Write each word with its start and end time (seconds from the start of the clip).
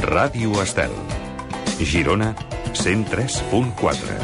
Ràdio 0.00 0.56
Estel. 0.62 0.92
Girona, 1.78 2.34
103.4. 2.72 4.16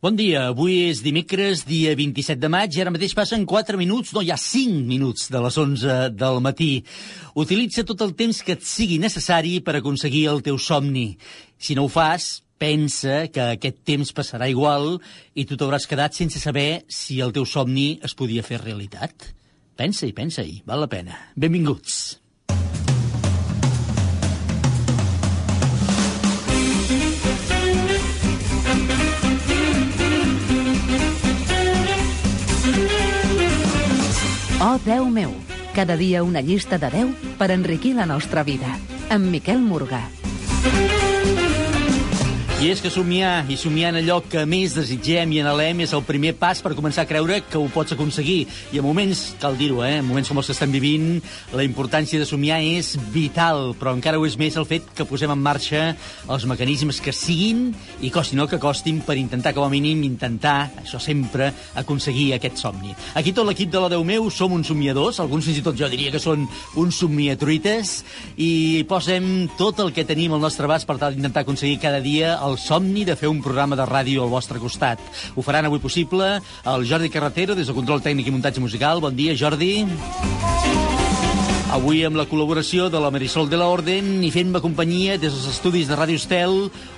Bon 0.00 0.16
dia, 0.16 0.46
avui 0.48 0.88
és 0.88 1.02
dimecres, 1.04 1.66
dia 1.68 1.92
27 1.98 2.40
de 2.40 2.48
maig, 2.52 2.72
i 2.76 2.80
ara 2.80 2.92
mateix 2.94 3.12
passen 3.16 3.42
4 3.48 3.76
minuts, 3.80 4.14
no, 4.16 4.22
hi 4.24 4.30
ha 4.32 4.38
5 4.40 4.86
minuts 4.88 5.28
de 5.32 5.42
les 5.44 5.58
11 5.60 5.96
del 6.16 6.40
matí. 6.44 6.70
Utilitza 7.36 7.84
tot 7.88 8.00
el 8.06 8.14
temps 8.16 8.40
que 8.46 8.56
et 8.56 8.64
sigui 8.64 9.00
necessari 9.02 9.58
per 9.64 9.76
aconseguir 9.76 10.26
el 10.32 10.40
teu 10.46 10.56
somni. 10.56 11.18
Si 11.58 11.76
no 11.76 11.84
ho 11.84 11.92
fas, 11.92 12.42
pensa 12.60 13.26
que 13.32 13.50
aquest 13.56 13.82
temps 13.88 14.14
passarà 14.16 14.48
igual 14.52 14.98
i 15.34 15.44
tu 15.44 15.56
t'hauràs 15.60 15.88
quedat 15.90 16.16
sense 16.16 16.40
saber 16.40 16.84
si 16.88 17.20
el 17.20 17.32
teu 17.36 17.44
somni 17.48 17.98
es 18.04 18.16
podia 18.16 18.44
fer 18.46 18.62
realitat. 18.64 19.32
Pensa-hi, 19.80 20.12
pensa-hi, 20.16 20.62
val 20.68 20.84
la 20.84 20.90
pena. 20.92 21.16
Benvinguts. 21.36 22.20
Oh, 34.70 34.78
Déu 34.78 35.08
meu, 35.10 35.32
cada 35.74 35.96
dia 35.98 36.22
una 36.22 36.40
llista 36.46 36.78
de 36.78 36.90
10 36.92 37.34
per 37.40 37.50
enriquir 37.50 37.90
la 37.98 38.06
nostra 38.06 38.44
vida. 38.46 38.70
Amb 39.10 39.26
Miquel 39.34 39.58
Morgà. 39.58 40.04
I 42.60 42.66
és 42.68 42.82
que 42.84 42.90
somiar 42.92 43.46
i 43.48 43.56
somiar 43.56 43.88
en 43.94 44.02
allò 44.02 44.18
que 44.20 44.42
més 44.44 44.74
desitgem 44.76 45.30
i 45.32 45.38
anhelem 45.40 45.78
és 45.80 45.94
el 45.96 46.02
primer 46.04 46.34
pas 46.36 46.58
per 46.60 46.74
començar 46.76 47.06
a 47.06 47.08
creure 47.08 47.38
que 47.48 47.56
ho 47.56 47.70
pots 47.72 47.94
aconseguir. 47.94 48.42
I 48.74 48.82
en 48.82 48.84
moments, 48.84 49.30
cal 49.40 49.54
dir-ho, 49.56 49.78
eh, 49.80 50.02
en 50.02 50.04
moments 50.04 50.28
com 50.28 50.36
els 50.36 50.50
que 50.50 50.52
estem 50.52 50.68
vivint, 50.68 51.22
la 51.56 51.64
importància 51.64 52.20
de 52.20 52.26
somiar 52.28 52.58
és 52.60 52.98
vital, 53.14 53.72
però 53.80 53.94
encara 53.96 54.20
ho 54.20 54.26
és 54.28 54.36
més 54.36 54.58
el 54.60 54.66
fet 54.68 54.90
que 54.92 55.06
posem 55.08 55.32
en 55.32 55.40
marxa 55.40 55.94
els 56.28 56.44
mecanismes 56.44 57.00
que 57.00 57.14
siguin 57.16 57.70
i 58.04 58.10
costin 58.12 58.44
el 58.44 58.50
que 58.52 58.60
costin 58.60 59.00
per 59.08 59.16
intentar, 59.16 59.54
com 59.56 59.64
a 59.64 59.72
mínim, 59.72 60.04
intentar, 60.04 60.68
això 60.84 61.00
sempre, 61.00 61.54
aconseguir 61.80 62.34
aquest 62.36 62.60
somni. 62.60 62.92
Aquí 63.14 63.32
tot 63.32 63.48
l'equip 63.48 63.72
de 63.72 63.80
la 63.80 63.88
Déu 63.88 64.04
meu 64.04 64.28
som 64.28 64.52
uns 64.52 64.68
somiadors, 64.68 65.22
alguns 65.24 65.48
fins 65.48 65.62
i 65.62 65.64
tot 65.64 65.80
jo 65.80 65.88
diria 65.88 66.12
que 66.12 66.20
són 66.20 66.44
uns 66.76 67.00
somiatruites, 67.00 68.04
i 68.36 68.84
posem 68.84 69.48
tot 69.56 69.80
el 69.80 69.96
que 69.96 70.04
tenim 70.04 70.36
al 70.36 70.44
nostre 70.44 70.68
abast 70.68 70.84
per 70.84 71.00
tal 71.00 71.16
d'intentar 71.16 71.48
aconseguir 71.48 71.80
cada 71.80 72.04
dia 72.04 72.36
el 72.36 72.49
somni 72.58 73.04
de 73.04 73.16
fer 73.16 73.28
un 73.28 73.42
programa 73.44 73.76
de 73.76 73.86
ràdio 73.86 74.24
al 74.24 74.32
vostre 74.32 74.58
costat. 74.58 74.98
Ho 75.36 75.42
faran 75.42 75.68
avui 75.68 75.78
possible 75.78 76.40
el 76.40 76.88
Jordi 76.88 77.10
Carretero, 77.10 77.54
des 77.54 77.66
del 77.66 77.76
Control 77.76 78.02
Tècnic 78.02 78.26
i 78.26 78.34
Muntatge 78.34 78.60
Musical. 78.60 79.00
Bon 79.00 79.14
dia, 79.14 79.36
Jordi. 79.36 79.86
Avui 81.70 82.00
amb 82.02 82.16
la 82.18 82.24
col·laboració 82.26 82.88
de 82.90 82.98
la 82.98 83.12
Marisol 83.14 83.46
de 83.46 83.58
la 83.60 83.68
Orden 83.70 84.24
i 84.26 84.32
fent-me 84.34 84.58
companyia 84.58 85.14
des 85.14 85.30
dels 85.30 85.44
estudis 85.52 85.86
de 85.86 85.94
Ràdio 85.94 86.18
Estel, 86.18 86.56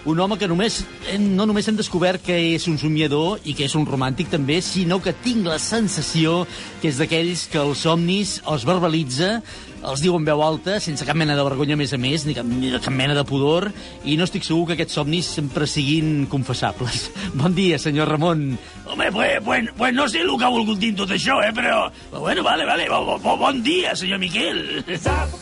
un 0.09 0.22
home 0.25 0.39
que 0.41 0.48
només, 0.48 0.78
eh, 1.12 1.19
no 1.20 1.44
només 1.44 1.69
hem 1.69 1.77
descobert 1.77 2.25
que 2.25 2.39
és 2.55 2.64
un 2.72 2.78
somiador 2.81 3.44
i 3.44 3.53
que 3.53 3.66
és 3.69 3.75
un 3.77 3.84
romàntic 3.84 4.31
també, 4.33 4.62
sinó 4.64 4.97
que 5.05 5.12
tinc 5.12 5.44
la 5.44 5.59
sensació 5.61 6.47
que 6.81 6.89
és 6.89 6.97
d'aquells 6.97 7.50
que 7.53 7.61
els 7.61 7.84
somnis 7.84 8.39
els 8.48 8.64
verbalitza 8.64 9.42
els 9.83 10.02
diu 10.02 10.14
en 10.16 10.27
veu 10.27 10.42
alta, 10.44 10.78
sense 10.83 11.06
cap 11.06 11.19
mena 11.19 11.36
de 11.38 11.44
vergonya 11.47 11.77
a 11.77 11.80
més 11.80 11.92
a 11.94 11.98
més, 12.00 12.27
ni 12.27 12.36
cap, 12.36 12.47
ni 12.47 12.70
cap 12.77 12.94
mena 12.94 13.16
de 13.19 13.25
pudor, 13.27 13.69
i 14.05 14.16
no 14.19 14.27
estic 14.28 14.47
segur 14.47 14.69
que 14.69 14.77
aquests 14.77 14.98
somnis 15.00 15.30
sempre 15.38 15.66
siguin 15.70 16.27
confessables. 16.33 17.08
Bon 17.42 17.55
dia, 17.56 17.78
senyor 17.80 18.10
Ramon. 18.12 18.44
Home, 18.86 19.08
pues, 19.12 19.41
pues, 19.44 19.70
pues 19.78 19.94
no 19.94 20.06
sé 20.08 20.20
el 20.20 20.34
que 20.38 20.44
ha 20.44 20.53
volgut 20.53 20.78
dir 20.78 20.92
tot 20.98 21.10
això, 21.10 21.41
eh, 21.42 21.53
però... 21.56 21.86
bueno, 22.12 22.44
vale, 22.44 22.66
vale, 22.69 22.88
bo, 22.92 23.19
bo, 23.19 23.36
bon 23.41 23.62
dia, 23.64 23.97
senyor 23.97 24.20
Miquel. 24.22 24.84
Zap, 25.00 25.33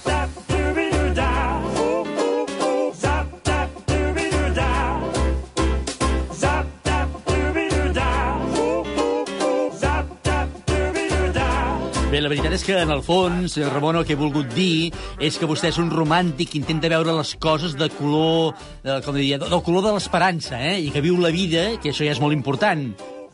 La 12.20 12.28
veritat 12.28 12.52
és 12.52 12.64
que, 12.66 12.74
en 12.76 12.90
el 12.92 13.00
fons, 13.00 13.54
senyor 13.54 13.72
Ramon, 13.72 13.96
el 13.96 14.04
que 14.04 14.12
he 14.12 14.18
volgut 14.18 14.50
dir 14.52 14.90
és 15.24 15.38
que 15.40 15.48
vostè 15.48 15.70
és 15.70 15.78
un 15.80 15.88
romàntic 15.88 16.50
que 16.52 16.58
intenta 16.60 16.90
veure 16.92 17.14
les 17.16 17.30
coses 17.40 17.72
de 17.80 17.88
color, 17.96 18.52
eh, 18.84 18.98
com 19.06 19.16
diria, 19.16 19.38
del 19.40 19.62
color 19.64 19.86
de 19.86 19.94
l'esperança, 19.96 20.58
eh? 20.60 20.76
I 20.84 20.90
que 20.92 21.00
viu 21.00 21.16
la 21.16 21.32
vida, 21.32 21.80
que 21.80 21.94
això 21.94 22.04
ja 22.04 22.12
és 22.12 22.20
molt 22.20 22.36
important. 22.36 22.90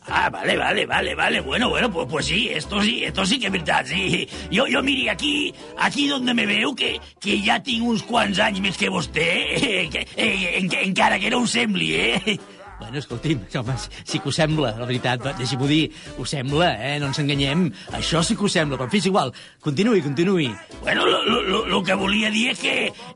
Ah, 0.07 0.29
vale, 0.29 0.55
vale, 0.55 0.85
vale, 0.85 1.15
vale. 1.15 1.41
Bueno, 1.41 1.67
bueno, 1.67 1.91
pues, 1.91 2.07
pues 2.09 2.25
sí, 2.27 2.47
esto 2.47 2.81
sí, 2.81 3.03
esto 3.03 3.25
sí 3.25 3.39
que 3.39 3.47
es 3.47 3.51
verdad, 3.51 3.85
sí. 3.85 4.25
Jo, 4.53 4.63
jo 4.71 4.81
miri, 4.81 5.09
aquí, 5.09 5.53
aquí 5.77 6.07
donde 6.07 6.33
me 6.33 6.45
veu, 6.45 6.73
que, 6.73 7.01
que 7.19 7.41
ja 7.43 7.59
tinc 7.59 7.83
uns 7.83 8.07
quants 8.07 8.39
anys 8.39 8.63
més 8.63 8.79
que 8.79 8.87
vostè, 8.87 9.27
eh, 9.59 9.89
que, 9.91 10.07
eh, 10.15 10.53
en, 10.61 10.71
encara 10.79 11.19
que 11.19 11.29
no 11.29 11.43
ho 11.43 11.47
sembli, 11.47 11.91
eh? 11.95 12.39
Bueno, 12.79 12.99
escolti'm, 12.99 13.39
home, 13.57 13.73
sí 14.05 14.19
que 14.19 14.29
ho 14.29 14.31
sembla, 14.31 14.75
la 14.77 14.85
veritat, 14.85 15.23
deixi-m'ho 15.39 15.65
dir, 15.65 15.89
ho 16.17 16.25
sembla, 16.29 16.69
eh? 16.77 16.99
No 17.01 17.09
ens 17.09 17.17
enganyem, 17.23 17.63
això 17.97 18.21
sí 18.21 18.35
que 18.37 18.45
ho 18.45 18.51
sembla, 18.53 18.77
però 18.77 18.85
en 18.93 19.07
igual, 19.09 19.33
continuï, 19.65 20.03
continuï. 20.05 20.51
Bueno, 20.83 21.07
lo, 21.07 21.41
lo, 21.41 21.65
lo 21.65 21.81
que 21.83 21.95
volia 21.97 22.29
dir 22.29 22.51
és 22.51 22.61
que, 22.61 22.75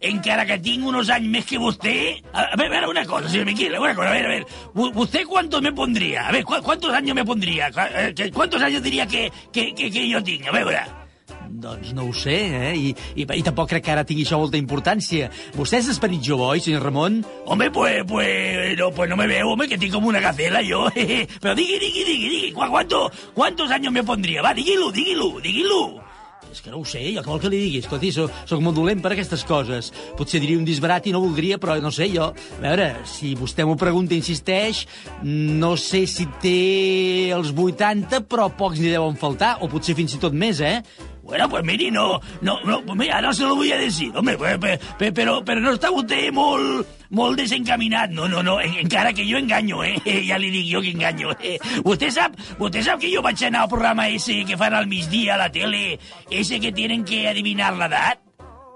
encara 0.10 0.48
que 0.50 0.58
tinc 0.66 0.88
unos 0.88 1.12
anys 1.14 1.30
més 1.30 1.46
que 1.46 1.62
vostè... 1.62 1.96
A, 2.34 2.48
a 2.56 2.58
veure, 2.58 2.88
una 2.90 3.06
cosa, 3.06 3.30
señor 3.30 3.46
Miquel, 3.52 3.78
una 3.78 3.94
cosa, 3.94 4.10
a 4.10 4.14
ver, 4.14 4.26
a 4.26 4.30
ver, 4.30 4.46
¿usted 4.96 5.28
cuánto 5.28 5.62
me 5.62 5.72
pondría? 5.72 6.28
A 6.28 6.32
ver, 6.32 6.44
¿cuántos 6.44 6.94
años 6.94 7.16
me 7.16 7.26
pondría? 7.26 7.70
Eh, 7.70 8.32
¿Cuántos 8.34 8.62
años 8.62 8.82
diría 8.82 9.06
que, 9.06 9.32
que, 9.54 9.76
que, 9.76 9.92
que 9.92 10.10
yo 10.10 10.24
tinc? 10.24 10.48
A 10.48 10.52
veure... 10.52 11.01
Doncs 11.62 11.94
no 11.98 12.08
ho 12.10 12.14
sé, 12.16 12.38
eh? 12.58 12.74
I, 12.76 12.94
i, 13.16 13.26
i 13.26 13.44
tampoc 13.46 13.72
crec 13.72 13.86
que 13.86 13.94
ara 13.94 14.06
tingui 14.08 14.26
això 14.26 14.40
molta 14.42 14.60
importància. 14.60 15.32
Vostè 15.58 15.82
és 15.82 15.90
esperit 15.94 16.24
jove, 16.26 16.48
oi, 16.56 16.64
senyor 16.64 16.86
Ramon? 16.88 17.22
Home, 17.46 17.72
pues, 17.74 18.04
pues, 18.10 18.78
no, 18.80 18.92
pues 18.96 19.10
no 19.10 19.18
me 19.20 19.28
veo, 19.30 19.52
home, 19.54 19.68
que 19.70 19.80
tinc 19.82 19.94
com 19.96 20.08
una 20.12 20.24
gacela, 20.24 20.64
jo. 20.66 20.88
Però 21.44 21.58
digui, 21.58 21.82
digui, 21.82 22.06
digui, 22.08 22.30
digui, 22.30 22.54
¿cuánto, 22.54 23.10
¿cuántos 23.34 23.72
años 23.72 23.94
me 23.94 24.04
pondría? 24.04 24.42
Va, 24.42 24.54
digui-lo, 24.54 24.92
digui-lo, 24.92 25.40
digui-lo. 25.42 25.84
És 26.52 26.60
que 26.60 26.72
no 26.72 26.82
ho 26.82 26.86
sé, 26.88 27.00
jo 27.16 27.22
què 27.24 27.32
vol 27.32 27.40
que 27.40 27.50
li 27.52 27.60
digui? 27.62 27.80
Escolti, 27.80 28.10
soc, 28.12 28.34
soc 28.50 28.60
molt 28.64 28.76
dolent 28.76 29.00
per 29.04 29.14
aquestes 29.14 29.46
coses. 29.48 29.92
Potser 30.20 30.42
diria 30.44 30.60
un 30.60 30.66
disbarat 30.68 31.08
i 31.08 31.14
no 31.16 31.22
voldria, 31.24 31.58
però 31.62 31.78
no 31.80 31.94
sé, 31.96 32.10
jo... 32.12 32.28
A 32.60 32.64
veure, 32.66 32.90
si 33.08 33.32
vostè 33.40 33.64
m'ho 33.68 33.78
pregunta 33.80 34.14
i 34.14 34.20
insisteix, 34.20 34.84
no 35.24 35.78
sé 35.80 36.04
si 36.12 36.28
té 36.44 37.32
els 37.32 37.54
80, 37.56 38.26
però 38.28 38.50
pocs 38.58 38.82
n'hi 38.82 38.92
deuen 38.92 39.16
faltar, 39.22 39.56
o 39.64 39.72
potser 39.72 39.96
fins 39.96 40.18
i 40.18 40.22
tot 40.22 40.36
més, 40.36 40.60
eh? 40.60 40.82
Bueno, 41.24 41.48
pues 41.50 41.64
mire, 41.64 41.92
no, 41.92 42.20
no, 42.42 42.60
no, 42.64 42.82
mira, 42.96 43.22
no 43.22 43.34
se 43.34 43.44
lo 43.44 43.56
voy 43.56 43.72
a 43.72 43.78
decir, 43.78 44.12
hombre, 44.16 44.38
pues, 44.38 44.58
pues, 44.58 44.80
pues, 44.98 45.12
pero, 45.14 45.44
pero 45.46 45.62
no 45.62 45.76
està 45.78 45.92
vostè 45.94 46.32
molt, 46.34 46.88
molt 47.14 47.38
desencaminat, 47.38 48.10
no, 48.10 48.28
no, 48.28 48.42
no, 48.44 48.58
encara 48.60 49.14
que 49.14 49.28
jo 49.30 49.38
enganyo, 49.38 49.84
eh, 49.86 50.02
ja 50.26 50.40
li 50.42 50.50
dic 50.50 50.68
jo 50.72 50.82
que 50.82 50.96
enganyo, 50.96 51.36
eh. 51.38 51.60
Vostè 51.86 52.10
sap, 52.12 52.36
vostè 52.58 52.82
sap 52.82 53.00
que 53.00 53.14
jo 53.14 53.22
vaig 53.22 53.46
anar 53.46 53.68
al 53.68 53.72
programa 53.72 54.10
ese 54.10 54.42
que 54.50 54.58
fan 54.58 54.74
al 54.74 54.90
migdia 54.90 55.36
a 55.38 55.44
la 55.46 55.52
tele, 55.54 56.00
ese 56.30 56.60
que 56.60 56.74
tienen 56.74 57.06
que 57.06 57.28
adivinar 57.30 57.76
l'edat? 57.78 58.26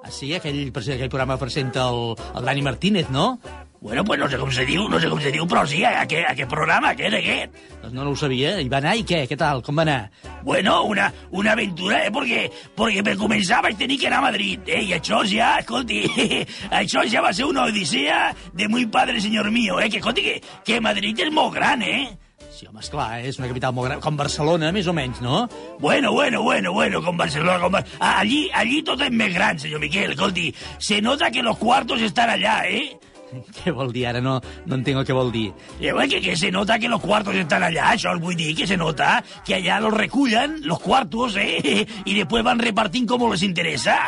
Ah, 0.05 0.11
sí, 0.13 0.35
aquell, 0.37 0.69
aquell 0.69 1.09
programa 1.09 1.39
presenta 1.41 1.89
el, 1.89 2.13
el 2.37 2.45
Dani 2.45 2.61
Martínez, 2.61 3.09
no? 3.09 3.39
Bueno, 3.85 4.03
pues 4.03 4.19
no 4.19 4.27
sé 4.27 4.39
com 4.41 4.49
se 4.49 4.63
diu, 4.65 4.87
no 4.89 4.97
sé 4.97 5.05
com 5.11 5.19
se 5.21 5.29
diu, 5.29 5.43
però 5.45 5.61
sí, 5.69 5.83
aquest, 5.85 6.25
aquest 6.31 6.49
programa, 6.49 6.89
aquest, 6.95 7.19
aquest. 7.19 7.59
Doncs 7.83 7.93
no, 7.93 8.01
no 8.01 8.15
ho 8.15 8.17
sabia. 8.17 8.55
I 8.57 8.65
va 8.65 8.79
anar 8.79 8.95
i 8.97 9.03
què? 9.05 9.19
Què 9.29 9.37
tal? 9.37 9.61
Com 9.61 9.77
va 9.77 9.85
anar? 9.85 10.09
Bueno, 10.41 10.79
una, 10.89 11.11
una 11.29 11.53
aventura, 11.53 11.99
eh? 12.07 12.09
Perquè, 12.15 12.47
perquè 12.73 13.03
per 13.05 13.13
començar 13.19 13.61
vaig 13.61 13.77
tenir 13.77 13.99
que 14.01 14.09
anar 14.09 14.23
a 14.23 14.25
Madrid, 14.31 14.65
eh? 14.73 14.81
I 14.89 14.97
això 14.97 15.21
ja, 15.29 15.51
escolti, 15.61 16.01
això 16.81 17.05
ja 17.13 17.21
va 17.21 17.29
ser 17.29 17.45
una 17.45 17.69
odissea 17.69 18.33
de 18.57 18.67
muy 18.73 18.89
padre 18.89 19.21
señor 19.21 19.53
mío, 19.53 19.77
eh? 19.77 19.91
Que, 19.93 20.01
escolti, 20.01 20.25
que, 20.31 20.41
que 20.65 20.81
Madrid 20.81 21.21
és 21.21 21.29
molt 21.29 21.53
gran, 21.53 21.85
eh? 21.85 22.17
Sí, 22.49 22.65
home, 22.65 22.81
esclar, 22.81 23.19
eh? 23.19 23.29
és 23.29 23.37
una 23.37 23.53
capital 23.53 23.77
molt 23.77 23.91
gran, 23.91 24.01
com 24.01 24.17
Barcelona, 24.17 24.73
més 24.73 24.89
o 24.89 24.97
menys, 24.97 25.21
no? 25.21 25.45
Bueno, 25.77 26.17
bueno, 26.17 26.41
bueno, 26.41 26.73
bueno, 26.73 27.05
com 27.05 27.21
Barcelona, 27.21 27.61
com. 27.61 27.83
Allí, 28.01 28.47
allí 28.49 28.81
tot 28.81 29.05
és 29.05 29.13
més 29.13 29.35
gran, 29.37 29.61
senyor 29.61 29.85
Miquel, 29.85 30.17
escolti. 30.17 30.55
Se 30.79 31.03
nota 31.05 31.29
que 31.29 31.45
los 31.45 31.61
cuartos 31.61 32.01
están 32.01 32.33
allá, 32.33 32.63
eh? 32.65 32.95
Què 33.57 33.73
vol 33.75 33.91
dir? 33.95 34.05
Ara 34.11 34.21
no, 34.23 34.37
no 34.65 34.79
entenc 34.79 35.01
el 35.01 35.07
que 35.07 35.17
vol 35.17 35.31
dir. 35.33 35.49
Eh, 35.79 35.93
que, 36.09 36.21
que 36.21 36.35
se 36.35 36.51
nota 36.51 36.79
que 36.79 36.89
los 36.89 37.01
cuartos 37.01 37.35
están 37.35 37.63
allá, 37.63 37.91
això 37.93 38.15
us 38.15 38.21
vull 38.21 38.37
dir, 38.37 38.53
que 38.55 38.67
se 38.67 38.77
nota 38.77 39.23
que 39.45 39.55
allá 39.55 39.79
los 39.79 39.93
recullen, 39.93 40.61
los 40.63 40.79
cuartos, 40.79 41.37
eh, 41.37 41.85
i 42.09 42.17
després 42.17 42.45
van 42.45 42.59
repartint 42.59 43.07
com 43.09 43.29
les 43.31 43.43
interessa. 43.43 43.99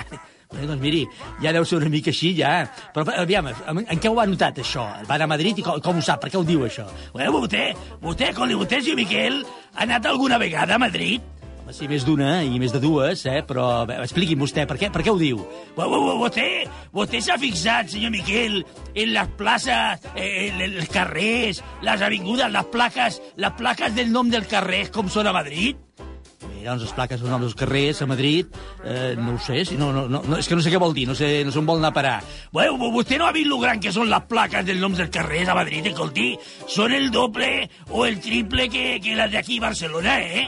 Bé, 0.48 0.64
doncs 0.64 0.80
miri, 0.80 1.02
ja 1.44 1.52
deu 1.52 1.66
ser 1.68 1.82
una 1.82 1.90
mica 1.92 2.08
així, 2.14 2.32
ja. 2.38 2.52
Però, 2.96 3.04
aviam, 3.20 3.50
en, 3.52 3.82
en 3.84 4.00
què 4.00 4.08
ho 4.08 4.20
ha 4.22 4.28
notat, 4.30 4.62
això? 4.64 4.86
Va 5.10 5.18
anar 5.18 5.28
a 5.28 5.34
Madrid 5.34 5.60
i 5.60 5.66
com, 5.66 5.82
com 5.84 6.00
ho 6.00 6.04
sap? 6.06 6.22
Per 6.24 6.32
què 6.32 6.40
ho 6.40 6.46
diu, 6.48 6.64
això? 6.70 6.86
Bueno, 7.12 7.34
vostè, 7.36 7.66
vostè, 8.04 8.32
com 8.38 8.48
li 8.48 8.56
vostè, 8.56 8.80
senyor 8.80 9.02
Miquel, 9.02 9.42
ha 9.76 9.84
anat 9.84 10.08
alguna 10.08 10.40
vegada 10.40 10.78
a 10.78 10.82
Madrid? 10.82 11.37
Sí, 11.76 11.88
més 11.92 12.06
d'una 12.08 12.42
i 12.48 12.60
més 12.62 12.72
de 12.74 12.80
dues, 12.84 13.26
eh? 13.28 13.42
Però 13.48 13.68
expliqui'm 13.98 14.40
vostè, 14.44 14.68
per 14.70 14.78
què, 14.80 14.92
per 14.94 15.04
què 15.06 15.14
ho 15.14 15.20
diu? 15.20 15.42
Vostè, 15.76 16.48
vostè 16.96 17.22
s'ha 17.24 17.40
fixat, 17.42 17.92
senyor 17.92 18.14
Miquel, 18.14 18.62
en 18.96 19.12
les 19.16 19.34
places, 19.40 20.08
eh, 20.14 20.48
en 20.48 20.64
els 20.70 20.88
carrers, 20.94 21.64
les 21.84 22.06
avingudes, 22.08 22.52
les 22.54 22.72
plaques, 22.72 23.20
les 23.36 23.60
plaques 23.60 23.98
del 23.98 24.14
nom 24.14 24.32
del 24.32 24.48
carrer, 24.48 24.88
com 24.96 25.12
són 25.12 25.28
a 25.28 25.36
Madrid? 25.36 25.84
llavors 26.68 26.84
les 26.84 26.94
plaques 26.96 27.22
els 27.22 27.32
noms 27.32 27.56
carrers 27.58 28.02
a 28.02 28.08
Madrid, 28.10 28.52
eh, 28.84 29.16
no 29.18 29.36
ho 29.36 29.40
sé, 29.40 29.64
si 29.66 29.78
no, 29.80 29.92
no, 29.96 30.08
no, 30.12 30.22
no, 30.28 30.38
és 30.42 30.48
que 30.50 30.58
no 30.58 30.64
sé 30.64 30.74
què 30.74 30.82
vol 30.82 30.96
dir, 30.96 31.08
no 31.08 31.16
sé, 31.16 31.44
no 31.48 31.54
sé 31.54 31.62
on 31.62 31.70
vol 31.70 31.82
anar 31.82 31.94
a 31.94 31.98
parar. 31.98 32.18
Bueno, 32.52 32.92
vostè 32.92 33.20
no 33.20 33.28
ha 33.28 33.34
vist 33.36 33.50
lo 33.50 33.60
gran 33.64 33.82
que 33.84 33.94
són 33.96 34.12
les 34.12 34.28
plaques 34.30 34.68
dels 34.68 34.82
noms 34.84 35.00
dels 35.00 35.14
carrers 35.14 35.52
a 35.52 35.58
Madrid, 35.58 35.92
escolti? 35.92 36.34
Són 36.68 36.96
el 36.98 37.12
doble 37.14 37.70
o 37.90 38.06
el 38.06 38.20
triple 38.24 38.68
que, 38.74 38.88
que 39.04 39.18
les 39.18 39.32
d'aquí 39.34 39.62
a 39.62 39.70
Barcelona, 39.70 40.20
eh? 40.20 40.48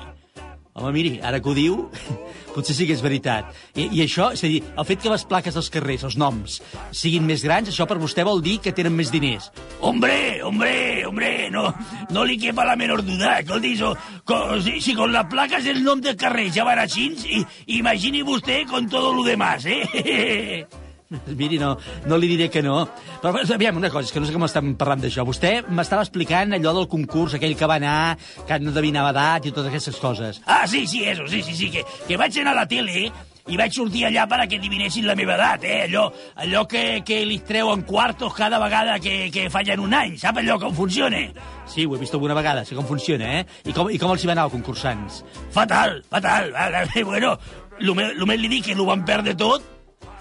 Home, 0.79 0.93
miri, 0.95 1.17
ara 1.19 1.41
que 1.43 1.49
ho 1.51 1.53
diu, 1.57 1.75
potser 2.55 2.75
sí 2.77 2.87
que 2.87 2.95
és 2.95 3.03
veritat. 3.03 3.49
I, 3.75 3.89
I 3.97 4.03
això, 4.05 4.29
és 4.35 4.43
a 4.45 4.51
dir, 4.51 4.61
el 4.71 4.87
fet 4.87 5.03
que 5.03 5.11
les 5.11 5.25
plaques 5.27 5.57
dels 5.57 5.69
carrers, 5.73 6.05
els 6.07 6.15
noms, 6.19 6.59
siguin 6.95 7.27
més 7.27 7.43
grans, 7.43 7.67
això 7.67 7.87
per 7.89 7.99
vostè 7.99 8.23
vol 8.27 8.39
dir 8.45 8.57
que 8.63 8.73
tenen 8.75 8.95
més 8.95 9.11
diners. 9.11 9.49
Hombre, 9.83 10.39
hombre, 10.47 10.73
hombre, 11.09 11.31
no, 11.51 11.67
no 12.15 12.25
li 12.27 12.39
quepa 12.39 12.67
la 12.67 12.77
menor 12.79 13.03
duda. 13.03 13.37
Escolti, 13.43 13.75
so, 13.79 13.93
con, 14.23 14.55
si, 14.63 14.79
si 14.83 14.95
con 14.95 15.11
las 15.11 15.27
placas 15.31 15.67
el 15.67 15.83
nom 15.83 15.99
del 16.03 16.19
carrer 16.19 16.47
ja 16.55 16.67
van 16.67 16.79
així, 16.85 17.09
i, 17.27 17.43
imagini 17.79 18.23
vostè 18.23 18.63
con 18.69 18.87
todo 18.87 19.11
lo 19.13 19.27
demás, 19.27 19.67
eh? 19.67 20.67
Miri, 21.39 21.57
no, 21.57 21.77
no 22.05 22.17
li 22.17 22.29
diré 22.29 22.49
que 22.53 22.61
no. 22.61 22.83
Però 23.21 23.33
aviam, 23.55 23.79
una 23.81 23.89
cosa, 23.89 24.05
és 24.07 24.13
que 24.13 24.21
no 24.21 24.29
sé 24.29 24.35
com 24.35 24.45
estem 24.45 24.75
parlant 24.77 25.01
d'això. 25.01 25.25
Vostè 25.25 25.55
m'estava 25.73 26.05
explicant 26.05 26.53
allò 26.53 26.75
del 26.77 26.89
concurs, 26.91 27.35
aquell 27.37 27.55
que 27.57 27.69
va 27.69 27.79
anar, 27.81 28.17
que 28.45 28.59
no 28.61 28.69
endevinava 28.69 29.13
edat 29.15 29.49
i 29.49 29.53
totes 29.55 29.71
aquestes 29.71 29.97
coses. 30.01 30.41
Ah, 30.45 30.67
sí, 30.69 30.85
sí, 30.87 31.03
eso, 31.09 31.25
sí, 31.27 31.41
sí, 31.45 31.55
sí, 31.57 31.71
que, 31.73 31.85
que 32.07 32.19
vaig 32.19 32.37
anar 32.41 32.53
a 32.53 32.61
la 32.61 32.67
tele 32.69 33.07
i 33.49 33.57
vaig 33.57 33.73
sortir 33.73 34.03
allà 34.05 34.27
per 34.29 34.43
a 34.43 34.45
que 34.45 34.59
adivinessin 34.61 35.07
la 35.09 35.15
meva 35.17 35.33
edat, 35.33 35.65
eh? 35.65 35.79
Allò, 35.87 36.03
allò 36.43 36.61
que, 36.69 36.83
que 37.05 37.23
li 37.25 37.39
treuen 37.47 37.81
quartos 37.89 38.35
cada 38.37 38.59
vegada 38.61 38.99
que, 39.01 39.31
que 39.33 39.47
fallen 39.49 39.81
un 39.81 39.95
any, 39.97 40.13
sap 40.21 40.37
allò 40.37 40.59
com 40.61 40.75
funciona? 40.77 41.23
Sí, 41.65 41.87
ho 41.87 41.97
he 41.97 42.03
vist 42.03 42.13
alguna 42.13 42.37
vegada, 42.37 42.61
sé 42.65 42.77
com 42.77 42.85
funciona, 42.85 43.39
eh? 43.39 43.47
I 43.65 43.73
com, 43.73 43.89
i 43.89 43.97
com 43.97 44.13
els 44.13 44.21
hi 44.21 44.29
va 44.29 44.37
anar 44.37 44.45
als 44.45 44.53
concursants? 44.53 45.23
Fatal, 45.55 46.03
fatal. 46.13 46.53
Bueno, 47.09 47.33
només 47.81 48.41
li 48.43 48.51
dic 48.51 48.69
que 48.69 48.77
l'ho 48.77 48.85
van 48.85 49.01
perdre 49.07 49.33
tot, 49.39 49.78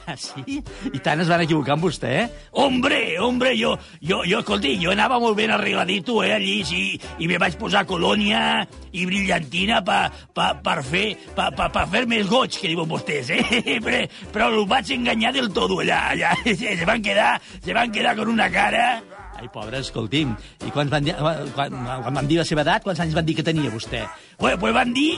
Ah, 0.08 0.14
sí? 0.16 0.56
I 0.88 1.00
tant 1.04 1.20
es 1.20 1.28
van 1.28 1.42
equivocar 1.44 1.74
amb 1.74 1.84
vostè, 1.84 2.10
eh? 2.22 2.44
Hombre, 2.62 2.96
hombre, 3.20 3.50
jo, 3.58 3.74
jo, 4.00 4.22
jo, 4.24 4.38
escolti, 4.40 4.70
jo 4.80 4.94
anava 4.94 5.18
molt 5.20 5.36
ben 5.36 5.50
arregladito, 5.52 6.22
eh, 6.24 6.30
allí, 6.32 6.62
sí, 6.64 6.84
i 7.20 7.26
me 7.28 7.36
vaig 7.36 7.58
posar 7.60 7.82
colònia 7.84 8.62
i 8.96 9.04
brillantina 9.04 9.82
pa, 9.84 9.98
pa, 10.32 10.46
per 10.64 10.78
fer, 10.86 11.10
pa, 11.36 11.50
pa, 11.52 11.66
pa 11.74 11.84
fer 11.92 12.06
més 12.08 12.24
goig, 12.30 12.56
que 12.56 12.70
diuen 12.72 12.88
vostès, 12.88 13.34
eh? 13.36 13.76
Però, 13.84 14.00
però 14.32 14.46
el 14.54 14.64
vaig 14.70 14.94
enganyar 14.96 15.34
del 15.36 15.50
tot 15.52 15.74
allà, 15.76 16.00
allà. 16.14 16.32
Se 16.58 16.88
van 16.88 17.04
quedar, 17.04 17.34
se 17.64 17.76
van 17.76 17.92
quedar 17.92 18.14
con 18.16 18.32
una 18.32 18.48
cara... 18.52 18.86
Ai, 19.38 19.46
pobre, 19.52 19.82
escolti'm, 19.84 20.32
i 20.66 20.72
quan 20.74 20.88
van, 20.90 21.12
quan, 21.54 21.76
quan 21.76 22.16
van 22.16 22.30
dir 22.30 22.40
la 22.40 22.48
seva 22.48 22.64
edat, 22.64 22.86
quants 22.86 23.04
anys 23.04 23.14
van 23.18 23.28
dir 23.28 23.36
que 23.38 23.46
tenia 23.46 23.70
vostè? 23.74 24.02
Pues, 24.40 24.56
pues 24.58 24.74
van 24.74 24.96
dir 24.96 25.12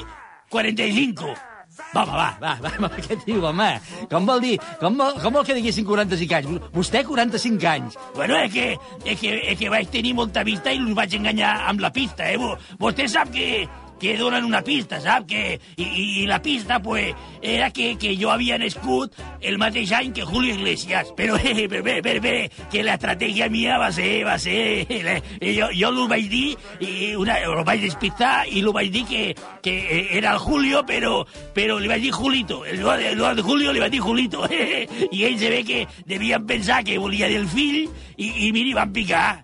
45. 0.51 1.50
Va, 1.94 2.05
va, 2.06 2.29
va, 2.38 2.55
va, 2.62 2.73
va, 2.85 2.91
què 3.03 3.19
diu, 3.25 3.43
home? 3.50 3.69
Com 4.11 4.29
vol 4.29 4.43
dir? 4.44 4.55
Com 4.81 4.99
vol, 5.00 5.17
com 5.23 5.35
vol 5.35 5.47
que 5.47 5.56
diguessin 5.59 5.87
45 5.88 6.38
anys? 6.38 6.71
Vostè 6.75 7.03
45 7.09 7.69
anys. 7.73 7.99
Bueno, 8.15 8.38
és 8.38 8.53
que, 8.55 8.67
és 9.05 9.21
que, 9.21 9.35
és 9.53 9.59
que 9.59 9.73
vaig 9.73 9.91
tenir 9.91 10.15
molta 10.19 10.44
vista 10.47 10.73
i 10.73 10.82
us 10.85 10.94
vaig 10.99 11.19
enganyar 11.19 11.56
amb 11.71 11.82
la 11.82 11.93
pista, 11.94 12.31
eh? 12.31 12.38
Vostè 12.81 13.09
sap 13.11 13.32
que, 13.35 13.67
que 14.00 14.17
donen 14.19 14.44
una 14.49 14.62
pista, 14.64 14.99
sap? 15.05 15.29
Que, 15.31 15.61
i, 15.76 15.87
i 16.23 16.26
la 16.26 16.41
pista, 16.43 16.81
pues, 16.82 17.14
era 17.43 17.70
que, 17.70 17.93
que 18.00 18.17
jo 18.19 18.32
havia 18.32 18.58
nascut 18.58 19.14
el 19.47 19.58
mateix 19.61 19.93
any 19.94 20.14
que 20.17 20.25
Julio 20.26 20.56
Iglesias. 20.56 21.12
Però, 21.17 21.37
eh, 21.37 21.69
però, 21.69 21.85
bé, 21.85 22.00
bé, 22.02 22.17
bé, 22.25 22.35
que 22.73 22.82
l'estratègia 22.87 23.50
mia 23.52 23.79
va 23.79 23.93
ser, 23.94 24.25
va 24.26 24.38
ser... 24.41 24.58
Eh, 24.91 25.52
jo, 25.56 25.69
jo 25.76 25.91
l'ho 25.94 26.06
vaig 26.11 26.26
dir, 26.32 26.56
i 26.81 27.12
una, 27.19 27.37
ho 27.50 27.64
vaig 27.67 27.85
despistar, 27.85 28.47
i 28.49 28.64
l'ho 28.64 28.73
vaig 28.75 28.91
dir 28.94 29.05
que, 29.08 29.23
que 29.62 29.76
era 30.17 30.35
el 30.35 30.43
Julio, 30.43 30.82
però, 30.88 31.20
però 31.55 31.79
li 31.79 31.91
vaig 31.91 32.08
dir 32.08 32.14
Julito. 32.17 32.62
El, 32.64 32.82
el, 32.97 33.20
el 33.20 33.43
Julio 33.44 33.75
li 33.76 33.82
vaig 33.82 33.93
dir 33.94 34.05
Julito. 34.05 34.47
Eh, 34.61 34.87
I 35.11 35.23
ells 35.25 35.41
se 35.41 35.49
ve 35.49 35.61
que 35.64 35.79
devien 36.06 36.44
pensar 36.47 36.82
que 36.85 36.99
volia 37.00 37.29
del 37.31 37.47
fill, 37.49 37.87
i, 38.20 38.29
i 38.47 38.50
miri, 38.52 38.75
van 38.76 38.93
picar. 38.93 39.41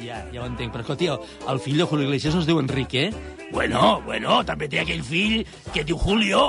Ja, 0.00 0.24
ja 0.32 0.42
ho 0.42 0.48
entenc. 0.48 0.72
Però, 0.74 0.82
escolti, 0.82 1.08
el, 1.12 1.22
el 1.50 1.60
fill 1.62 1.78
de 1.78 1.86
Julio 1.88 2.08
Iglesias 2.08 2.34
no 2.34 2.42
es 2.42 2.48
diu 2.48 2.60
Enrique, 2.60 3.08
eh? 3.08 3.34
Bueno, 3.54 4.02
bueno, 4.02 4.40
també 4.42 4.66
té 4.66 4.80
aquell 4.82 5.02
fill 5.06 5.44
que 5.70 5.84
diu 5.86 5.94
Julio, 5.94 6.40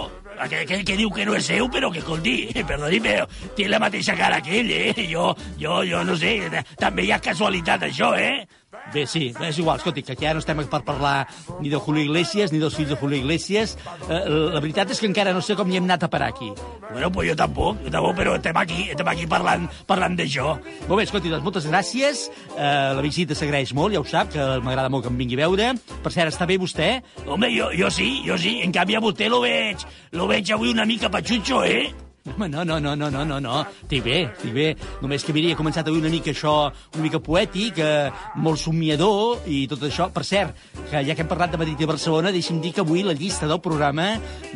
aquell, 0.41 0.81
que 0.83 0.95
diu 0.97 1.11
que 1.13 1.25
no 1.27 1.35
és 1.37 1.45
seu, 1.45 1.67
però 1.69 1.91
que, 1.93 2.01
escolti, 2.01 2.33
perdoni, 2.71 2.97
però 3.03 3.27
té 3.55 3.67
la 3.69 3.79
mateixa 3.79 4.15
cara 4.17 4.41
que 4.41 4.57
ell, 4.63 4.71
eh? 4.73 5.05
Jo, 5.11 5.27
jo, 5.61 5.83
jo 5.85 6.01
no 6.07 6.17
sé, 6.17 6.33
també 6.81 7.05
hi 7.05 7.13
ha 7.13 7.21
casualitat, 7.21 7.85
eh? 7.85 8.47
Bé, 8.93 9.05
sí, 9.09 9.33
és 9.41 9.57
igual, 9.57 9.79
escolti, 9.79 10.03
que 10.05 10.15
ja 10.19 10.33
no 10.35 10.41
estem 10.43 10.61
per 10.69 10.81
parlar 10.85 11.25
ni 11.59 11.71
de 11.71 11.79
Julio 11.81 12.03
Iglesias 12.05 12.53
ni 12.53 12.59
dels 12.61 12.75
fills 12.77 12.91
de 12.93 12.97
Julio 12.99 13.17
Iglesias. 13.17 13.75
Eh, 14.07 14.21
la 14.53 14.61
veritat 14.61 14.93
és 14.93 15.01
que 15.01 15.09
encara 15.09 15.33
no 15.33 15.41
sé 15.41 15.57
com 15.57 15.71
hi 15.71 15.79
hem 15.79 15.87
anat 15.89 16.05
a 16.05 16.09
parar 16.11 16.29
aquí. 16.29 16.51
Bueno, 16.91 17.11
pues 17.11 17.29
jo 17.31 17.35
tampoc, 17.35 17.81
jo 17.83 17.91
tampoc, 17.91 18.15
però 18.19 18.35
estem 18.37 18.57
aquí, 18.61 18.87
estem 18.93 19.09
aquí 19.11 19.27
parlant, 19.27 19.67
parlant 19.89 20.15
d'això. 20.15 20.53
Molt 20.85 20.99
bé, 21.01 21.03
escolti, 21.09 21.33
doncs 21.33 21.43
moltes 21.43 21.67
gràcies. 21.67 22.27
Eh, 22.55 22.93
la 22.95 23.03
visita 23.03 23.35
s'agraeix 23.35 23.73
molt, 23.73 23.97
ja 23.97 24.03
ho 24.03 24.07
sap, 24.07 24.31
que 24.35 24.47
m'agrada 24.63 24.93
molt 24.93 25.07
que 25.07 25.13
em 25.13 25.19
vingui 25.19 25.39
a 25.39 25.43
veure. 25.45 25.73
Per 26.05 26.13
cert, 26.13 26.31
està 26.31 26.47
bé 26.47 26.59
vostè? 26.61 27.01
Home, 27.25 27.51
jo, 27.57 27.73
jo 27.75 27.91
sí, 27.91 28.21
jo 28.27 28.37
sí. 28.37 28.59
En 28.63 28.75
canvi, 28.75 28.95
a 28.95 29.03
vostè 29.03 29.29
lo 29.33 29.41
veig, 29.43 29.83
lo 30.13 30.29
veig 30.31 30.53
avui 30.53 30.71
una 30.71 30.85
mica 30.85 31.11
patxutxo, 31.11 31.65
eh? 31.65 31.89
Home, 32.25 32.49
no, 32.49 32.63
no, 32.65 32.79
no, 32.79 32.95
no, 32.95 33.11
no, 33.11 33.23
no, 33.23 33.39
no. 33.39 33.59
Estic 33.83 34.01
bé, 34.01 34.15
estic 34.31 34.53
bé. 34.55 34.63
Només 35.03 35.21
que, 35.21 35.33
mira, 35.35 35.51
he 35.53 35.57
començat 35.57 35.85
avui 35.85 36.01
una 36.01 36.09
mica 36.09 36.31
això, 36.31 36.71
una 36.95 37.03
mica 37.03 37.19
poètic, 37.21 37.77
eh, 37.77 38.09
molt 38.41 38.57
somiador 38.57 39.45
i 39.45 39.59
tot 39.69 39.83
això. 39.85 40.07
Per 40.09 40.23
cert, 40.25 40.57
que 40.89 41.03
ja 41.05 41.13
que 41.13 41.21
hem 41.21 41.29
parlat 41.29 41.53
de 41.53 41.59
Madrid 41.61 41.83
i 41.85 41.89
Barcelona, 41.91 42.33
deixi'm 42.33 42.63
dir 42.63 42.73
que 42.73 42.81
avui 42.81 43.05
la 43.05 43.13
llista 43.13 43.45
del 43.45 43.61
programa 43.61 44.07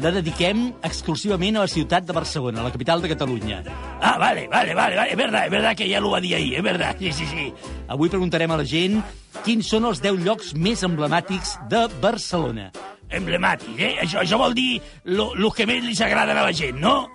la 0.02 0.14
dediquem 0.18 0.66
exclusivament 0.82 1.60
a 1.60 1.68
la 1.68 1.70
ciutat 1.70 2.10
de 2.10 2.18
Barcelona, 2.18 2.66
la 2.66 2.74
capital 2.74 3.06
de 3.06 3.14
Catalunya. 3.14 3.62
Ah, 4.02 4.18
vale, 4.18 4.48
vale, 4.50 4.74
vale, 4.74 4.96
vale. 4.98 5.12
és 5.12 5.18
verdad, 5.18 5.46
és 5.46 5.52
verdad 5.52 5.78
que 5.78 5.94
ja 5.94 6.02
l'ho 6.02 6.10
va 6.10 6.22
dir 6.26 6.34
ahir, 6.36 6.56
és 6.58 6.64
verdad, 6.64 6.98
sí, 6.98 7.14
sí, 7.14 7.30
sí. 7.30 7.54
Avui 7.88 8.10
preguntarem 8.10 8.50
a 8.50 8.58
la 8.58 8.66
gent 8.66 8.98
quins 9.46 9.70
són 9.70 9.86
els 9.86 10.02
10 10.02 10.24
llocs 10.26 10.56
més 10.56 10.82
emblemàtics 10.82 11.60
de 11.70 11.86
Barcelona. 12.02 12.72
Emblemàtic, 13.10 13.78
eh? 13.78 13.96
Això, 14.02 14.22
això 14.22 14.38
vol 14.38 14.54
dir 14.54 14.82
lo, 15.06 15.36
lo 15.36 15.50
que 15.52 15.66
més 15.70 15.86
li 15.86 15.94
agraden 16.02 16.38
a 16.38 16.50
la 16.50 16.54
gent, 16.54 16.82
no? 16.82 17.10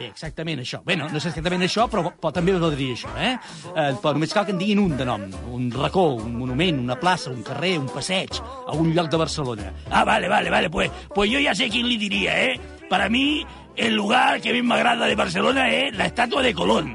Bé, 0.00 0.08
exactament 0.08 0.62
això. 0.62 0.80
Bé, 0.86 0.94
no, 0.96 1.10
no 1.12 1.18
és 1.20 1.26
exactament 1.28 1.66
això, 1.66 1.84
però, 1.92 2.06
però 2.16 2.30
també 2.32 2.54
vol 2.56 2.72
dir 2.78 2.94
això, 2.94 3.10
eh? 3.20 3.34
eh? 3.74 3.90
Però 4.00 4.14
només 4.16 4.32
cal 4.32 4.46
que 4.48 4.54
en 4.54 4.60
diguin 4.62 4.80
un 4.80 4.94
de 4.96 5.04
nom. 5.04 5.26
Un 5.52 5.66
racó, 5.74 6.06
un 6.22 6.38
monument, 6.40 6.78
una 6.86 6.96
plaça, 7.00 7.28
un 7.34 7.42
carrer, 7.44 7.74
un 7.82 7.90
passeig, 7.92 8.40
algun 8.72 8.94
lloc 8.96 9.10
de 9.12 9.20
Barcelona. 9.20 9.74
Ah, 9.90 10.06
vale, 10.08 10.32
vale, 10.32 10.48
vale. 10.48 10.70
Pues, 10.70 10.90
pues 11.14 11.30
yo 11.30 11.38
ya 11.38 11.54
sé 11.54 11.68
quién 11.68 11.88
le 11.88 11.98
diría, 11.98 12.44
¿eh? 12.46 12.60
Para 12.88 13.10
mí, 13.10 13.44
el 13.76 13.94
lugar 13.94 14.40
que 14.40 14.56
més 14.56 14.64
m'agrada 14.64 15.06
de 15.06 15.20
Barcelona 15.20 15.68
és 15.68 15.92
la 16.00 16.08
estàtua 16.08 16.42
de 16.48 16.56
Colón. 16.56 16.94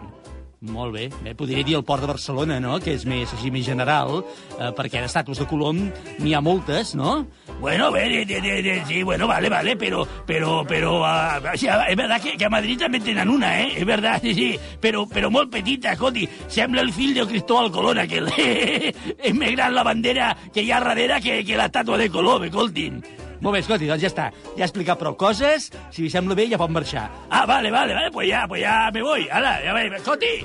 Molt 0.71 0.93
bé. 0.93 1.09
bé. 1.23 1.35
Podria 1.35 1.63
dir 1.63 1.75
el 1.77 1.83
Port 1.83 2.01
de 2.01 2.07
Barcelona, 2.07 2.59
no?, 2.59 2.79
que 2.79 2.93
és 2.95 3.05
més, 3.05 3.31
així, 3.33 3.51
més 3.53 3.65
general, 3.65 4.23
eh, 4.57 4.71
perquè 4.75 5.01
d'estàtues 5.03 5.41
de 5.41 5.47
Colom 5.49 5.81
n'hi 6.19 6.33
ha 6.33 6.41
moltes, 6.41 6.95
no? 6.95 7.25
Bueno, 7.59 7.91
bé, 7.91 8.07
de, 8.25 8.41
de, 8.41 8.61
de, 8.65 8.75
sí, 8.87 9.03
bueno, 9.03 9.27
vale, 9.27 9.49
vale, 9.49 9.75
pero, 9.75 10.05
pero, 10.25 10.63
pero, 10.67 10.99
uh, 11.01 11.53
o 11.53 11.57
sea, 11.57 11.85
es 11.85 11.95
verdad 11.95 12.21
que, 12.21 12.35
que 12.37 12.45
a 12.45 12.49
Madrid 12.49 12.79
també 12.79 12.99
tenen 12.99 13.29
una, 13.29 13.53
eh? 13.61 13.73
És 13.77 13.85
verdad, 13.85 14.21
sí, 14.21 14.33
sí, 14.33 14.49
però, 14.81 15.05
però 15.09 15.29
molt 15.31 15.51
petita, 15.53 15.93
escolti, 15.93 16.27
sembla 16.47 16.81
el 16.81 16.93
fill 16.93 17.13
de 17.15 17.27
Cristóbal 17.27 17.71
Colón, 17.71 18.01
aquel. 18.01 18.31
és 19.27 19.33
més 19.33 19.53
gran 19.55 19.75
la 19.75 19.85
bandera 19.85 20.33
que 20.53 20.65
hi 20.65 20.71
ha 20.71 20.81
darrere 20.83 21.21
que, 21.21 21.43
que 21.45 21.59
l'estàtua 21.59 22.01
de 22.01 22.09
Colom, 22.11 22.49
escoltin. 22.49 23.03
Molt 23.41 23.53
bé, 23.55 23.61
escolti, 23.63 23.87
doncs 23.89 24.03
ja 24.03 24.11
està. 24.11 24.29
Ja 24.55 24.63
he 24.63 24.67
explicat 24.67 24.99
prou 24.99 25.15
coses. 25.19 25.71
Si 25.91 26.03
li 26.03 26.11
sembla 26.11 26.37
bé, 26.37 26.47
ja 26.51 26.59
pot 26.61 26.71
marxar. 26.73 27.07
Ah, 27.29 27.45
vale, 27.45 27.71
vale, 27.71 27.93
vale, 27.93 28.11
pues 28.11 28.29
ya, 28.29 28.45
pues 28.47 28.61
ya 28.61 28.91
me 28.93 29.01
voy. 29.03 29.27
Ala, 29.31 29.57
ja 29.63 29.73
veig. 29.75 29.93
Escolti, 29.99 30.35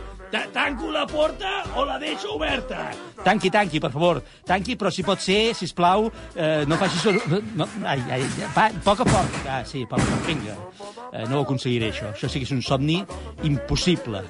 tanco 0.52 0.90
la 0.90 1.06
porta 1.06 1.62
o 1.76 1.84
la 1.84 1.98
deixo 1.98 2.34
oberta? 2.34 2.90
Tanqui, 3.24 3.50
tanqui, 3.50 3.80
per 3.80 3.90
favor. 3.92 4.22
Tanqui, 4.46 4.76
però 4.76 4.90
si 4.90 5.02
pot 5.04 5.20
ser, 5.20 5.54
si 5.54 5.68
plau, 5.74 6.10
eh, 6.34 6.64
no 6.66 6.78
faci 6.80 6.98
soroll... 7.02 7.42
No, 7.58 7.68
ai, 7.84 8.00
ai, 8.10 8.24
va, 8.56 8.70
poc 8.84 9.04
a 9.04 9.08
poc. 9.08 9.38
Ah, 9.44 9.60
sí, 9.66 9.84
poc 9.90 10.00
a 10.00 10.08
poc, 10.08 10.26
vinga. 10.30 10.56
Eh, 11.12 11.26
no 11.28 11.40
ho 11.40 11.44
aconseguiré, 11.44 11.92
això. 11.92 12.14
Això 12.14 12.30
sí 12.30 12.40
que 12.40 12.48
és 12.48 12.56
un 12.56 12.64
somni 12.64 13.02
impossible. 13.44 14.24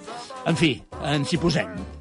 En 0.51 0.59
fi, 0.59 0.75
ens 1.05 1.33
hi 1.33 1.41
posem. 1.41 2.00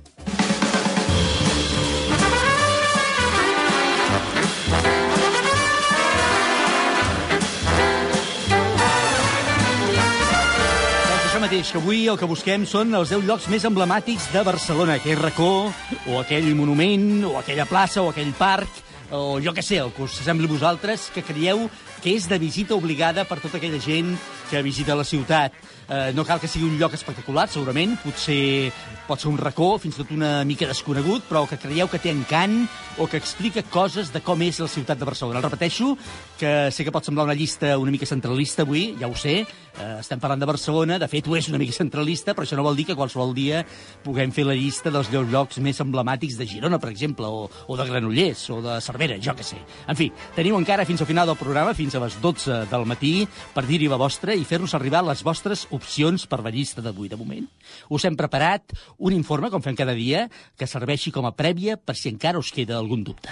Mateix, 11.50 11.72
que 11.74 11.80
avui 11.80 12.04
el 12.06 12.18
que 12.20 12.28
busquem 12.30 12.62
són 12.70 12.94
els 12.94 13.10
10 13.10 13.24
llocs 13.26 13.48
més 13.50 13.64
emblemàtics 13.66 14.28
de 14.30 14.44
Barcelona, 14.46 15.00
aquell 15.00 15.18
racó, 15.18 15.72
o 16.06 16.20
aquell 16.20 16.46
monument, 16.54 17.24
o 17.26 17.32
aquella 17.40 17.66
plaça, 17.66 18.04
o 18.04 18.12
aquell 18.12 18.30
parc, 18.38 18.70
o 19.10 19.40
jo 19.42 19.50
que 19.58 19.64
sé, 19.66 19.80
el 19.82 19.90
que 19.96 20.04
us 20.06 20.20
sembli 20.22 20.46
a 20.46 20.52
vosaltres, 20.52 21.08
que 21.10 21.24
creieu 21.26 21.64
que 22.04 22.14
és 22.14 22.28
de 22.30 22.38
visita 22.38 22.78
obligada 22.78 23.26
per 23.26 23.40
tota 23.42 23.58
aquella 23.58 23.82
gent 23.82 24.14
que 24.52 24.62
visita 24.62 24.94
la 24.94 25.08
ciutat. 25.08 25.56
Eh, 25.90 26.12
no 26.14 26.22
cal 26.22 26.38
que 26.38 26.52
sigui 26.52 26.70
un 26.70 26.78
lloc 26.78 26.94
espectacular, 26.94 27.48
segurament, 27.50 27.98
potser 28.04 28.70
pot 29.10 29.22
ser 29.24 29.32
un 29.32 29.40
racó, 29.42 29.72
fins 29.82 29.98
i 29.98 30.04
tot 30.04 30.12
una 30.14 30.44
mica 30.46 30.68
desconegut, 30.70 31.26
però 31.26 31.48
que 31.50 31.58
creieu 31.58 31.90
que 31.90 31.98
té 32.02 32.12
encant 32.14 32.60
o 33.02 33.08
que 33.10 33.18
explica 33.18 33.64
coses 33.74 34.12
de 34.14 34.22
com 34.22 34.42
és 34.46 34.60
la 34.62 34.70
ciutat 34.70 35.00
de 35.00 35.08
Barcelona. 35.08 35.40
El 35.40 35.48
repeteixo, 35.48 35.96
que 36.38 36.70
sé 36.70 36.86
que 36.86 36.94
pot 36.94 37.08
semblar 37.08 37.26
una 37.26 37.38
llista 37.38 37.74
una 37.80 37.94
mica 37.96 38.06
centralista 38.06 38.68
avui, 38.68 38.94
ja 39.00 39.10
ho 39.10 39.16
sé, 39.18 39.40
eh, 39.80 40.00
estem 40.00 40.20
parlant 40.22 40.42
de 40.44 40.50
Barcelona, 40.50 41.00
de 41.02 41.08
fet 41.10 41.28
ho 41.28 41.38
és 41.40 41.50
una 41.50 41.58
mica 41.62 41.74
centralista, 41.74 42.36
però 42.36 42.46
això 42.46 42.60
no 42.60 42.66
vol 42.68 42.78
dir 42.78 42.86
que 42.90 42.98
qualsevol 43.00 43.34
dia 43.34 43.64
puguem 44.04 44.34
fer 44.36 44.46
la 44.46 44.58
llista 44.58 44.92
dels 44.94 45.10
llocs 45.10 45.58
més 45.64 45.80
emblemàtics 45.82 46.38
de 46.38 46.48
Girona, 46.50 46.80
per 46.80 46.92
exemple, 46.92 47.26
o, 47.26 47.48
o 47.50 47.78
de 47.80 47.88
Granollers, 47.90 48.46
o 48.54 48.60
de 48.66 48.78
Cervera, 48.86 49.18
jo 49.24 49.34
que 49.36 49.48
sé. 49.48 49.58
En 49.88 49.98
fi, 49.98 50.12
teniu 50.36 50.60
encara 50.60 50.86
fins 50.86 51.02
al 51.02 51.10
final 51.10 51.30
del 51.30 51.40
programa, 51.40 51.74
fins 51.78 51.96
a 51.96 52.04
les 52.04 52.20
12 52.22 52.66
del 52.70 52.86
matí, 52.90 53.14
per 53.56 53.66
dir-hi 53.66 53.90
la 53.90 54.00
vostra 54.00 54.36
i 54.38 54.46
fer-nos 54.46 54.76
arribar 54.78 55.02
les 55.08 55.24
vostres 55.26 55.66
opcions 55.76 56.28
per 56.30 56.44
la 56.44 56.54
llista 56.54 56.84
d'avui. 56.86 57.10
De 57.10 57.18
moment, 57.18 57.48
us 57.90 58.06
hem 58.06 58.18
preparat 58.20 58.76
un 59.00 59.16
informe, 59.16 59.50
com 59.50 59.64
fem 59.64 59.76
cada 59.76 59.96
dia, 59.96 60.28
que 60.60 60.68
serveixi 60.68 61.12
com 61.16 61.26
a 61.26 61.34
prèvia 61.34 61.78
per 61.80 61.96
si 61.96 62.12
encara 62.12 62.40
us 62.40 62.52
queda 62.52 62.78
algun 62.78 63.04
dubte. 63.08 63.32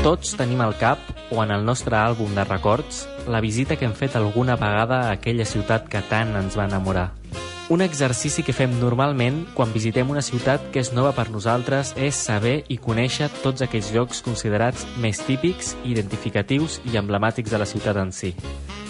Tots 0.00 0.32
tenim 0.32 0.62
al 0.64 0.72
cap, 0.80 1.02
o 1.28 1.42
en 1.44 1.50
el 1.52 1.66
nostre 1.66 1.98
àlbum 1.98 2.32
de 2.32 2.46
records, 2.46 3.04
la 3.28 3.42
visita 3.44 3.76
que 3.76 3.84
hem 3.84 3.92
fet 3.92 4.16
alguna 4.16 4.56
vegada 4.56 5.02
a 5.04 5.16
aquella 5.18 5.44
ciutat 5.44 5.90
que 5.92 6.00
tant 6.08 6.32
ens 6.40 6.56
va 6.56 6.64
enamorar. 6.70 7.10
Un 7.70 7.82
exercici 7.82 8.42
que 8.42 8.50
fem 8.50 8.72
normalment 8.80 9.44
quan 9.54 9.70
visitem 9.70 10.08
una 10.10 10.24
ciutat 10.26 10.64
que 10.74 10.80
és 10.82 10.88
nova 10.90 11.12
per 11.14 11.28
nosaltres 11.30 11.92
és 11.94 12.18
saber 12.18 12.64
i 12.66 12.80
conèixer 12.82 13.28
tots 13.44 13.62
aquells 13.62 13.92
llocs 13.94 14.24
considerats 14.26 14.82
més 14.98 15.22
típics, 15.22 15.76
identificatius 15.86 16.80
i 16.90 16.98
emblemàtics 16.98 17.54
de 17.54 17.62
la 17.62 17.70
ciutat 17.70 18.02
en 18.02 18.10
si. 18.10 18.32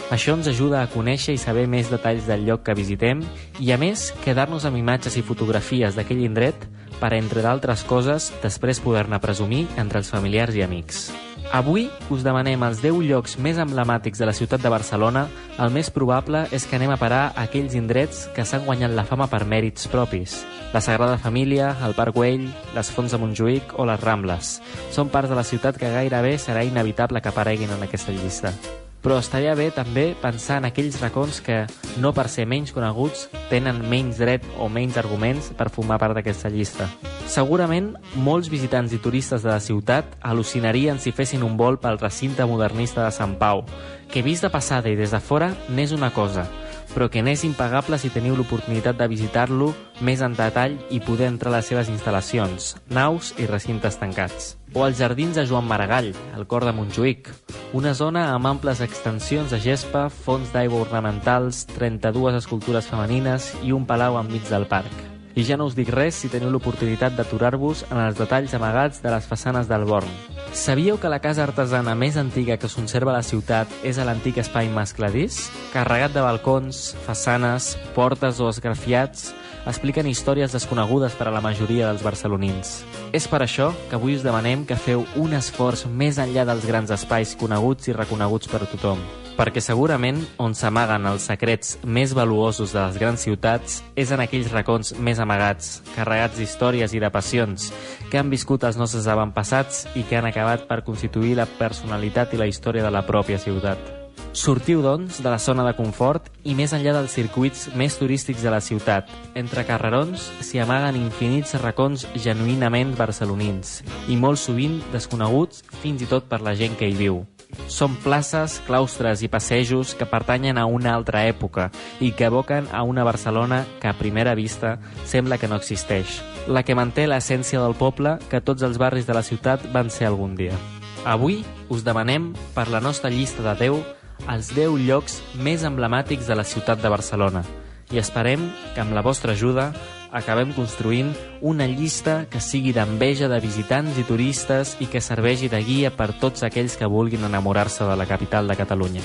Això 0.09 0.33
ens 0.33 0.49
ajuda 0.49 0.81
a 0.81 0.89
conèixer 0.89 1.37
i 1.37 1.43
saber 1.45 1.67
més 1.69 1.93
detalls 1.93 2.25
del 2.25 2.49
lloc 2.49 2.65
que 2.65 2.75
visitem 2.75 3.21
i, 3.61 3.69
a 3.69 3.77
més, 3.77 4.15
quedar-nos 4.25 4.65
amb 4.65 4.81
imatges 4.81 5.21
i 5.21 5.29
fotografies 5.29 6.01
d'aquell 6.01 6.25
indret 6.25 6.65
per, 7.03 7.13
entre 7.21 7.45
d'altres 7.45 7.85
coses, 7.85 8.33
després 8.41 8.81
poder-ne 8.81 9.21
presumir 9.21 9.67
entre 9.77 10.01
els 10.01 10.09
familiars 10.09 10.57
i 10.57 10.65
amics. 10.65 11.11
Avui 11.51 11.89
us 12.15 12.21
demanem 12.23 12.63
els 12.63 12.79
10 12.79 13.01
llocs 13.09 13.33
més 13.43 13.57
emblemàtics 13.59 14.21
de 14.23 14.27
la 14.29 14.35
ciutat 14.39 14.63
de 14.63 14.71
Barcelona. 14.71 15.25
El 15.59 15.73
més 15.75 15.89
probable 15.91 16.45
és 16.55 16.63
que 16.63 16.79
anem 16.79 16.93
a 16.95 16.99
parar 17.01 17.25
a 17.33 17.47
aquells 17.49 17.75
indrets 17.75 18.29
que 18.37 18.45
s'han 18.47 18.63
guanyat 18.69 18.95
la 18.95 19.03
fama 19.09 19.27
per 19.27 19.43
mèrits 19.51 19.89
propis. 19.91 20.37
La 20.71 20.81
Sagrada 20.85 21.19
Família, 21.19 21.73
el 21.83 21.97
Parc 21.99 22.15
Güell, 22.15 22.47
les 22.77 22.93
Fonts 22.95 23.11
de 23.11 23.19
Montjuïc 23.19 23.75
o 23.75 23.89
les 23.91 23.99
Rambles. 24.05 24.61
Són 24.95 25.11
parts 25.11 25.33
de 25.33 25.41
la 25.41 25.47
ciutat 25.47 25.81
que 25.81 25.91
gairebé 25.91 26.37
serà 26.39 26.63
inevitable 26.63 27.19
que 27.19 27.35
apareguin 27.35 27.75
en 27.75 27.83
aquesta 27.89 28.15
llista 28.15 28.55
però 29.03 29.19
estaria 29.19 29.55
bé 29.57 29.71
també 29.75 30.15
pensar 30.21 30.59
en 30.61 30.69
aquells 30.69 31.01
racons 31.01 31.41
que, 31.45 31.65
no 32.01 32.13
per 32.17 32.29
ser 32.29 32.47
menys 32.49 32.73
coneguts, 32.77 33.29
tenen 33.51 33.83
menys 33.91 34.21
dret 34.21 34.45
o 34.59 34.69
menys 34.69 34.99
arguments 35.01 35.51
per 35.57 35.71
formar 35.73 35.99
part 36.03 36.17
d'aquesta 36.17 36.53
llista. 36.53 36.89
Segurament, 37.31 37.95
molts 38.15 38.51
visitants 38.51 38.93
i 38.93 39.01
turistes 39.03 39.45
de 39.47 39.53
la 39.53 39.61
ciutat 39.63 40.17
al·lucinarien 40.21 40.99
si 40.99 41.15
fessin 41.15 41.45
un 41.47 41.57
vol 41.57 41.79
pel 41.81 42.01
recinte 42.01 42.45
modernista 42.45 43.05
de 43.05 43.15
Sant 43.15 43.37
Pau, 43.39 43.65
que 44.11 44.25
vist 44.27 44.43
de 44.43 44.51
passada 44.51 44.91
i 44.91 44.99
des 44.99 45.15
de 45.15 45.21
fora 45.23 45.53
n'és 45.71 45.95
una 45.97 46.11
cosa, 46.13 46.49
però 46.95 47.09
que 47.09 47.23
n'és 47.23 47.45
impagable 47.47 47.99
si 47.99 48.11
teniu 48.11 48.37
l'oportunitat 48.37 48.99
de 48.99 49.09
visitar-lo 49.09 49.73
més 50.01 50.25
en 50.27 50.35
detall 50.35 50.79
i 50.91 51.01
poder 51.01 51.31
entrar 51.31 51.55
a 51.55 51.59
les 51.59 51.71
seves 51.71 51.93
instal·lacions, 51.93 52.75
naus 52.91 53.35
i 53.39 53.47
recintes 53.47 54.01
tancats. 54.03 54.57
O 54.73 54.85
els 54.87 55.01
jardins 55.03 55.35
de 55.35 55.43
Joan 55.51 55.67
Maragall, 55.67 56.13
al 56.37 56.47
cor 56.47 56.63
de 56.63 56.71
Montjuïc, 56.71 57.27
una 57.75 57.91
zona 57.95 58.29
amb 58.37 58.47
amples 58.47 58.79
extensions 58.85 59.51
de 59.51 59.59
gespa, 59.59 60.05
fons 60.11 60.53
d'aigua 60.55 60.85
ornamentals, 60.85 61.65
32 61.75 62.39
escultures 62.39 62.87
femenines 62.87 63.51
i 63.67 63.75
un 63.75 63.83
palau 63.87 64.21
enmig 64.21 64.47
del 64.47 64.69
parc. 64.71 64.95
I 65.35 65.43
ja 65.47 65.57
no 65.59 65.67
us 65.67 65.75
dic 65.75 65.91
res 65.91 66.21
si 66.23 66.31
teniu 66.31 66.51
l'oportunitat 66.55 67.17
d'aturar-vos 67.19 67.85
en 67.91 67.99
els 68.03 68.19
detalls 68.19 68.55
amagats 68.55 69.03
de 69.03 69.11
les 69.11 69.27
façanes 69.27 69.67
del 69.71 69.87
Born. 69.91 70.11
Sabíeu 70.55 70.99
que 71.03 71.11
la 71.11 71.21
casa 71.23 71.43
artesana 71.47 71.97
més 71.99 72.19
antiga 72.19 72.57
que 72.59 72.67
es 72.71 72.75
conserva 72.79 73.11
a 73.11 73.19
la 73.19 73.27
ciutat 73.27 73.71
és 73.87 73.99
a 73.99 74.07
l'antic 74.07 74.39
espai 74.43 74.71
Mascladís? 74.71 75.49
Carregat 75.75 76.15
de 76.15 76.23
balcons, 76.23 76.93
façanes, 77.07 77.77
portes 77.95 78.39
o 78.39 78.51
esgrafiats, 78.51 79.31
expliquen 79.67 80.09
històries 80.09 80.53
desconegudes 80.55 81.17
per 81.19 81.29
a 81.29 81.35
la 81.35 81.43
majoria 81.45 81.89
dels 81.91 82.05
barcelonins. 82.07 82.81
És 83.13 83.27
per 83.29 83.43
això 83.45 83.71
que 83.89 83.99
avui 83.99 84.17
us 84.17 84.25
demanem 84.25 84.65
que 84.67 84.79
feu 84.79 85.05
un 85.21 85.35
esforç 85.37 85.87
més 85.87 86.21
enllà 86.23 86.47
dels 86.49 86.67
grans 86.69 86.93
espais 86.95 87.35
coneguts 87.37 87.91
i 87.91 87.97
reconeguts 87.97 88.49
per 88.51 88.65
tothom. 88.71 89.03
Perquè 89.41 89.63
segurament 89.65 90.19
on 90.43 90.53
s'amaguen 90.55 91.07
els 91.09 91.29
secrets 91.31 91.79
més 91.85 92.13
valuosos 92.17 92.75
de 92.75 92.81
les 92.83 92.99
grans 93.01 93.23
ciutats 93.25 93.79
és 93.97 94.13
en 94.13 94.21
aquells 94.21 94.51
racons 94.53 94.93
més 94.99 95.23
amagats, 95.23 95.79
carregats 95.95 96.37
d'històries 96.41 96.93
i 96.93 97.01
de 97.01 97.13
passions, 97.15 97.71
que 98.11 98.21
han 98.21 98.33
viscut 98.33 98.67
els 98.69 98.77
nostres 98.81 99.09
avantpassats 99.09 99.87
i 99.95 100.05
que 100.05 100.21
han 100.21 100.29
acabat 100.29 100.69
per 100.69 100.83
constituir 100.85 101.39
la 101.41 101.49
personalitat 101.49 102.35
i 102.35 102.43
la 102.43 102.51
història 102.51 102.85
de 102.85 102.93
la 102.93 103.07
pròpia 103.07 103.41
ciutat. 103.41 104.00
Sortiu, 104.33 104.79
doncs, 104.81 105.19
de 105.25 105.29
la 105.29 105.41
zona 105.43 105.65
de 105.67 105.73
confort 105.75 106.29
i 106.47 106.53
més 106.55 106.71
enllà 106.71 106.93
dels 106.95 107.17
circuits 107.17 107.65
més 107.75 107.97
turístics 107.99 108.45
de 108.47 108.53
la 108.55 108.61
ciutat. 108.63 109.11
Entre 109.35 109.65
carrerons 109.67 110.29
s'hi 110.47 110.61
amaguen 110.63 111.01
infinits 111.01 111.57
racons 111.59 112.07
genuïnament 112.15 112.95
barcelonins 112.95 113.81
i 114.07 114.15
molt 114.15 114.39
sovint 114.39 114.79
desconeguts 114.95 115.65
fins 115.83 116.07
i 116.07 116.09
tot 116.09 116.31
per 116.31 116.41
la 116.47 116.55
gent 116.55 116.79
que 116.79 116.87
hi 116.87 116.95
viu. 116.95 117.25
Són 117.67 117.99
places, 118.05 118.61
claustres 118.71 119.27
i 119.27 119.29
passejos 119.29 119.97
que 119.99 120.07
pertanyen 120.07 120.63
a 120.63 120.67
una 120.71 120.95
altra 120.95 121.27
època 121.27 121.73
i 121.99 122.13
que 122.15 122.31
evoquen 122.31 122.71
a 122.71 122.85
una 122.87 123.03
Barcelona 123.03 123.65
que 123.83 123.91
a 123.91 123.99
primera 123.99 124.37
vista 124.39 124.77
sembla 125.05 125.39
que 125.43 125.51
no 125.51 125.59
existeix. 125.59 126.21
La 126.47 126.63
que 126.63 126.79
manté 126.79 127.11
l'essència 127.11 127.59
del 127.59 127.75
poble 127.75 128.21
que 128.31 128.41
tots 128.41 128.63
els 128.63 128.79
barris 128.79 129.11
de 129.11 129.19
la 129.19 129.27
ciutat 129.27 129.67
van 129.75 129.91
ser 129.91 130.07
algun 130.07 130.39
dia. 130.39 130.55
Avui 131.03 131.43
us 131.73 131.83
demanem, 131.83 132.35
per 132.55 132.69
la 132.69 132.79
nostra 132.79 133.11
llista 133.11 133.43
de 133.43 133.55
10, 133.59 134.00
els 134.29 134.53
10 134.57 134.77
llocs 134.87 135.21
més 135.35 135.65
emblemàtics 135.65 136.29
de 136.29 136.37
la 136.37 136.45
ciutat 136.45 136.83
de 136.83 136.93
Barcelona 136.93 137.45
i 137.91 137.99
esperem 137.99 138.51
que 138.75 138.83
amb 138.83 138.95
la 138.95 139.03
vostra 139.03 139.33
ajuda 139.33 139.73
acabem 140.13 140.53
construint 140.53 141.13
una 141.41 141.67
llista 141.67 142.27
que 142.31 142.41
sigui 142.43 142.73
d'enveja 142.75 143.29
de 143.31 143.41
visitants 143.43 143.99
i 143.99 144.05
turistes 144.07 144.77
i 144.81 144.87
que 144.91 145.03
serveixi 145.03 145.49
de 145.51 145.61
guia 145.63 145.91
per 145.95 146.13
tots 146.21 146.43
aquells 146.47 146.77
que 146.77 146.91
vulguin 146.91 147.25
enamorar-se 147.27 147.87
de 147.87 147.97
la 147.97 148.07
capital 148.07 148.51
de 148.51 148.59
Catalunya. 148.59 149.03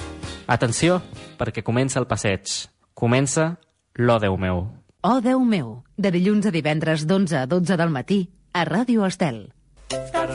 Atenció, 0.48 1.01
perquè 1.38 1.63
comença 1.63 2.00
el 2.00 2.07
passeig. 2.10 2.69
Comença 2.93 3.55
l'O 3.98 4.19
Déu 4.19 4.38
meu. 4.38 4.65
Oh, 5.05 5.19
Déu 5.22 5.43
meu, 5.45 5.84
de 5.98 6.10
dilluns 6.12 6.48
a 6.50 6.53
divendres 6.53 7.05
d'11 7.05 7.43
a 7.43 7.45
12 7.45 7.77
del 7.77 7.93
matí 7.93 8.25
a 8.53 8.65
Ràdio 8.65 9.05
Estel. 9.05 9.45
Molt 9.86 10.31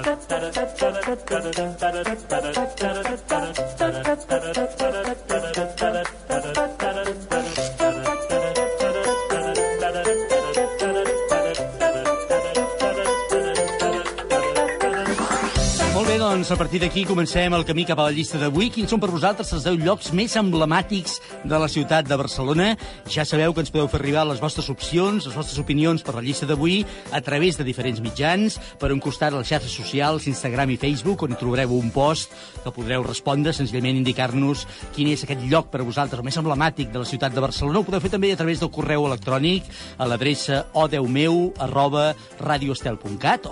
bé, 16.11 16.19
doncs, 16.19 16.51
a 16.51 16.57
partir 16.57 16.81
d'aquí 16.83 17.05
comencem 17.07 17.55
el 17.55 17.63
camí 17.63 17.85
cap 17.87 18.01
a 18.01 18.09
la 18.09 18.15
llista 18.15 18.39
d'avui. 18.41 18.71
Quins 18.75 18.91
són 18.91 18.99
per 18.99 19.13
vosaltres 19.13 19.53
els 19.55 19.63
10 19.63 19.77
llocs 19.85 20.09
més 20.17 20.33
emblemàtics 20.39 21.21
de 21.47 21.59
la 21.61 21.69
ciutat 21.71 22.09
de 22.09 22.17
Barcelona? 22.19 22.73
Ja 23.07 23.23
sabeu 23.29 23.53
que 23.55 23.63
ens 23.63 23.71
podeu 23.71 23.87
fer 23.93 24.01
arribar 24.01 24.25
les 24.27 24.41
vostres 24.43 24.67
opcions, 24.73 25.29
les 25.29 25.37
vostres 25.37 25.61
opinions 25.63 26.03
per 26.03 26.17
la 26.17 26.25
llista 26.25 26.49
d'avui 26.51 26.81
a 27.13 27.21
través 27.23 27.59
de 27.61 27.67
diferents 27.69 28.01
mitjans. 28.03 28.57
Per 28.81 28.91
un 28.91 28.99
costat, 28.99 29.37
les 29.37 29.47
xarxes 29.47 29.71
socials, 29.71 30.27
Instagram 30.27 30.73
i 30.75 30.79
Facebook, 30.83 31.23
on 31.29 31.37
trobareu 31.39 31.77
un 31.77 31.93
post 31.95 32.35
que 32.65 32.75
podreu 32.75 33.07
respondre, 33.07 33.55
senzillament 33.55 34.01
indicar-nos 34.01 34.67
quin 34.97 35.13
és 35.13 35.23
aquest 35.23 35.47
lloc 35.47 35.71
per 35.71 35.85
a 35.85 35.87
vosaltres, 35.87 36.19
el 36.19 36.27
més 36.27 36.41
emblemàtic 36.43 36.91
de 36.91 37.05
la 37.05 37.07
ciutat 37.07 37.37
de 37.37 37.45
Barcelona. 37.45 37.85
Ho 37.85 37.87
podeu 37.87 38.03
fer 38.03 38.11
també 38.17 38.33
a 38.33 38.41
través 38.41 38.59
del 38.59 38.73
correu 38.75 39.07
electrònic 39.07 39.71
a 39.99 40.11
l'adreça 40.11 40.65
odeumeu 40.75 41.53
arroba 41.61 42.17
radioestel.cat 42.41 43.47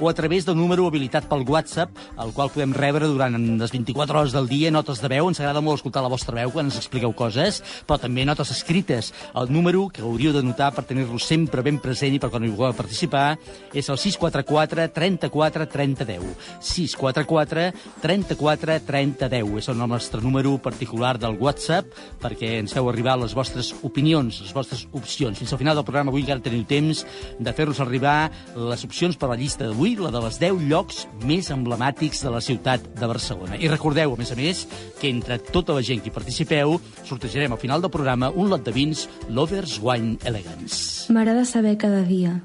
o 0.00 0.10
a 0.10 0.14
través 0.14 0.44
d'un 0.44 0.65
número 0.66 0.88
habilitat 0.90 1.28
pel 1.30 1.44
WhatsApp, 1.46 1.92
el 2.18 2.32
qual 2.34 2.50
podem 2.50 2.72
rebre 2.74 3.06
durant 3.06 3.36
les 3.38 3.70
24 3.70 4.18
hores 4.18 4.32
del 4.34 4.48
dia 4.50 4.72
notes 4.74 4.98
de 4.98 5.06
veu. 5.12 5.28
Ens 5.30 5.38
agrada 5.38 5.62
molt 5.62 5.78
escoltar 5.78 6.02
la 6.02 6.10
vostra 6.10 6.34
veu 6.34 6.50
quan 6.50 6.66
ens 6.66 6.78
expliqueu 6.80 7.12
coses, 7.14 7.60
però 7.86 8.00
també 8.02 8.24
notes 8.26 8.50
escrites. 8.50 9.12
El 9.38 9.52
número 9.54 9.84
que 9.94 10.02
hauríeu 10.02 10.32
de 10.34 10.42
notar 10.42 10.72
per 10.74 10.82
tenir-lo 10.88 11.20
sempre 11.22 11.62
ben 11.62 11.78
present 11.78 12.16
i 12.16 12.18
per 12.18 12.32
quan 12.32 12.42
hi 12.42 12.50
vulgueu 12.50 12.74
participar 12.74 13.36
és 13.70 13.86
el 13.86 14.00
644 14.00 14.88
34 14.96 15.68
30 15.70 16.08
10. 16.08 16.34
644 16.58 17.68
34 18.02 18.80
30 18.90 19.30
10. 19.36 19.54
És 19.62 19.70
el 19.70 19.78
nostre 19.78 20.24
número 20.24 20.56
particular 20.58 21.14
del 21.22 21.38
WhatsApp 21.38 21.94
perquè 22.24 22.56
ens 22.64 22.74
feu 22.74 22.90
arribar 22.90 23.14
les 23.22 23.36
vostres 23.38 23.70
opinions, 23.86 24.42
les 24.42 24.56
vostres 24.56 24.88
opcions. 24.90 25.38
Fins 25.38 25.54
al 25.54 25.62
final 25.62 25.78
del 25.78 25.86
programa 25.86 26.10
avui 26.10 26.26
encara 26.26 26.42
teniu 26.42 26.66
temps 26.66 27.06
de 27.38 27.54
fer-nos 27.54 27.84
arribar 27.84 28.32
les 28.56 28.82
opcions 28.88 29.14
per 29.14 29.30
la 29.30 29.38
llista 29.38 29.68
d'avui, 29.68 29.94
la 30.00 30.10
de 30.10 30.26
les 30.26 30.42
10 30.42 30.45
llocs 30.54 31.06
més 31.26 31.50
emblemàtics 31.50 32.22
de 32.22 32.30
la 32.30 32.42
ciutat 32.44 32.84
de 32.94 33.08
Barcelona. 33.10 33.58
I 33.58 33.70
recordeu, 33.72 34.14
a 34.14 34.20
més 34.20 34.30
a 34.30 34.38
més, 34.38 34.62
que 35.00 35.10
entre 35.10 35.40
tota 35.42 35.74
la 35.74 35.82
gent 35.82 36.04
que 36.04 36.14
participeu 36.14 36.78
sortejarem 37.02 37.52
al 37.52 37.62
final 37.62 37.82
del 37.82 37.90
programa 37.90 38.30
un 38.30 38.52
lot 38.52 38.62
de 38.62 38.74
vins 38.76 39.08
Lovers 39.28 39.80
Wine 39.82 40.16
Elegance. 40.24 41.10
M'agrada 41.12 41.44
saber 41.44 41.76
cada 41.76 42.04
dia 42.06 42.38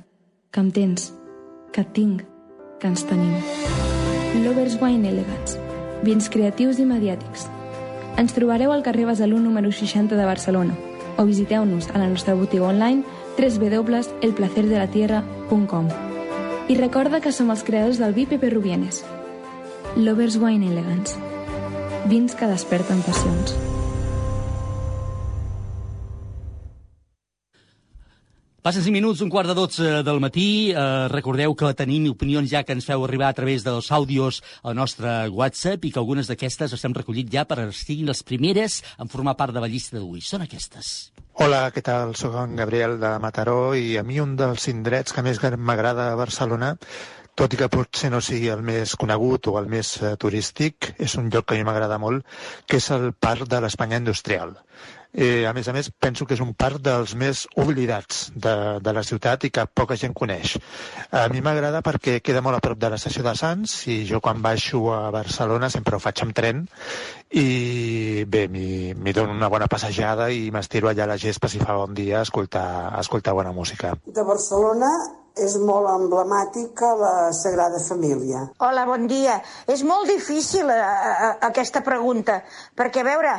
que 0.52 0.60
em 0.60 0.74
tens, 0.74 1.12
que 1.72 1.86
et 1.86 1.94
tinc, 1.94 2.26
que 2.82 2.90
ens 2.90 3.06
tenim. 3.08 3.38
Lovers 4.42 4.82
Wine 4.82 5.14
Elegance. 5.14 5.62
Vins 6.02 6.34
creatius 6.34 6.82
i 6.82 6.90
mediàtics. 6.90 7.46
Ens 8.18 8.34
trobareu 8.36 8.74
al 8.74 8.82
carrer 8.84 9.06
Besalú 9.08 9.38
número 9.40 9.72
60 9.72 10.18
de 10.18 10.26
Barcelona 10.26 10.74
o 11.18 11.26
visiteu-nos 11.26 11.90
a 11.92 12.00
la 12.00 12.08
nostra 12.08 12.36
botiga 12.36 12.68
online 12.68 13.04
www.elplacerdelatierra.com 13.38 16.11
I 16.72 16.76
recorda 16.80 17.20
que 17.20 17.34
som 17.36 17.50
els 17.52 17.66
creadors 17.68 17.98
del 18.00 18.14
vi 18.16 18.24
Pepe 18.32 18.48
Rubienes. 18.48 19.02
Lovers 20.00 20.38
Wine 20.40 20.70
Elegance. 20.72 21.20
Vins 22.08 22.32
que 22.32 22.48
desperten 22.48 23.02
passions. 23.04 23.52
Passen 28.64 28.86
5 28.86 28.96
minuts, 28.96 29.20
un 29.20 29.28
quart 29.34 29.52
de 29.52 29.58
12 29.58 30.00
del 30.08 30.24
matí. 30.24 30.72
Eh, 30.72 30.88
recordeu 31.12 31.58
que 31.60 31.74
tenim 31.76 32.08
opinions 32.08 32.48
ja 32.48 32.64
que 32.64 32.72
ens 32.72 32.88
feu 32.88 33.04
arribar 33.04 33.34
a 33.34 33.36
través 33.36 33.68
dels 33.68 33.92
àudios 33.92 34.40
al 34.64 34.80
nostre 34.80 35.28
WhatsApp 35.28 35.84
i 35.84 35.92
que 35.92 36.00
algunes 36.00 36.32
d'aquestes 36.32 36.72
les 36.72 36.88
hem 36.88 36.96
recollit 36.96 37.28
ja 37.36 37.44
per 37.44 37.74
siguin 37.76 38.08
les 38.08 38.24
primeres 38.24 38.80
en 38.96 39.12
formar 39.12 39.36
part 39.36 39.52
de 39.52 39.60
la 39.60 39.68
llista 39.68 40.00
d'avui. 40.00 40.24
Són 40.24 40.48
aquestes. 40.48 41.11
Hola, 41.42 41.72
què 41.74 41.82
tal? 41.82 42.12
Soc 42.20 42.36
en 42.38 42.52
Gabriel 42.54 43.00
de 43.02 43.10
Mataró 43.22 43.72
i 43.74 43.96
a 43.98 44.04
mi 44.06 44.20
un 44.22 44.36
dels 44.38 44.68
indrets 44.70 45.16
que 45.16 45.24
més 45.26 45.40
m'agrada 45.70 46.04
a 46.12 46.20
Barcelona 46.20 46.70
tot 47.42 47.56
i 47.56 47.60
que 47.62 47.70
potser 47.76 48.12
no 48.14 48.20
sigui 48.22 48.52
el 48.54 48.62
més 48.68 48.94
conegut 49.04 49.50
o 49.50 49.56
el 49.58 49.70
més 49.72 49.96
eh, 50.04 50.12
turístic, 50.22 50.92
és 51.02 51.16
un 51.18 51.32
lloc 51.34 51.48
que 51.50 51.58
a 51.58 51.58
mi 51.58 51.66
m'agrada 51.66 51.98
molt, 52.04 52.28
que 52.70 52.78
és 52.78 52.92
el 52.94 53.10
Parc 53.28 53.50
de 53.50 53.64
l'Espanya 53.64 53.98
Industrial. 54.04 54.54
Eh, 55.14 55.46
a 55.46 55.52
més 55.52 55.68
a 55.68 55.74
més, 55.76 55.90
penso 55.92 56.26
que 56.26 56.38
és 56.38 56.42
un 56.44 56.54
parc 56.56 56.80
dels 56.80 57.14
més 57.20 57.44
oblidats 57.60 58.30
de, 58.32 58.54
de 58.80 58.94
la 58.96 59.04
ciutat 59.04 59.44
i 59.44 59.52
que 59.52 59.66
poca 59.68 59.98
gent 60.00 60.16
coneix. 60.16 60.56
A 61.12 61.26
mi 61.32 61.44
m'agrada 61.44 61.84
perquè 61.84 62.20
queda 62.24 62.44
molt 62.46 62.58
a 62.58 62.64
prop 62.64 62.80
de 62.80 62.94
l'estació 62.94 63.26
de 63.28 63.36
Sants 63.36 63.76
i 63.92 64.02
jo 64.08 64.22
quan 64.24 64.40
baixo 64.42 64.86
a 64.96 65.10
Barcelona 65.12 65.70
sempre 65.70 65.98
ho 65.98 66.04
faig 66.04 66.24
amb 66.24 66.36
tren 66.38 66.64
i 67.36 68.24
bé, 68.28 68.48
m'hi 68.48 69.16
dono 69.16 69.36
una 69.36 69.52
bona 69.52 69.68
passejada 69.72 70.30
i 70.32 70.48
m'estiro 70.52 70.88
allà 70.88 71.04
a 71.04 71.12
la 71.14 71.20
gespa 71.20 71.52
si 71.52 71.60
fa 71.60 71.76
bon 71.76 71.94
dia 71.96 72.22
a 72.22 72.28
escoltar, 72.28 72.68
a 72.96 73.00
escoltar 73.04 73.36
bona 73.36 73.52
música. 73.52 73.98
De 74.08 74.24
Barcelona 74.24 74.92
és 75.40 75.56
molt 75.64 75.88
emblemàtica 75.92 76.92
la 77.00 77.14
Sagrada 77.36 77.80
Família. 77.84 78.46
Hola, 78.60 78.84
bon 78.88 79.08
dia. 79.08 79.40
És 79.68 79.84
molt 79.88 80.10
difícil 80.12 80.70
a, 80.72 80.80
a, 80.80 81.32
aquesta 81.48 81.84
pregunta, 81.86 82.42
perquè, 82.76 83.04
a 83.04 83.08
veure, 83.08 83.36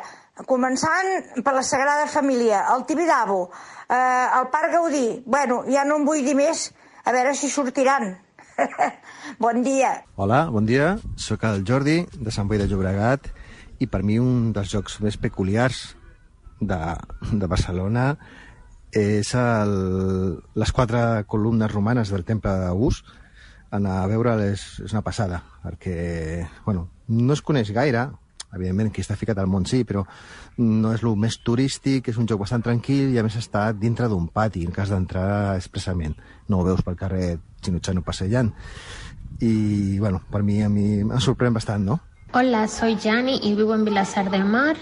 començant 0.48 1.42
per 1.44 1.54
la 1.54 1.62
Sagrada 1.62 2.06
Família, 2.08 2.64
el 2.74 2.86
Tibidabo, 2.86 3.50
eh, 3.88 4.26
el 4.38 4.48
Parc 4.52 4.72
Gaudí, 4.72 5.22
bueno, 5.26 5.62
ja 5.68 5.84
no 5.84 5.98
en 6.00 6.06
vull 6.08 6.24
dir 6.24 6.34
més, 6.34 6.70
a 7.04 7.12
veure 7.12 7.34
si 7.34 7.50
sortiran. 7.50 8.16
bon 9.44 9.62
dia. 9.62 10.02
Hola, 10.16 10.46
bon 10.50 10.66
dia. 10.66 10.96
Soc 11.16 11.44
el 11.48 11.64
Jordi, 11.68 12.02
de 12.12 12.32
Sant 12.32 12.48
Boi 12.48 12.60
de 12.60 12.68
Llobregat, 12.70 13.28
i 13.80 13.88
per 13.90 14.02
mi 14.06 14.18
un 14.22 14.52
dels 14.54 14.70
jocs 14.72 15.00
més 15.02 15.18
peculiars 15.20 15.92
de, 16.60 16.78
de 17.32 17.50
Barcelona 17.50 18.12
és 18.92 19.32
el, 19.34 19.72
les 20.54 20.72
quatre 20.72 21.24
columnes 21.26 21.72
romanes 21.72 22.12
del 22.12 22.24
temple 22.28 22.52
d'August. 22.60 23.08
Anar 23.72 24.02
a 24.02 24.08
veure 24.08 24.36
és, 24.44 24.62
és 24.84 24.92
una 24.92 25.00
passada, 25.04 25.40
perquè 25.62 26.44
bueno, 26.66 26.90
no 27.08 27.32
es 27.32 27.40
coneix 27.40 27.72
gaire, 27.72 28.10
evidentment 28.54 28.92
qui 28.92 29.02
està 29.04 29.16
ficat 29.18 29.38
al 29.40 29.50
món 29.50 29.66
sí, 29.68 29.82
però 29.88 30.04
no 30.59 30.92
és 30.92 31.02
el 31.02 31.16
més 31.16 31.38
turístic, 31.44 32.09
és 32.12 32.21
un 32.21 32.28
joc 32.28 32.42
bastant 32.44 32.64
tranquil 32.64 33.12
i 33.12 33.18
a 33.18 33.25
més 33.25 33.37
està 33.40 33.71
dintre 33.73 34.09
d'un 34.12 34.28
pati 34.28 34.64
en 34.66 34.75
cas 34.75 34.92
d'entrar 34.92 35.56
expressament. 35.56 36.14
No 36.49 36.61
ho 36.61 36.66
veus 36.68 36.85
pel 36.85 36.99
carrer 37.00 37.38
xinutxano 37.64 38.04
passejant. 38.04 38.52
I, 39.40 39.99
bueno, 39.99 40.21
per 40.30 40.42
mi, 40.47 40.61
a 40.62 40.68
mi 40.71 41.00
em 41.00 41.18
sorprèn 41.21 41.54
bastant, 41.56 41.85
¿no? 41.85 41.99
Hola, 42.32 42.67
soy 42.69 42.97
Jani 42.97 43.41
y 43.43 43.54
vivo 43.54 43.75
en 43.75 43.84
Vilasar 43.84 44.30
del 44.30 44.45
Mar. 44.45 44.76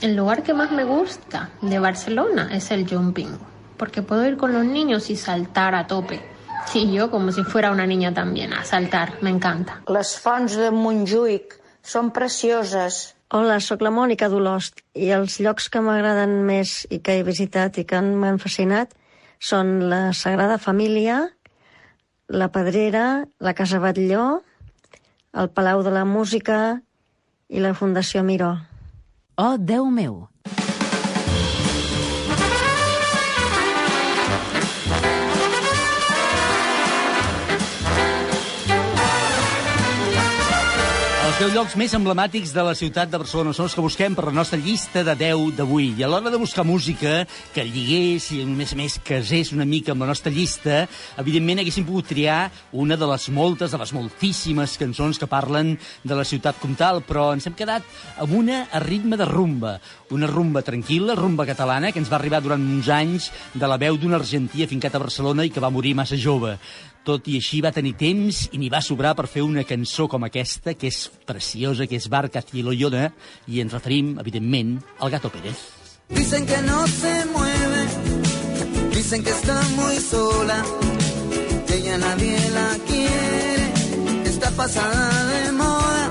El 0.00 0.16
lugar 0.16 0.42
que 0.42 0.54
más 0.54 0.72
me 0.72 0.84
gusta 0.84 1.50
de 1.60 1.78
Barcelona 1.78 2.48
es 2.52 2.70
el 2.70 2.88
jumping, 2.88 3.36
porque 3.76 4.02
puedo 4.02 4.26
ir 4.26 4.36
con 4.36 4.52
los 4.52 4.64
niños 4.64 5.10
y 5.10 5.16
saltar 5.16 5.74
a 5.74 5.86
tope. 5.86 6.20
Sí, 6.66 6.90
yo 6.92 7.10
como 7.10 7.32
si 7.32 7.42
fuera 7.42 7.70
una 7.70 7.86
niña 7.86 8.14
también, 8.14 8.52
a 8.52 8.64
saltar, 8.64 9.14
me 9.22 9.30
encanta. 9.30 9.82
Les 9.88 10.16
fonts 10.18 10.56
de 10.56 10.70
Montjuïc 10.70 11.59
són 11.82 12.10
precioses. 12.14 13.14
Hola, 13.30 13.60
sóc 13.62 13.82
la 13.84 13.92
Mònica 13.94 14.28
d'Olost 14.28 14.82
i 14.98 15.12
els 15.14 15.38
llocs 15.40 15.68
que 15.70 15.82
m'agraden 15.84 16.40
més 16.46 16.86
i 16.90 16.98
que 16.98 17.18
he 17.18 17.26
visitat 17.26 17.78
i 17.78 17.84
que 17.86 18.00
m'han 18.02 18.40
fascinat 18.42 18.96
són 19.40 19.88
la 19.92 20.10
Sagrada 20.12 20.58
Família, 20.58 21.22
la 22.28 22.50
Pedrera, 22.52 23.24
la 23.40 23.54
Casa 23.54 23.80
Batlló, 23.80 24.42
el 25.32 25.48
Palau 25.54 25.84
de 25.86 25.94
la 25.94 26.04
Música 26.04 26.80
i 27.48 27.62
la 27.62 27.72
Fundació 27.74 28.22
Miró. 28.26 28.56
Oh, 29.38 29.56
Déu 29.56 29.86
meu! 29.90 30.26
10 41.40 41.54
llocs 41.56 41.72
més 41.80 41.94
emblemàtics 41.96 42.50
de 42.52 42.60
la 42.60 42.74
ciutat 42.76 43.08
de 43.08 43.16
Barcelona 43.16 43.54
són 43.56 43.64
els 43.64 43.72
que 43.72 43.80
busquem 43.80 44.12
per 44.12 44.26
la 44.26 44.34
nostra 44.36 44.58
llista 44.60 45.00
de 45.06 45.14
10 45.16 45.54
d'avui. 45.56 45.86
I 45.96 46.04
a 46.04 46.10
l'hora 46.12 46.28
de 46.28 46.36
buscar 46.36 46.66
música 46.68 47.22
que 47.54 47.64
lligués 47.64 48.26
i, 48.36 48.42
a 48.44 48.48
més 48.58 48.74
a 48.74 48.76
més, 48.76 48.98
casés 49.00 49.54
una 49.56 49.64
mica 49.64 49.94
amb 49.94 50.04
la 50.04 50.10
nostra 50.10 50.28
llista, 50.28 50.82
evidentment 51.22 51.62
haguéssim 51.62 51.86
pogut 51.88 52.10
triar 52.12 52.50
una 52.76 52.98
de 53.00 53.08
les 53.08 53.30
moltes, 53.32 53.72
de 53.72 53.80
les 53.80 53.94
moltíssimes 53.96 54.76
cançons 54.82 55.16
que 55.16 55.30
parlen 55.32 55.78
de 56.04 56.20
la 56.20 56.28
ciutat 56.28 56.60
comtal, 56.60 57.00
però 57.08 57.30
ens 57.32 57.48
hem 57.48 57.56
quedat 57.56 57.88
amb 58.20 58.36
una 58.36 58.66
a 58.68 58.84
ritme 58.84 59.16
de 59.16 59.24
rumba. 59.24 59.78
Una 60.12 60.28
rumba 60.28 60.60
tranquil·la, 60.60 61.16
rumba 61.16 61.48
catalana, 61.48 61.88
que 61.88 62.04
ens 62.04 62.12
va 62.12 62.20
arribar 62.20 62.44
durant 62.44 62.60
uns 62.60 62.92
anys 62.92 63.32
de 63.54 63.64
la 63.64 63.80
veu 63.80 63.96
d'un 63.96 64.20
argentí 64.20 64.68
afincat 64.68 64.92
a 64.92 65.04
Barcelona 65.08 65.48
i 65.48 65.56
que 65.56 65.64
va 65.64 65.72
morir 65.72 65.96
massa 65.96 66.20
jove. 66.20 66.58
Tot 67.04 67.28
i 67.32 67.38
així 67.40 67.62
va 67.64 67.72
tenir 67.72 67.94
temps 67.96 68.42
i 68.52 68.58
n'hi 68.60 68.68
va 68.72 68.82
sobrar 68.84 69.14
per 69.16 69.24
fer 69.30 69.40
una 69.42 69.64
cançó 69.64 70.06
com 70.12 70.26
aquesta, 70.26 70.74
que 70.76 70.90
és 70.92 71.06
preciosa, 71.26 71.86
que 71.88 71.96
és 71.96 72.08
Barca 72.12 72.42
Cielo 72.44 72.74
Llona, 72.76 73.06
i 73.48 73.62
ens 73.62 73.72
referim, 73.72 74.18
evidentment, 74.20 74.76
al 75.00 75.10
Gato 75.10 75.30
Pérez. 75.32 75.62
Dicen 76.10 76.44
que 76.44 76.60
no 76.62 76.86
se 76.86 77.14
mueve, 77.32 77.82
dicen 78.94 79.24
que 79.24 79.30
está 79.30 79.62
muy 79.76 79.96
sola, 79.96 80.62
que 81.66 81.76
ella 81.76 81.96
nadie 81.98 82.36
la 82.50 82.68
quiere, 82.86 83.66
está 84.24 84.50
pasada 84.50 85.26
de 85.32 85.52
moda. 85.52 86.10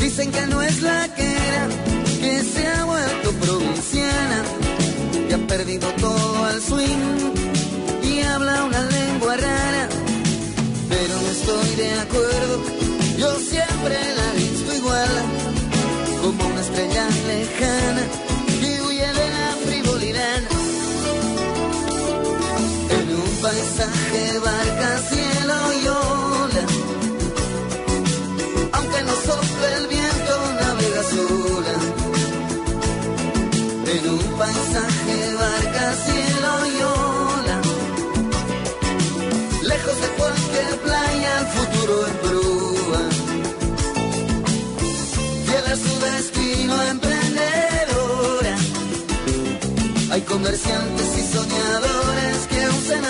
Dicen 0.00 0.32
que 0.32 0.46
no 0.46 0.62
es 0.62 0.80
la 0.80 1.08
que 1.14 1.26
era, 1.26 1.68
que 2.20 2.42
se 2.42 2.66
ha 2.68 2.84
vuelto 2.84 3.32
provinciana, 3.32 4.44
que 5.28 5.34
ha 5.34 5.46
perdido 5.46 5.88
todo 6.00 6.44
al 6.44 6.60
swing 6.62 7.54
y 8.02 8.20
habla 8.22 8.64
una 8.64 8.93
rara, 9.36 9.88
pero 10.88 11.14
no 11.22 11.28
estoy 11.28 11.76
de 11.76 11.92
acuerdo. 12.00 12.62
Yo 13.18 13.30
siempre 13.38 13.96
la 14.16 14.32
he 14.32 14.36
visto 14.38 14.74
igual, 14.74 15.08
como 16.22 16.46
una 16.46 16.60
estrella 16.60 17.06
lejana 17.26 18.02
que 18.60 18.82
huye 18.82 19.06
de 19.20 19.30
la 19.36 19.48
frivolidad. 19.66 20.42
En 22.90 23.06
un 23.22 23.30
paisaje 23.42 24.03
Hay 50.14 50.20
comerciantes 50.20 51.18
y 51.18 51.22
soñadores 51.22 52.46
que 52.46 52.62
aún 52.62 52.82
se 52.84 53.00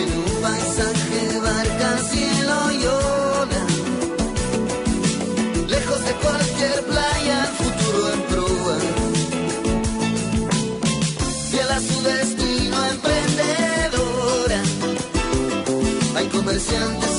En 0.00 0.08
un 0.18 0.42
paisaje 0.42 1.40
barca, 1.40 1.88
cielo 2.10 2.56
y. 2.72 2.82
Lejos 5.68 6.00
de 6.04 6.12
cualquier 6.24 6.84
playa, 6.84 7.36
el 7.48 7.52
futuro 7.60 8.02
en 8.12 8.20
proa. 8.30 8.76
Fiel 11.50 11.70
a 11.70 11.80
su 11.80 11.96
destino 12.02 12.76
emprendedora. 12.94 14.60
Hay 16.16 16.26
comerciantes 16.28 17.11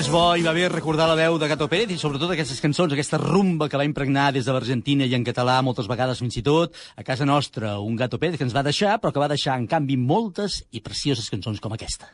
Sempre 0.00 0.14
és 0.16 0.16
bo 0.16 0.36
i 0.38 0.44
va 0.46 0.52
bé 0.56 0.62
recordar 0.70 1.04
la 1.10 1.14
veu 1.18 1.34
de 1.36 1.44
Gato 1.50 1.66
Pérez 1.68 1.90
i 1.92 1.98
sobretot 2.00 2.30
aquestes 2.32 2.62
cançons, 2.64 2.94
aquesta 2.94 3.18
rumba 3.20 3.66
que 3.68 3.76
va 3.76 3.84
impregnar 3.84 4.30
des 4.32 4.46
de 4.48 4.54
l'Argentina 4.54 5.04
i 5.04 5.12
en 5.12 5.26
català 5.26 5.58
moltes 5.60 5.90
vegades 5.90 6.22
fins 6.22 6.38
i 6.40 6.42
tot 6.46 6.72
a 6.96 7.04
casa 7.04 7.26
nostra, 7.28 7.74
un 7.84 7.98
Gato 8.00 8.16
Pérez 8.16 8.38
que 8.40 8.46
ens 8.46 8.56
va 8.56 8.62
deixar, 8.64 8.94
però 8.96 9.12
que 9.12 9.20
va 9.20 9.28
deixar 9.28 9.58
en 9.60 9.66
canvi 9.68 9.98
moltes 10.00 10.62
i 10.72 10.80
precioses 10.80 11.28
cançons 11.28 11.60
com 11.60 11.76
aquesta. 11.76 12.08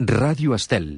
Ràdio 0.00 0.56
Estel. 0.56 0.88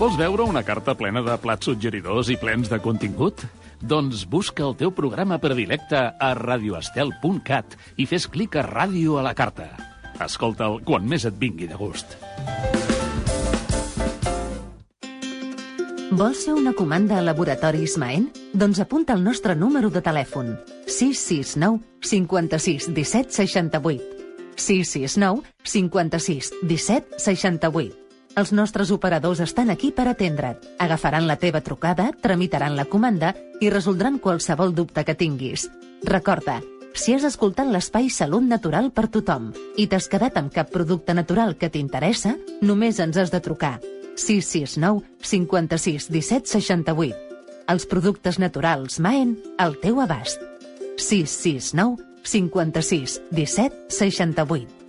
Vols 0.00 0.16
veure 0.16 0.48
una 0.48 0.64
carta 0.64 0.96
plena 0.96 1.20
de 1.20 1.36
plats 1.44 1.68
suggeridors 1.68 2.32
i 2.32 2.40
plens 2.40 2.72
de 2.72 2.80
contingut? 2.80 3.44
Doncs 3.84 4.24
busca 4.24 4.64
el 4.64 4.78
teu 4.80 4.96
programa 4.96 5.42
predilecte 5.44 6.06
a 6.08 6.32
radioestel.cat 6.40 7.76
i 8.00 8.08
fes 8.08 8.30
clic 8.32 8.56
a 8.56 8.64
Ràdio 8.64 9.20
a 9.20 9.28
la 9.28 9.36
carta. 9.36 9.74
Escolta'l 10.24 10.80
quan 10.88 11.04
més 11.04 11.28
et 11.28 11.36
vingui 11.36 11.68
de 11.68 11.76
gust. 11.76 12.16
Vols 16.10 16.40
fer 16.42 16.56
una 16.58 16.72
comanda 16.74 17.20
a 17.20 17.22
Laboratoris 17.22 17.92
Maen? 18.02 18.24
Doncs 18.52 18.80
apunta 18.82 19.14
el 19.14 19.20
nostre 19.22 19.54
número 19.54 19.92
de 19.94 20.00
telèfon. 20.02 20.56
669 20.90 21.84
56 22.02 22.88
17 22.96 23.30
68. 23.30 24.02
669 24.56 25.44
56 25.62 26.50
17 26.66 27.20
68. 27.22 27.94
Els 28.42 28.50
nostres 28.52 28.90
operadors 28.90 29.38
estan 29.44 29.70
aquí 29.70 29.92
per 29.92 30.08
atendre't. 30.10 30.58
Agafaran 30.82 31.28
la 31.30 31.38
teva 31.38 31.60
trucada, 31.62 32.10
tramitaran 32.20 32.74
la 32.74 32.88
comanda 32.90 33.36
i 33.60 33.70
resoldran 33.70 34.18
qualsevol 34.18 34.74
dubte 34.74 35.06
que 35.06 35.14
tinguis. 35.14 35.68
Recorda, 36.02 36.58
si 36.92 37.14
has 37.14 37.22
escoltat 37.22 37.70
l'espai 37.70 38.10
Salut 38.10 38.42
Natural 38.42 38.90
per 38.90 39.06
tothom 39.14 39.52
i 39.78 39.86
t'has 39.86 40.10
quedat 40.10 40.42
amb 40.42 40.50
cap 40.50 40.74
producte 40.74 41.14
natural 41.14 41.54
que 41.54 41.70
t'interessa, 41.70 42.34
només 42.62 42.98
ens 42.98 43.14
has 43.16 43.30
de 43.30 43.38
trucar 43.38 43.78
669 44.16 45.04
56 45.22 46.08
17 46.10 46.46
68. 46.46 47.16
Els 47.70 47.86
productes 47.86 48.40
naturals 48.42 48.98
Maen 48.98 49.36
al 49.58 49.78
teu 49.82 50.00
abast. 50.02 50.42
669 50.96 52.02
56 52.24 53.20
17 53.30 53.88
68. 53.88 54.80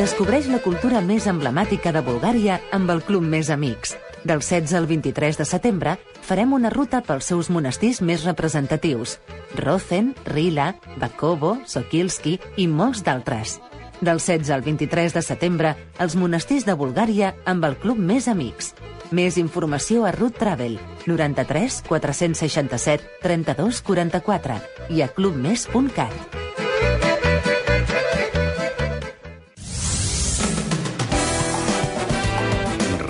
Descobreix 0.00 0.46
la 0.48 0.62
cultura 0.64 1.02
més 1.04 1.26
emblemàtica 1.28 1.90
de 1.92 2.00
Bulgària 2.00 2.54
amb 2.72 2.88
el 2.88 3.02
Club 3.04 3.26
Més 3.28 3.50
Amics. 3.52 3.98
Del 4.24 4.40
16 4.40 4.72
al 4.78 4.86
23 4.88 5.36
de 5.36 5.44
setembre 5.44 5.96
farem 6.24 6.54
una 6.56 6.70
ruta 6.72 7.02
pels 7.04 7.28
seus 7.28 7.50
monestirs 7.52 8.00
més 8.00 8.24
representatius. 8.24 9.18
Rozen, 9.60 10.14
Rila, 10.24 10.74
Bakovo, 10.96 11.58
Sokilski 11.68 12.38
i 12.56 12.66
molts 12.68 13.04
d'altres. 13.04 13.58
Del 14.00 14.18
16 14.18 14.48
al 14.50 14.62
23 14.62 15.12
de 15.12 15.20
setembre, 15.20 15.74
els 16.00 16.14
monestirs 16.16 16.64
de 16.64 16.72
Bulgària 16.72 17.34
amb 17.44 17.66
el 17.68 17.74
Club 17.76 17.98
Més 18.00 18.28
Amics. 18.32 18.72
Més 19.12 19.36
informació 19.36 20.06
a 20.08 20.12
Root 20.14 20.38
Travel, 20.40 20.78
93 21.04 21.82
467 21.88 23.18
32 23.20 23.82
44 23.84 24.56
i 24.96 25.02
a 25.04 25.08
clubmes.cat. 25.12 26.38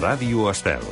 Ràdio 0.01 0.49
Estel. 0.51 0.83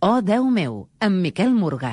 Oh, 0.00 0.22
Déu 0.22 0.48
meu, 0.48 0.88
amb 1.02 1.20
Miquel 1.20 1.52
Morgà. 1.52 1.92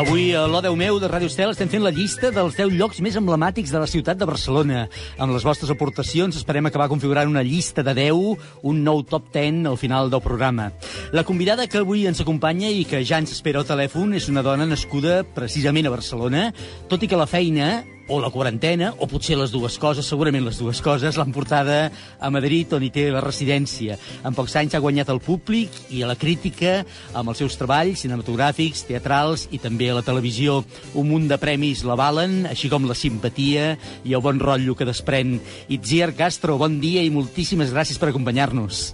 Avui 0.00 0.30
a 0.32 0.46
l'O 0.48 0.62
Déu 0.64 0.72
meu 0.80 0.96
de 0.96 1.08
Ràdio 1.12 1.28
Estel 1.28 1.50
estem 1.52 1.68
fent 1.68 1.82
la 1.84 1.90
llista 1.92 2.30
dels 2.32 2.54
10 2.56 2.70
llocs 2.72 3.02
més 3.04 3.18
emblemàtics 3.20 3.68
de 3.68 3.82
la 3.82 3.88
ciutat 3.90 4.16
de 4.16 4.24
Barcelona. 4.24 4.86
Amb 5.20 5.34
les 5.34 5.44
vostres 5.44 5.68
aportacions 5.74 6.38
esperem 6.40 6.70
acabar 6.70 6.86
configurant 6.88 7.28
una 7.28 7.42
llista 7.44 7.84
de 7.84 7.92
10, 7.98 8.46
un 8.64 8.80
nou 8.86 9.02
top 9.04 9.28
10 9.34 9.68
al 9.68 9.76
final 9.76 10.08
del 10.08 10.24
programa. 10.24 10.70
La 11.12 11.26
convidada 11.28 11.68
que 11.68 11.82
avui 11.84 12.06
ens 12.08 12.24
acompanya 12.24 12.72
i 12.72 12.86
que 12.88 13.02
ja 13.04 13.20
ens 13.20 13.36
espera 13.36 13.60
al 13.60 13.68
telèfon 13.68 14.16
és 14.16 14.30
una 14.32 14.40
dona 14.46 14.64
nascuda 14.64 15.20
precisament 15.36 15.90
a 15.90 15.92
Barcelona, 15.92 16.48
tot 16.88 17.04
i 17.04 17.10
que 17.10 17.20
la 17.20 17.28
feina 17.28 17.82
o 18.10 18.18
la 18.20 18.30
quarantena, 18.34 18.90
o 18.98 19.06
potser 19.06 19.36
les 19.38 19.52
dues 19.54 19.78
coses, 19.78 20.08
segurament 20.10 20.42
les 20.44 20.58
dues 20.58 20.80
coses, 20.82 21.16
l'han 21.16 21.30
portada 21.32 21.92
a 22.18 22.30
Madrid, 22.34 22.72
on 22.74 22.82
hi 22.82 22.90
té 22.90 23.06
la 23.14 23.22
residència. 23.22 23.96
En 24.26 24.34
pocs 24.34 24.56
anys 24.58 24.74
ha 24.74 24.82
guanyat 24.82 25.12
el 25.14 25.22
públic 25.22 25.70
i 25.94 26.02
a 26.02 26.10
la 26.10 26.18
crítica 26.18 26.80
amb 27.14 27.30
els 27.30 27.38
seus 27.40 27.54
treballs 27.60 28.02
cinematogràfics, 28.02 28.82
teatrals 28.90 29.46
i 29.54 29.62
també 29.62 29.92
a 29.92 30.00
la 30.00 30.04
televisió. 30.06 30.64
Un 30.98 31.08
munt 31.12 31.30
de 31.30 31.38
premis 31.38 31.84
l'avalen, 31.86 32.42
així 32.50 32.68
com 32.72 32.88
la 32.90 32.98
simpatia 32.98 33.76
i 34.02 34.18
el 34.18 34.24
bon 34.26 34.42
rotllo 34.42 34.74
que 34.74 34.88
desprèn. 34.88 35.38
Itziar 35.70 36.10
Castro, 36.18 36.58
bon 36.58 36.80
dia 36.82 37.06
i 37.06 37.14
moltíssimes 37.14 37.70
gràcies 37.70 38.02
per 38.02 38.10
acompanyar-nos. 38.10 38.90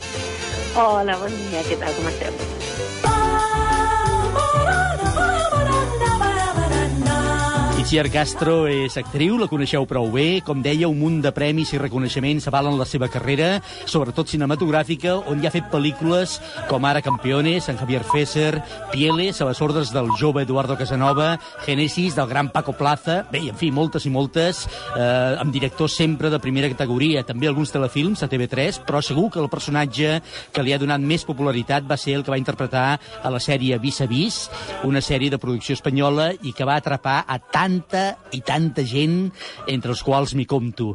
Hola, 0.76 1.16
bon 1.16 1.32
dia, 1.48 1.64
què 1.64 1.80
tal, 1.80 1.96
com 1.96 2.12
esteu? 2.12 3.35
Itziar 7.86 8.08
Castro 8.10 8.64
és 8.66 8.96
actriu, 8.98 9.36
la 9.38 9.46
coneixeu 9.46 9.84
prou 9.86 10.08
bé. 10.10 10.40
Com 10.42 10.58
deia, 10.58 10.88
un 10.90 10.96
munt 10.98 11.20
de 11.22 11.30
premis 11.30 11.70
i 11.70 11.78
reconeixements 11.78 12.48
avalen 12.50 12.74
la 12.74 12.82
seva 12.82 13.06
carrera, 13.06 13.60
sobretot 13.86 14.26
cinematogràfica, 14.26 15.12
on 15.30 15.38
ja 15.38 15.46
ha 15.46 15.54
fet 15.54 15.68
pel·lícules 15.70 16.32
com 16.66 16.82
ara 16.82 16.98
Campeones, 16.98 17.68
en 17.70 17.78
Javier 17.78 18.00
Fesser, 18.02 18.58
Pieles, 18.90 19.38
a 19.38 19.46
les 19.46 19.60
ordres 19.62 19.92
del 19.94 20.10
jove 20.18 20.42
Eduardo 20.42 20.74
Casanova, 20.74 21.36
Génesis, 21.62 22.16
del 22.16 22.26
gran 22.26 22.48
Paco 22.50 22.74
Plaza, 22.74 23.20
bé, 23.30 23.44
en 23.52 23.54
fi, 23.54 23.70
moltes 23.70 24.08
i 24.10 24.10
moltes, 24.10 24.64
eh, 24.96 25.38
amb 25.38 25.54
directors 25.54 25.94
sempre 25.94 26.26
de 26.34 26.42
primera 26.42 26.72
categoria, 26.74 27.22
també 27.22 27.46
alguns 27.46 27.70
telefilms 27.70 28.26
a 28.26 28.30
TV3, 28.34 28.82
però 28.82 28.98
segur 28.98 29.28
que 29.30 29.38
el 29.38 29.48
personatge 29.48 30.16
que 30.50 30.66
li 30.66 30.74
ha 30.74 30.80
donat 30.82 31.06
més 31.06 31.22
popularitat 31.22 31.86
va 31.86 31.94
ser 31.94 32.18
el 32.18 32.26
que 32.26 32.34
va 32.34 32.42
interpretar 32.42 32.98
a 33.22 33.30
la 33.30 33.38
sèrie 33.38 33.78
Vis 33.78 34.02
a 34.02 34.10
Vis, 34.10 34.42
una 34.82 34.98
sèrie 34.98 35.30
de 35.30 35.38
producció 35.38 35.78
espanyola 35.78 36.32
i 36.42 36.50
que 36.50 36.66
va 36.66 36.80
atrapar 36.82 37.22
a 37.22 37.38
tanta 37.76 38.16
i 38.32 38.40
tanta 38.40 38.84
gent, 38.86 39.30
entre 39.68 39.92
els 39.92 40.02
quals 40.04 40.34
m'hi 40.36 40.46
compto. 40.48 40.94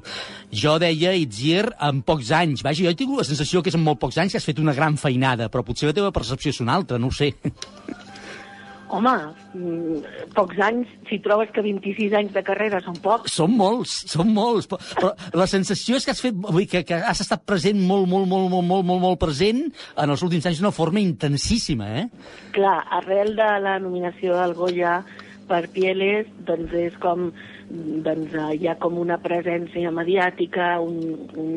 Jo 0.52 0.78
deia, 0.82 1.14
Itziar, 1.14 1.72
en 1.82 2.02
pocs 2.02 2.32
anys. 2.32 2.64
Vaja, 2.66 2.84
jo 2.86 2.92
he 2.92 2.98
tingut 2.98 3.22
la 3.22 3.28
sensació 3.28 3.62
que 3.62 3.70
és 3.70 3.78
en 3.78 3.86
molt 3.86 4.00
pocs 4.02 4.18
anys 4.18 4.34
que 4.34 4.42
has 4.42 4.48
fet 4.48 4.60
una 4.60 4.76
gran 4.78 4.98
feinada, 4.98 5.50
però 5.50 5.64
potser 5.66 5.92
la 5.92 5.98
teva 5.98 6.14
percepció 6.16 6.52
és 6.52 6.62
una 6.62 6.76
altra, 6.76 6.98
no 6.98 7.12
ho 7.12 7.16
sé. 7.16 7.34
Home, 8.92 9.12
mm, 9.56 10.32
pocs 10.36 10.58
anys, 10.60 10.90
si 11.08 11.22
trobes 11.24 11.48
que 11.56 11.64
26 11.64 12.12
anys 12.18 12.34
de 12.36 12.42
carrera 12.44 12.82
són 12.84 12.98
pocs... 13.00 13.32
Són 13.32 13.54
molts, 13.56 14.02
són 14.12 14.34
molts, 14.36 14.68
però, 14.68 14.82
però 14.98 15.14
la 15.40 15.48
sensació 15.48 15.96
és 15.96 16.04
que 16.04 16.12
has 16.12 16.20
fet, 16.20 16.36
vull 16.36 16.68
que, 16.68 16.84
que 16.84 17.00
has 17.00 17.24
estat 17.24 17.46
present 17.48 17.80
molt, 17.80 18.10
molt, 18.12 18.28
molt, 18.28 18.50
molt, 18.52 18.68
molt, 18.68 18.88
molt, 18.90 19.04
molt 19.06 19.22
present 19.22 19.64
en 19.64 20.12
els 20.12 20.26
últims 20.28 20.50
anys 20.50 20.60
d'una 20.60 20.76
forma 20.76 21.00
intensíssima, 21.00 21.88
eh? 22.02 22.06
Clar, 22.58 22.82
arrel 23.00 23.32
de 23.40 23.52
la 23.64 23.80
nominació 23.80 24.36
del 24.42 24.58
Goya 24.60 25.00
per 25.52 25.66
Pieles, 25.76 26.30
doncs 26.48 26.72
és 26.80 26.96
com 27.04 27.30
doncs 27.72 28.34
eh, 28.36 28.48
hi 28.60 28.68
ha 28.68 28.76
com 28.82 28.98
una 29.00 29.18
presència 29.24 29.92
mediàtica, 29.96 30.74
un, 30.84 30.98
un, 31.40 31.52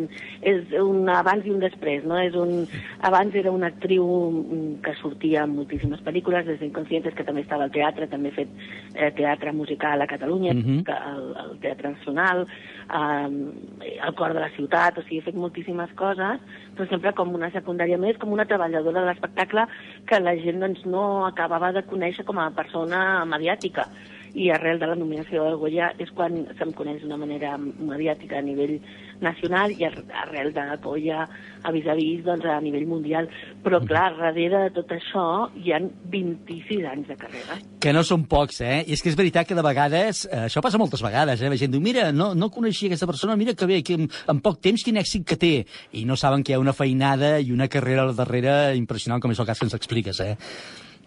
és 0.46 0.74
un 0.78 1.08
abans 1.10 1.46
i 1.46 1.52
un 1.54 1.62
després, 1.62 2.04
no? 2.06 2.18
És 2.22 2.36
un, 2.38 2.68
abans 3.06 3.34
era 3.38 3.52
una 3.54 3.70
actriu 3.72 4.06
mm, 4.06 4.76
que 4.84 4.94
sortia 5.00 5.44
en 5.46 5.56
moltíssimes 5.56 6.02
pel·lícules, 6.06 6.46
des 6.46 6.60
d'Inconscientes, 6.62 7.16
que 7.18 7.26
també 7.26 7.42
estava 7.44 7.66
al 7.66 7.74
teatre, 7.74 8.10
també 8.10 8.30
ha 8.30 8.38
fet 8.38 8.54
eh, 8.94 9.10
teatre 9.18 9.54
musical 9.56 10.02
a 10.02 10.10
Catalunya, 10.10 10.54
Mhm. 10.54 10.84
que 10.86 10.94
el, 11.14 11.26
el 11.44 11.58
Teatre 11.64 11.90
Nacional, 11.96 12.46
eh, 12.88 13.94
el 13.94 14.14
Cor 14.18 14.34
de 14.34 14.40
la 14.40 14.50
Ciutat, 14.56 14.98
o 14.98 15.04
sigui, 15.04 15.20
he 15.22 15.26
fet 15.28 15.38
moltíssimes 15.38 15.92
coses, 15.98 16.42
però 16.74 16.88
sempre 16.90 17.14
com 17.18 17.34
una 17.34 17.52
secundària 17.54 17.98
més, 18.00 18.18
com 18.20 18.32
una 18.32 18.48
treballadora 18.50 19.02
de 19.02 19.12
l'espectacle 19.12 19.66
que 20.08 20.20
la 20.20 20.36
gent 20.40 20.60
doncs, 20.64 20.84
no 20.86 21.24
acabava 21.26 21.72
de 21.72 21.84
conèixer 21.88 22.26
com 22.28 22.40
a 22.40 22.50
persona 22.56 23.24
mediàtica 23.28 23.88
i 24.34 24.48
arrel 24.50 24.80
de 24.82 24.86
la 24.90 24.96
nominació 24.98 25.44
del 25.44 25.56
Goya 25.60 25.92
és 26.02 26.10
quan 26.10 26.40
se'm 26.58 26.72
coneix 26.74 27.02
d'una 27.02 27.16
manera 27.20 27.56
mediàtica 27.58 28.38
a 28.40 28.42
nivell 28.42 28.80
nacional 29.22 29.70
i 29.72 29.84
ar- 29.86 30.02
arrel 30.24 30.52
de 30.52 30.64
Goya 30.82 31.20
a 31.64 31.70
vis 31.72 31.86
a 31.86 31.94
vis 31.94 32.24
doncs, 32.26 32.44
a 32.44 32.58
nivell 32.60 32.86
mundial. 32.90 33.28
Però 33.64 33.78
clar, 33.86 34.10
darrere 34.18 34.64
de 34.66 34.72
tot 34.80 34.90
això 34.96 35.24
hi 35.56 35.72
han 35.72 35.86
26 36.10 36.84
anys 36.90 37.08
de 37.08 37.16
carrera. 37.16 37.56
Que 37.80 37.92
no 37.94 38.02
són 38.04 38.26
pocs, 38.26 38.60
eh? 38.60 38.82
I 38.88 38.92
és 38.98 39.02
que 39.02 39.08
és 39.12 39.16
veritat 39.16 39.46
que 39.48 39.54
de 39.56 39.62
vegades, 39.64 40.24
eh, 40.30 40.44
això 40.48 40.60
passa 40.60 40.78
moltes 40.82 41.00
vegades, 41.04 41.40
eh? 41.40 41.48
La 41.48 41.56
gent 41.60 41.70
diu, 41.72 41.80
mira, 41.80 42.10
no, 42.12 42.34
no 42.34 42.50
coneixia 42.50 42.88
aquesta 42.90 43.06
persona, 43.06 43.36
mira 43.36 43.54
que 43.54 43.66
bé, 43.70 43.82
que 43.86 43.94
en, 43.94 44.10
en 44.28 44.40
poc 44.44 44.60
temps 44.60 44.82
quin 44.84 44.98
èxit 45.00 45.24
que 45.24 45.36
té. 45.40 45.54
I 45.92 46.04
no 46.04 46.16
saben 46.16 46.42
que 46.42 46.52
hi 46.52 46.58
ha 46.58 46.60
una 46.62 46.74
feinada 46.76 47.38
i 47.40 47.52
una 47.54 47.68
carrera 47.68 48.02
al 48.02 48.16
darrere 48.16 48.74
impressionant, 48.76 49.22
com 49.22 49.30
és 49.30 49.38
el 49.40 49.46
cas 49.46 49.60
que 49.62 49.66
ens 49.70 49.78
expliques, 49.78 50.20
eh? 50.20 50.34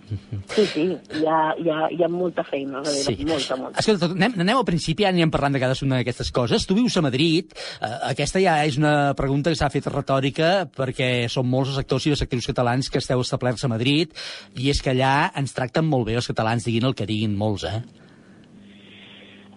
Sí, 0.08 0.64
sí, 0.72 0.84
hi 1.20 1.26
ha, 1.28 1.40
hi 1.60 1.70
ha, 1.70 1.88
hi 1.92 2.04
ha 2.06 2.08
molta 2.08 2.44
feina 2.48 2.80
darrere, 2.80 3.16
Sí. 3.18 3.26
molta, 3.28 3.58
molta. 3.60 3.80
Escolta, 3.84 4.08
anem, 4.16 4.38
anem 4.40 4.58
al 4.58 4.66
principi, 4.68 5.04
ara 5.04 5.12
anirem 5.12 5.32
parlant 5.34 5.58
de 5.58 5.60
cadascuna 5.60 6.00
d'aquestes 6.00 6.32
coses. 6.32 6.66
Tu 6.68 6.78
vius 6.78 6.96
a 6.98 7.04
Madrid, 7.04 7.52
eh, 7.82 7.92
aquesta 8.14 8.40
ja 8.40 8.58
és 8.66 8.78
una 8.80 9.14
pregunta 9.20 9.52
que 9.52 9.60
s'ha 9.60 9.70
fet 9.74 9.90
retòrica, 9.92 10.70
perquè 10.72 11.28
són 11.28 11.50
molts 11.52 11.74
els 11.74 11.84
actors 11.84 12.08
i 12.08 12.16
les 12.16 12.22
actrius 12.24 12.48
catalans 12.48 12.90
que 12.90 13.04
esteu 13.04 13.20
establerts 13.20 13.66
a 13.66 13.72
Madrid, 13.72 14.16
i 14.56 14.70
és 14.72 14.82
que 14.82 14.96
allà 14.96 15.32
ens 15.36 15.54
tracten 15.54 15.86
molt 15.86 16.08
bé 16.08 16.16
els 16.16 16.28
catalans, 16.28 16.64
diguin 16.64 16.86
el 16.88 16.96
que 16.96 17.06
diguin 17.06 17.36
molts, 17.36 17.68
eh? 17.68 17.82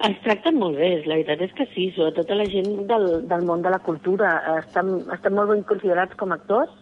Ens 0.01 0.17
tracten 0.25 0.57
molt 0.57 0.79
bé, 0.81 0.95
la 1.05 1.19
veritat 1.19 1.43
és 1.45 1.51
que 1.53 1.67
sí, 1.75 1.91
sobretot 1.93 2.31
a 2.33 2.37
la 2.39 2.47
gent 2.49 2.87
del, 2.89 3.29
del 3.29 3.43
món 3.45 3.61
de 3.61 3.69
la 3.69 3.83
cultura. 3.85 4.31
Estan, 4.63 4.95
estan 5.13 5.35
molt 5.37 5.53
ben 5.53 5.63
considerats 5.69 6.17
com 6.17 6.33
a 6.33 6.39
actors 6.41 6.73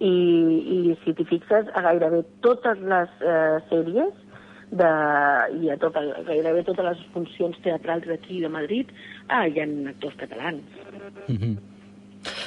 i, 0.00 0.14
i 0.76 0.96
si 1.04 1.14
t'hi 1.16 1.26
fixes, 1.28 1.70
a 1.76 1.84
gairebé 1.84 2.22
totes 2.46 2.80
les 2.92 3.16
eh, 3.20 3.58
sèries 3.68 4.26
de, 4.70 4.90
i 5.60 5.72
a 5.72 5.76
tot, 5.82 5.96
a 5.96 6.22
gairebé 6.28 6.64
totes 6.68 6.86
les 6.86 7.02
funcions 7.14 7.58
teatrals 7.64 8.06
d'aquí 8.08 8.40
de 8.44 8.52
Madrid 8.52 8.92
ah, 9.28 9.46
hi 9.46 9.60
ha 9.60 9.68
actors 9.92 10.16
catalans. 10.22 10.80
Mhm. 11.28 11.58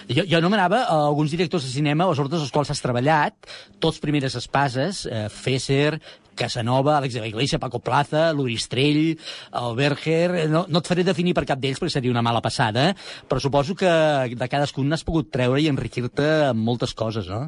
Jo, 0.10 0.24
jo 0.30 0.38
anomenava 0.38 0.84
a 0.86 0.98
alguns 1.08 1.32
directors 1.34 1.64
de 1.66 1.72
cinema, 1.74 2.06
als 2.06 2.20
ordres 2.22 2.44
dels 2.44 2.52
quals 2.54 2.70
has 2.74 2.82
treballat, 2.84 3.34
tots 3.82 4.02
primeres 4.04 4.36
espases, 4.38 5.06
eh, 5.10 5.28
Fesser, 5.34 6.00
Casanova, 6.36 6.98
Àlex 6.98 7.14
de 7.14 7.22
la 7.22 7.30
Iglesia, 7.30 7.60
Paco 7.62 7.80
Plaza, 7.80 8.32
l'Uristrell, 8.34 9.18
el 9.62 9.76
Berger... 9.78 10.30
eh, 10.44 10.48
No, 10.50 10.66
no 10.70 10.82
et 10.82 10.90
faré 10.90 11.06
definir 11.06 11.34
per 11.38 11.46
cap 11.50 11.62
d'ells 11.62 11.82
perquè 11.82 11.98
seria 11.98 12.14
una 12.14 12.26
mala 12.26 12.42
passada, 12.42 12.92
però 13.30 13.42
suposo 13.42 13.76
que 13.78 13.90
de 14.34 14.50
cadascun 14.50 14.90
n'has 14.90 15.06
pogut 15.06 15.30
treure 15.34 15.62
i 15.62 15.70
enriquir-te 15.70 16.30
amb 16.52 16.62
moltes 16.66 16.94
coses, 16.98 17.30
no? 17.30 17.48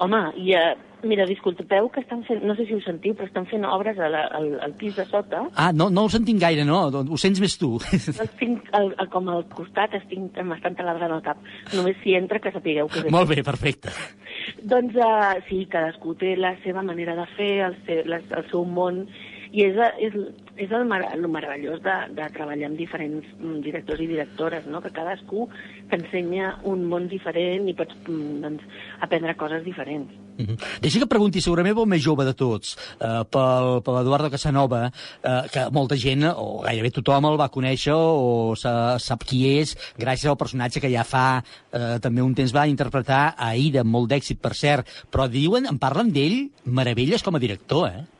Home, 0.00 0.20
i, 0.40 0.54
eh, 0.56 0.76
mira, 1.04 1.26
disculpeu 1.28 1.88
que 1.92 2.00
estan 2.00 2.22
fent, 2.24 2.42
no 2.46 2.54
sé 2.56 2.64
si 2.68 2.74
ho 2.76 2.80
sentiu, 2.84 3.14
però 3.16 3.28
estan 3.28 3.46
fent 3.50 3.66
obres 3.68 3.98
a 4.00 4.08
la, 4.12 4.22
al, 4.36 4.48
al 4.64 4.74
pis 4.80 4.96
de 4.96 5.04
sota. 5.08 5.42
Ah, 5.54 5.70
no, 5.76 5.90
no 5.92 6.06
ho 6.06 6.12
sentim 6.12 6.38
gaire, 6.40 6.64
no? 6.68 6.82
Ho 6.88 7.18
sents 7.20 7.40
més 7.42 7.56
tu. 7.60 7.74
Els 7.92 8.36
tinc 8.40 8.68
al, 8.76 8.92
al, 8.96 9.10
com 9.12 9.28
al 9.32 9.44
costat, 9.52 9.96
estic, 10.00 10.40
m'estan 10.40 10.78
taladrant 10.78 11.16
el 11.18 11.24
cap. 11.26 11.42
Només 11.76 12.00
si 12.04 12.16
entra 12.16 12.40
que 12.40 12.52
sapigueu 12.54 12.88
que... 12.92 13.04
Molt 13.12 13.32
bé, 13.32 13.42
perfecte. 13.46 13.92
Doncs 14.64 14.96
uh, 14.96 15.36
sí, 15.48 15.64
cadascú 15.70 16.16
té 16.20 16.34
la 16.38 16.54
seva 16.64 16.84
manera 16.86 17.16
de 17.18 17.26
fer, 17.36 17.52
el, 17.68 17.76
seu, 17.86 18.02
la, 18.08 18.22
el 18.40 18.48
seu 18.52 18.64
món, 18.64 19.04
i 19.52 19.64
és, 19.66 19.78
és, 19.98 20.14
és 20.62 20.72
el, 20.76 20.84
mar, 20.86 21.00
el 21.10 21.26
meravellós 21.30 21.80
de, 21.82 21.96
de 22.14 22.26
treballar 22.36 22.68
amb 22.70 22.78
diferents 22.78 23.26
mm, 23.38 23.60
directors 23.64 24.02
i 24.04 24.08
directores, 24.10 24.66
no? 24.70 24.82
que 24.84 24.92
cadascú 24.94 25.48
t'ensenya 25.90 26.52
un 26.70 26.84
món 26.90 27.08
diferent 27.10 27.66
i 27.70 27.74
pots 27.78 27.96
mm, 28.04 28.42
doncs, 28.44 28.66
aprendre 29.02 29.34
coses 29.40 29.64
diferents. 29.66 30.12
Mhm. 30.40 30.56
Deixa 30.80 31.00
que 31.02 31.08
pregunti, 31.10 31.42
segurament 31.42 31.76
el 31.76 31.88
més 31.90 32.02
jove 32.04 32.24
de 32.24 32.34
tots, 32.38 32.76
eh, 32.96 33.24
pel, 33.28 33.80
per 33.84 33.96
l'Eduardo 33.96 34.30
Casanova, 34.32 34.86
eh, 34.86 35.42
que 35.52 35.66
molta 35.74 35.98
gent, 36.00 36.24
o 36.30 36.62
gairebé 36.62 36.92
tothom 36.94 37.26
el 37.28 37.40
va 37.40 37.50
conèixer 37.52 37.96
o 37.96 38.54
sa, 38.56 38.98
sap 39.02 39.26
qui 39.26 39.42
és, 39.58 39.74
gràcies 39.98 40.30
al 40.30 40.38
personatge 40.40 40.80
que 40.80 40.92
ja 40.92 41.04
fa 41.04 41.42
eh, 41.72 41.98
també 42.00 42.22
un 42.22 42.34
temps 42.34 42.54
va 42.54 42.68
interpretar 42.70 43.34
a 43.36 43.52
amb 43.80 43.90
molt 43.90 44.08
d'èxit, 44.10 44.40
per 44.40 44.54
cert, 44.54 44.88
però 45.10 45.26
diuen, 45.28 45.66
en 45.66 45.78
parlen 45.78 46.12
d'ell 46.12 46.48
meravelles 46.64 47.22
com 47.22 47.36
a 47.36 47.42
director, 47.42 47.90
eh? 47.90 48.19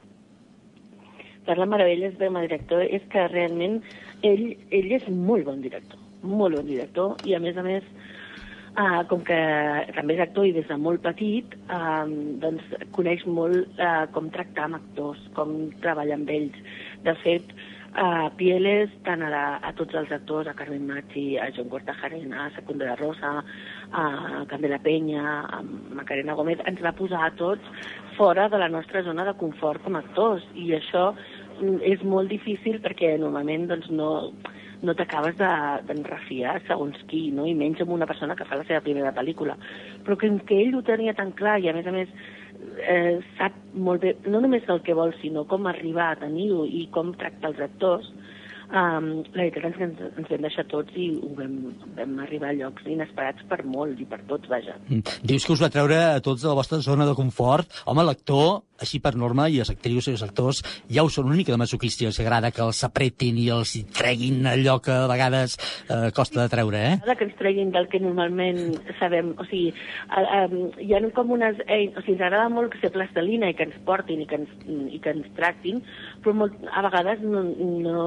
Per 1.51 1.57
la 1.59 1.67
meravelles 1.67 2.13
de 2.15 2.29
ma 2.31 2.45
director 2.45 2.85
és 2.87 3.03
que 3.11 3.25
realment 3.27 3.81
ell, 4.23 4.45
ell 4.71 4.93
és 4.95 5.09
molt 5.11 5.49
bon 5.49 5.59
director, 5.65 5.99
molt 6.23 6.55
bon 6.55 6.69
director, 6.69 7.17
i 7.27 7.35
a 7.35 7.41
més 7.43 7.59
a 7.59 7.65
més, 7.67 7.89
uh, 8.79 9.01
com 9.11 9.25
que 9.27 9.41
també 9.97 10.15
és 10.15 10.23
actor 10.23 10.47
i 10.47 10.55
des 10.55 10.69
de 10.71 10.77
molt 10.79 11.03
petit, 11.03 11.57
uh, 11.67 12.07
doncs 12.45 12.71
coneix 12.95 13.27
molt 13.27 13.83
uh, 13.83 14.07
com 14.15 14.31
tractar 14.31 14.69
amb 14.69 14.79
actors, 14.79 15.27
com 15.35 15.57
treballar 15.83 16.21
amb 16.21 16.31
ells. 16.37 16.63
De 17.03 17.17
fet, 17.25 17.51
uh, 17.97 18.29
pieles 18.39 18.95
tant 19.07 19.27
a, 19.27 19.33
la, 19.33 19.45
a 19.67 19.75
tots 19.79 19.99
els 19.99 20.15
actors, 20.15 20.47
a 20.47 20.55
Carmen 20.55 20.87
Machi, 20.87 21.33
a 21.35 21.51
John 21.57 21.71
Cortajarena, 21.73 22.47
a 22.47 22.55
Secunda 22.61 22.93
de 22.93 22.97
Rosa, 23.03 23.41
a 23.91 24.07
Candela 24.55 24.79
Penya, 24.87 25.25
a 25.51 25.65
Macarena 25.99 26.39
Gómez, 26.39 26.63
ens 26.71 26.79
va 26.87 26.95
posar 26.95 27.27
a 27.27 27.35
tots 27.35 27.91
fora 28.21 28.49
de 28.53 28.59
la 28.61 28.69
nostra 28.69 29.03
zona 29.03 29.25
de 29.25 29.33
confort 29.41 29.83
com 29.83 29.97
a 29.97 30.05
actors. 30.05 30.45
I 30.55 30.75
això 30.77 31.11
és 31.87 32.03
molt 32.07 32.31
difícil 32.33 32.81
perquè 32.85 33.15
normalment 33.21 33.69
doncs, 33.71 33.91
no, 33.93 34.11
no 34.83 34.97
t'acabes 34.97 35.37
d'enrafiar 35.39 36.59
de, 36.59 36.67
segons 36.69 36.99
qui, 37.11 37.29
no? 37.37 37.47
i 37.49 37.55
menys 37.55 37.83
amb 37.85 37.95
una 37.97 38.09
persona 38.11 38.37
que 38.37 38.47
fa 38.49 38.59
la 38.61 38.67
seva 38.69 38.83
primera 38.85 39.15
pel·lícula. 39.17 39.57
Però 40.07 40.17
que, 40.21 40.33
que 40.49 40.61
ell 40.65 40.77
ho 40.79 40.85
tenia 40.87 41.17
tan 41.19 41.35
clar 41.37 41.59
i 41.61 41.71
a 41.71 41.77
més 41.77 41.87
a 41.87 41.95
més 41.95 42.13
eh, 42.81 43.21
sap 43.39 43.57
molt 43.75 44.05
bé, 44.05 44.17
no 44.29 44.41
només 44.41 44.69
el 44.73 44.83
que 44.87 44.97
vol, 44.97 45.15
sinó 45.21 45.47
com 45.49 45.69
arribar 45.69 46.13
a 46.13 46.21
tenir-ho 46.25 46.65
i 46.67 46.87
com 46.95 47.15
tractar 47.19 47.53
els 47.53 47.65
actors, 47.71 48.13
Um, 48.71 49.25
la 49.35 49.49
veritat 49.49 49.65
és 49.67 49.73
que 49.75 49.83
ens, 49.83 50.03
ens 50.21 50.29
vam 50.31 50.45
deixar 50.45 50.63
tots 50.71 50.95
i 50.95 51.09
ho 51.19 51.33
vam, 51.35 51.55
vam 51.97 52.13
arribar 52.23 52.53
a 52.53 52.55
llocs 52.55 52.85
inesperats 52.87 53.43
per 53.51 53.65
molts 53.67 53.99
i 53.99 54.07
per 54.07 54.21
tots, 54.29 54.47
vaja. 54.53 54.77
Mm. 54.87 55.17
Dius 55.27 55.47
que 55.47 55.57
us 55.57 55.63
va 55.65 55.73
treure 55.75 55.97
a 56.05 56.21
tots 56.23 56.45
de 56.45 56.53
la 56.53 56.55
vostra 56.55 56.79
zona 56.85 57.09
de 57.09 57.17
confort. 57.19 57.81
Home, 57.91 58.05
l'actor, 58.07 58.61
així 58.81 59.01
per 59.03 59.15
norma, 59.19 59.49
i 59.49 59.61
els 59.63 59.71
actrius 59.73 60.09
i 60.09 60.15
els 60.15 60.25
actors 60.27 60.63
ja 60.91 61.05
ho 61.05 61.11
són 61.13 61.31
una 61.31 61.39
mica 61.39 61.53
de 61.53 61.61
masoquisti, 61.61 62.09
els 62.09 62.21
agrada 62.23 62.53
que 62.55 62.65
els 62.65 62.83
apretin 62.87 63.39
i 63.41 63.49
els 63.55 63.77
treguin 63.97 64.47
allò 64.51 64.79
que 64.85 64.95
a 64.95 65.09
vegades 65.11 65.57
eh, 65.89 66.11
costa 66.17 66.43
de 66.43 66.49
treure, 66.53 66.83
eh? 66.93 67.17
Que 67.21 67.27
ens 67.29 67.37
treguin 67.39 67.73
del 67.75 67.89
que 67.93 68.01
normalment 68.01 68.79
sabem, 68.99 69.35
o 69.39 69.45
sigui, 69.51 69.75
hi 70.81 70.95
ha 70.97 71.03
com 71.17 71.35
unes 71.37 71.61
eines, 71.67 71.97
o 71.97 72.05
sigui, 72.05 72.17
ens 72.17 72.25
agrada 72.25 72.49
molt 72.53 72.73
que 72.73 72.81
ser 72.83 72.93
plastelina 72.95 73.51
i 73.51 73.57
que 73.59 73.67
ens 73.69 73.77
portin 73.87 74.23
i 74.25 74.29
que 74.31 74.41
ens, 74.41 74.53
i 74.91 75.01
que 75.03 75.13
ens 75.15 75.29
tractin, 75.37 75.83
però 76.25 76.35
molt, 76.43 76.57
a 76.71 76.85
vegades 76.87 77.23
no, 77.25 77.43
no, 77.85 78.07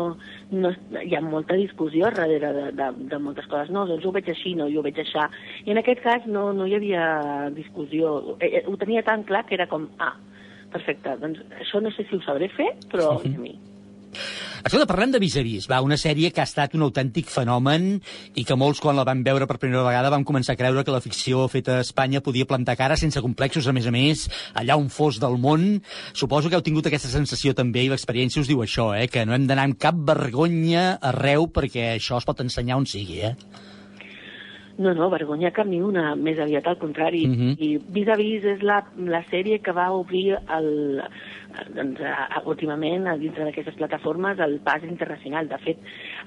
no, 0.52 0.74
hi 1.04 1.16
ha 1.16 1.22
molta 1.26 1.58
discussió 1.60 2.10
darrere 2.14 2.54
de, 2.54 2.66
de, 2.78 2.90
de 3.12 3.20
moltes 3.22 3.48
coses. 3.52 3.72
No, 3.74 3.86
doncs 3.90 4.06
ho 4.06 4.14
veig 4.16 4.30
així, 4.34 4.56
no, 4.60 4.70
jo 4.72 4.82
ho 4.82 4.86
veig 4.86 5.00
així. 5.04 5.26
I 5.66 5.74
en 5.74 5.82
aquest 5.82 6.04
cas 6.04 6.28
no, 6.30 6.50
no 6.56 6.68
hi 6.68 6.78
havia 6.78 7.06
discussió. 7.56 8.14
Eh, 8.40 8.50
eh, 8.60 8.64
ho 8.68 8.78
tenia 8.82 9.04
tan 9.06 9.26
clar 9.28 9.46
que 9.48 9.58
era 9.58 9.68
com, 9.72 9.88
ah, 10.04 10.16
perfecte, 10.74 11.14
doncs 11.22 11.44
això 11.62 11.82
no 11.84 11.92
sé 11.94 12.08
si 12.10 12.18
ho 12.18 12.24
sabré 12.26 12.50
fer, 12.54 12.74
però 12.92 13.16
Sí. 13.22 13.34
a 13.36 13.40
mi. 13.40 13.54
Escolta, 14.64 14.86
parlem 14.88 15.12
de 15.12 15.20
Vis 15.20 15.34
a 15.36 15.42
Vis, 15.44 15.66
va, 15.68 15.82
una 15.84 15.98
sèrie 16.00 16.30
que 16.32 16.40
ha 16.40 16.46
estat 16.48 16.76
un 16.78 16.86
autèntic 16.86 17.28
fenomen 17.28 17.98
i 18.40 18.46
que 18.48 18.56
molts, 18.56 18.80
quan 18.80 18.96
la 18.96 19.04
van 19.04 19.24
veure 19.26 19.48
per 19.50 19.58
primera 19.60 19.84
vegada, 19.84 20.12
van 20.14 20.24
començar 20.24 20.54
a 20.54 20.60
creure 20.60 20.86
que 20.86 20.94
la 20.94 21.02
ficció 21.04 21.48
feta 21.52 21.80
a 21.80 21.84
Espanya 21.84 22.22
podia 22.24 22.46
plantar 22.48 22.78
cara 22.80 22.96
sense 22.96 23.20
complexos, 23.26 23.68
a 23.68 23.74
més 23.76 23.90
a 23.90 23.92
més, 23.92 24.30
allà 24.54 24.78
on 24.80 24.88
fos 24.94 25.20
del 25.20 25.36
món. 25.42 25.82
Suposo 26.14 26.48
que 26.48 26.56
heu 26.56 26.64
tingut 26.64 26.88
aquesta 26.88 27.12
sensació 27.12 27.52
també 27.58 27.84
i 27.84 27.92
l'experiència 27.92 28.40
us 28.46 28.48
diu 28.48 28.64
això, 28.64 28.94
eh, 28.96 29.10
que 29.12 29.26
no 29.26 29.36
hem 29.36 29.50
d'anar 29.50 29.66
amb 29.68 29.80
cap 29.82 30.00
vergonya 30.00 30.94
arreu 31.02 31.50
perquè 31.52 31.98
això 31.98 32.22
es 32.22 32.30
pot 32.30 32.40
ensenyar 32.40 32.78
on 32.80 32.86
sigui, 32.88 33.20
eh? 33.20 33.36
No, 34.78 34.94
no, 34.98 35.10
vergonya 35.14 35.52
cap 35.54 35.68
ni 35.70 35.78
una, 35.86 36.16
més 36.18 36.40
aviat 36.42 36.66
al 36.68 36.80
contrari. 36.82 37.28
Mhm. 37.28 37.56
I 37.62 37.78
Vis 37.94 38.08
a 38.10 38.16
Vis 38.18 38.44
és 38.56 38.64
la, 38.66 38.80
la 38.98 39.22
sèrie 39.30 39.60
que 39.62 39.72
va 39.72 39.92
obrir 39.94 40.34
el, 40.34 41.02
doncs, 41.76 42.02
a, 42.02 42.26
a, 42.40 42.42
últimament 42.50 43.06
a 43.08 43.16
dintre 43.22 43.46
d'aquestes 43.46 43.78
plataformes 43.78 44.40
el 44.42 44.58
pas 44.66 44.84
internacional. 44.84 45.48
De 45.52 45.60
fet, 45.62 45.78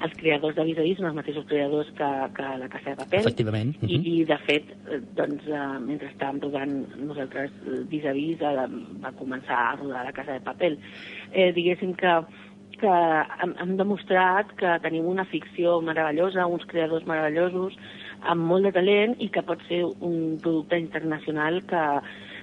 els 0.00 0.14
creadors 0.20 0.54
de 0.54 0.66
Vis 0.68 0.78
a 0.78 0.86
Vis 0.86 1.00
són 1.00 1.10
els 1.10 1.18
mateixos 1.18 1.48
creadors 1.50 1.90
que, 1.98 2.10
que 2.36 2.54
la 2.62 2.70
Casa 2.70 2.92
de 2.92 2.96
Papel. 3.02 3.20
Efectivament. 3.26 3.74
I, 3.82 3.98
Mhm. 3.98 4.06
I, 4.12 4.24
de 4.30 4.38
fet, 4.46 4.70
eh, 4.70 5.00
doncs, 5.16 5.46
eh, 5.48 5.78
mentre 5.80 6.08
estàvem 6.12 6.40
rodant 6.42 6.76
nosaltres 7.02 7.50
Vis 7.90 8.04
a 8.06 8.12
Vis, 8.12 8.40
eh, 8.40 8.66
va 9.02 9.12
començar 9.18 9.58
a 9.72 9.76
rodar 9.76 10.04
la 10.04 10.12
Casa 10.12 10.32
de 10.38 10.40
Papel. 10.40 10.78
Eh, 11.32 11.52
diguéssim 11.52 11.94
que 11.94 12.20
que 12.80 12.92
hem, 13.42 13.54
hem 13.62 13.76
demostrat 13.78 14.52
que 14.60 14.76
tenim 14.84 15.06
una 15.10 15.24
ficció 15.30 15.78
meravellosa, 15.84 16.46
uns 16.46 16.66
creadors 16.70 17.06
meravellosos, 17.08 17.76
amb 18.32 18.48
molt 18.50 18.68
de 18.68 18.72
talent 18.76 19.16
i 19.22 19.28
que 19.32 19.44
pot 19.46 19.62
ser 19.68 19.82
un 19.84 20.38
producte 20.42 20.78
internacional 20.80 21.60
que 21.70 21.82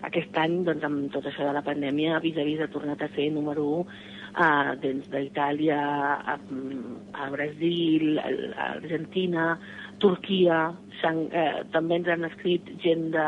aquest 0.09 0.37
any, 0.39 0.59
doncs, 0.67 0.83
amb 0.83 1.11
tot 1.13 1.27
això 1.29 1.47
de 1.47 1.55
la 1.55 1.63
pandèmia, 1.65 2.19
vis 2.23 2.37
a 2.37 2.45
vis 2.47 2.61
ha 2.61 2.71
tornat 2.71 3.01
a 3.01 3.09
ser 3.15 3.29
número 3.31 3.63
1 3.79 3.83
uh, 3.83 4.73
des 4.83 5.07
d'Itàlia 5.11 5.79
a, 6.35 6.37
a 6.37 7.29
Brasil, 7.31 8.19
a 8.19 8.69
Argentina, 8.75 9.53
Turquia, 10.03 10.65
Shang, 10.99 11.27
eh, 11.31 11.63
també 11.71 12.01
ens 12.01 12.09
han 12.11 12.27
escrit 12.27 12.67
gent 12.83 13.11
de, 13.13 13.27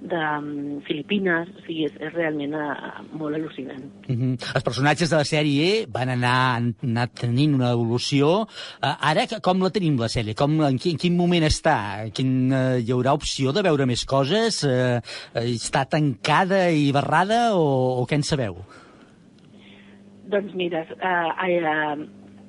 de 0.00 0.18
um, 0.38 0.80
Filipines, 0.86 1.48
o 1.50 1.64
sigui, 1.66 1.86
és, 1.88 1.94
és 1.98 2.12
realment 2.14 2.54
uh, 2.54 3.00
molt 3.18 3.36
al·lucinant. 3.36 3.84
Mm 4.06 4.16
-hmm. 4.16 4.50
Els 4.54 4.64
personatges 4.64 5.10
de 5.10 5.16
la 5.16 5.26
sèrie 5.26 5.86
van 5.90 6.08
anar, 6.08 6.56
han 6.56 6.74
anat 6.82 7.14
tenint 7.20 7.54
una 7.54 7.72
evolució. 7.72 8.46
Uh, 8.82 8.94
ara, 9.00 9.26
com 9.42 9.62
la 9.62 9.70
tenim, 9.70 9.98
la 9.98 10.08
sèrie? 10.08 10.34
Com, 10.34 10.60
en, 10.62 10.78
quin, 10.78 10.92
en 10.92 10.98
quin 10.98 11.16
moment 11.16 11.44
està? 11.44 12.10
Quin, 12.14 12.52
uh, 12.52 12.78
hi 12.78 12.92
haurà 12.92 13.12
opció 13.14 13.52
de 13.52 13.62
veure 13.62 13.86
més 13.86 14.04
coses? 14.04 14.64
Uh, 14.64 15.00
uh, 15.34 15.42
està 15.42 15.84
tancada 15.84 16.70
i 16.70 16.92
barrada 16.92 17.56
o, 17.56 18.02
o 18.02 18.06
què 18.06 18.14
en 18.14 18.22
sabeu? 18.22 18.62
Doncs 20.28 20.52
mira, 20.54 20.82
eh, 20.84 21.30
eh, 21.48 22.08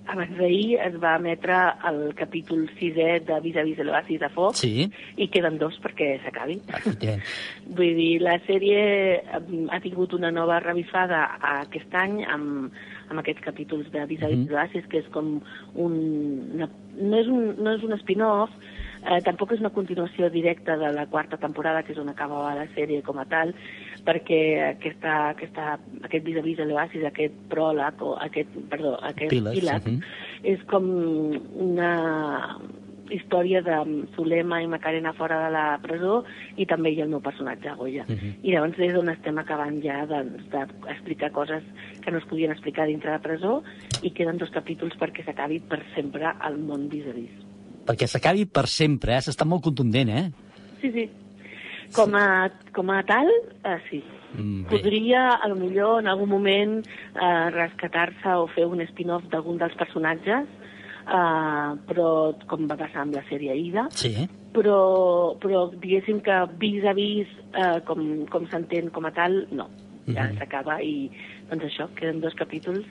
abans 0.09 0.35
d'ahir 0.37 0.79
es 0.81 0.95
va 1.01 1.15
emetre 1.19 1.57
el 1.89 1.99
capítol 2.17 2.65
6è 2.79 3.19
de 3.27 3.39
Vis 3.43 3.57
a 3.57 3.63
Vis 3.67 3.77
de 3.77 3.85
l'Oasis 3.87 4.19
de 4.23 4.29
Foc 4.33 4.55
Sí. 4.59 4.89
i 5.17 5.27
queden 5.29 5.57
dos 5.61 5.77
perquè 5.83 6.15
s'acabi. 6.23 6.59
Vull 7.77 7.95
dir, 7.99 8.21
la 8.25 8.37
sèrie 8.47 8.81
eh, 9.19 9.41
ha 9.69 9.79
tingut 9.83 10.13
una 10.17 10.31
nova 10.31 10.59
revifada 10.63 11.25
aquest 11.61 11.93
any 11.93 12.23
amb, 12.25 12.73
amb 13.09 13.21
aquests 13.21 13.45
capítols 13.45 13.91
de 13.93 14.05
Vis 14.09 14.23
a 14.23 14.31
Vis 14.31 14.45
de 14.47 14.53
l'Oasis, 14.55 14.89
que 14.89 15.03
és 15.03 15.09
com 15.13 15.37
un... 15.75 15.97
Una, 16.59 16.69
no 16.99 17.17
és 17.19 17.29
un, 17.31 17.53
no 17.63 17.77
és 17.77 17.83
un 17.85 17.95
spin-off, 18.01 18.51
eh, 19.03 19.19
tampoc 19.25 19.53
és 19.55 19.63
una 19.63 19.73
continuació 19.75 20.29
directa 20.33 20.77
de 20.79 20.91
la 20.95 21.05
quarta 21.11 21.39
temporada, 21.41 21.83
que 21.83 21.93
és 21.95 22.01
on 22.01 22.09
acabava 22.11 22.55
la 22.57 22.67
sèrie 22.75 23.03
com 23.05 23.19
a 23.21 23.27
tal, 23.29 23.53
perquè 24.07 24.41
aquesta, 24.71 25.15
aquesta, 25.35 25.77
aquest 26.03 26.25
vis 26.25 26.39
a 26.39 26.45
vis 26.45 26.59
de 26.59 26.67
l'Oasis, 26.69 27.05
aquest 27.07 27.39
pròleg, 27.51 28.03
o 28.03 28.15
aquest, 28.23 28.59
perdó, 28.71 28.97
aquest 29.11 29.33
Piles, 29.35 29.55
pilat, 29.59 29.87
mhm. 29.87 30.03
és 30.55 30.63
com 30.69 30.91
una 31.69 31.93
història 33.09 33.61
de 33.65 33.75
Zulema 34.15 34.61
i 34.61 34.67
Macarena 34.69 35.13
fora 35.17 35.39
de 35.45 35.51
la 35.53 35.65
presó 35.81 36.23
i 36.57 36.67
també 36.69 36.91
hi 36.93 37.01
ha 37.01 37.07
el 37.07 37.13
meu 37.13 37.21
personatge, 37.25 37.73
Goya. 37.79 38.05
Mhm. 38.07 38.33
I 38.43 38.53
llavors 38.53 38.79
és 38.79 38.95
on 38.95 39.09
estem 39.09 39.37
acabant 39.37 39.81
ja 39.83 40.05
doncs, 40.05 40.45
d'explicar 40.51 41.31
coses 41.31 41.63
que 42.01 42.11
no 42.11 42.19
es 42.19 42.25
podien 42.25 42.51
explicar 42.51 42.85
dintre 42.87 43.11
de 43.11 43.19
presó 43.19 43.63
i 44.03 44.11
queden 44.11 44.37
dos 44.37 44.51
capítols 44.51 44.97
perquè 44.97 45.25
s'acabi 45.25 45.59
per 45.59 45.83
sempre 45.95 46.33
al 46.39 46.57
món 46.57 46.89
vis 46.89 47.07
a 47.07 47.13
vis. 47.13 47.48
Perquè 47.89 48.05
s'acabi 48.05 48.45
per 48.45 48.67
sempre, 48.69 49.15
eh? 49.17 49.21
S'està 49.25 49.47
molt 49.49 49.63
contundent, 49.65 50.09
eh? 50.13 50.27
Sí, 50.81 50.91
sí. 50.93 51.07
Com 51.95 52.13
a, 52.13 52.51
com 52.75 52.91
a 52.93 52.99
tal, 53.09 53.25
eh, 53.65 53.77
sí. 53.89 54.03
Mm, 54.37 54.67
bé. 54.67 54.69
Podria, 54.75 55.23
a 55.41 55.47
lo 55.49 55.55
millor, 55.57 56.03
en 56.03 56.07
algun 56.11 56.29
moment, 56.29 56.75
eh, 56.85 57.49
rescatar-se 57.55 58.35
o 58.37 58.45
fer 58.53 58.67
un 58.69 58.83
spin-off 58.91 59.25
d'algun 59.31 59.57
dels 59.57 59.73
personatges, 59.79 60.45
eh, 61.09 61.71
però 61.89 62.09
com 62.45 62.67
va 62.69 62.77
passar 62.77 63.01
amb 63.07 63.17
la 63.17 63.23
sèrie 63.25 63.57
Ida, 63.57 63.87
Sí. 63.89 64.13
però, 64.53 65.33
però 65.41 65.65
diguéssim 65.73 66.21
que 66.21 66.37
vis 66.61 66.85
a 66.85 66.93
vis, 66.93 67.27
eh, 67.57 67.81
com, 67.89 68.05
com 68.29 68.45
s'entén 68.53 68.91
com 68.93 69.05
a 69.09 69.11
tal, 69.11 69.47
no. 69.51 69.67
Ja 70.05 70.27
Mhm. 70.29 70.37
s'acaba 70.37 70.81
i, 70.83 71.09
doncs 71.49 71.63
això, 71.65 71.89
queden 71.95 72.21
dos 72.21 72.33
capítols 72.35 72.85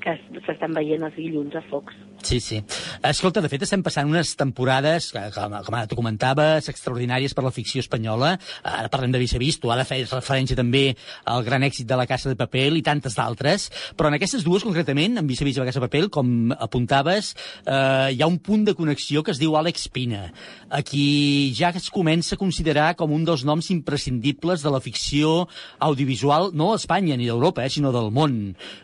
que 0.00 0.10
es- 0.10 0.44
s'estan 0.44 0.72
veient 0.74 1.02
els 1.02 1.14
dilluns 1.14 1.54
a 1.54 1.62
Fox. 1.62 1.94
Sí, 2.22 2.38
sí. 2.40 2.60
Escolta, 3.02 3.40
de 3.40 3.48
fet, 3.48 3.62
estem 3.64 3.82
passant 3.82 4.08
unes 4.08 4.34
temporades, 4.38 5.08
com, 5.34 5.54
com 5.64 5.76
ara 5.76 5.88
tu 5.88 5.96
comentaves, 5.98 6.68
extraordinàries 6.68 7.32
per 7.34 7.44
la 7.46 7.52
ficció 7.54 7.80
espanyola. 7.80 8.34
Ara 8.62 8.90
parlem 8.92 9.14
de 9.14 9.20
Vis 9.22 9.34
a 9.34 9.40
Vis, 9.40 9.58
tu 9.60 9.72
ara 9.72 9.86
feies 9.88 10.12
referència 10.12 10.58
també 10.58 10.84
al 11.24 11.44
gran 11.46 11.64
èxit 11.66 11.88
de 11.88 11.96
La 11.98 12.06
Casa 12.10 12.30
de 12.30 12.38
Papel 12.38 12.76
i 12.76 12.84
tantes 12.86 13.16
d'altres, 13.16 13.70
però 13.96 14.10
en 14.10 14.18
aquestes 14.18 14.44
dues, 14.44 14.66
concretament, 14.66 15.16
en 15.18 15.30
Vis 15.30 15.40
a 15.40 15.48
Vis 15.48 15.56
i 15.58 15.62
La 15.62 15.68
Casa 15.70 15.80
de 15.80 15.88
Papel, 15.88 16.10
com 16.12 16.52
apuntaves, 16.58 17.32
eh, 17.64 18.12
hi 18.14 18.20
ha 18.20 18.30
un 18.30 18.38
punt 18.38 18.68
de 18.68 18.76
connexió 18.76 19.24
que 19.24 19.32
es 19.34 19.40
diu 19.40 19.56
Àlex 19.56 19.88
Pina, 19.94 20.26
a 20.68 20.82
qui 20.86 21.54
ja 21.56 21.72
es 21.74 21.88
comença 21.90 22.36
a 22.36 22.42
considerar 22.42 22.92
com 23.00 23.16
un 23.16 23.24
dels 23.24 23.46
noms 23.48 23.72
imprescindibles 23.72 24.62
de 24.62 24.76
la 24.76 24.84
ficció 24.84 25.48
audiovisual, 25.80 26.52
no 26.52 26.74
Espanya 26.76 27.16
ni 27.16 27.26
d'Europa, 27.30 27.64
eh, 27.64 27.72
sinó 27.72 27.96
del 27.96 28.12
món. 28.12 28.40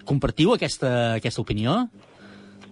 Compartiu 0.09 0.57
aquesta, 0.57 1.17
aquesta 1.21 1.45
opinió? 1.45 1.85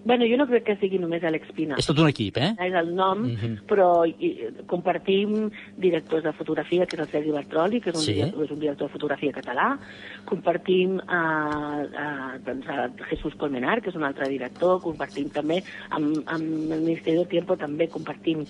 Bueno, 0.04 0.26
jo 0.28 0.36
no 0.36 0.46
crec 0.46 0.64
que 0.66 0.76
sigui 0.76 0.98
només 1.00 1.22
Alex 1.24 1.48
Pina. 1.56 1.78
És 1.80 1.86
tot 1.88 1.98
un 1.98 2.08
equip, 2.10 2.36
eh? 2.36 2.50
és 2.60 2.74
el 2.76 2.94
nom, 2.94 3.22
Mhm. 3.24 3.64
però 3.66 4.04
i, 4.06 4.34
compartim 4.66 5.50
directors 5.78 6.22
de 6.24 6.32
fotografia, 6.32 6.84
que 6.86 6.96
és 6.96 7.00
el 7.00 7.08
Sergi 7.08 7.30
Bartroli, 7.30 7.80
que 7.80 7.90
és 7.90 7.96
un, 7.96 8.02
Sí. 8.02 8.12
director, 8.14 8.44
és 8.44 8.50
un 8.50 8.60
director 8.60 8.88
de 8.88 8.92
fotografia 8.92 9.32
català, 9.32 9.78
compartim 10.26 10.98
eh, 10.98 11.02
eh, 11.08 12.38
doncs, 12.44 12.68
a 12.68 12.90
Jesús 13.08 13.34
Colmenar, 13.36 13.80
que 13.80 13.88
és 13.90 13.96
un 13.96 14.04
altre 14.04 14.28
director, 14.28 14.80
compartim 14.82 15.30
també 15.30 15.62
amb, 15.90 16.22
amb 16.26 16.72
el 16.72 16.80
Ministeri 16.80 17.16
del 17.16 17.28
Tiempo, 17.28 17.56
també 17.56 17.88
compartim 17.88 18.44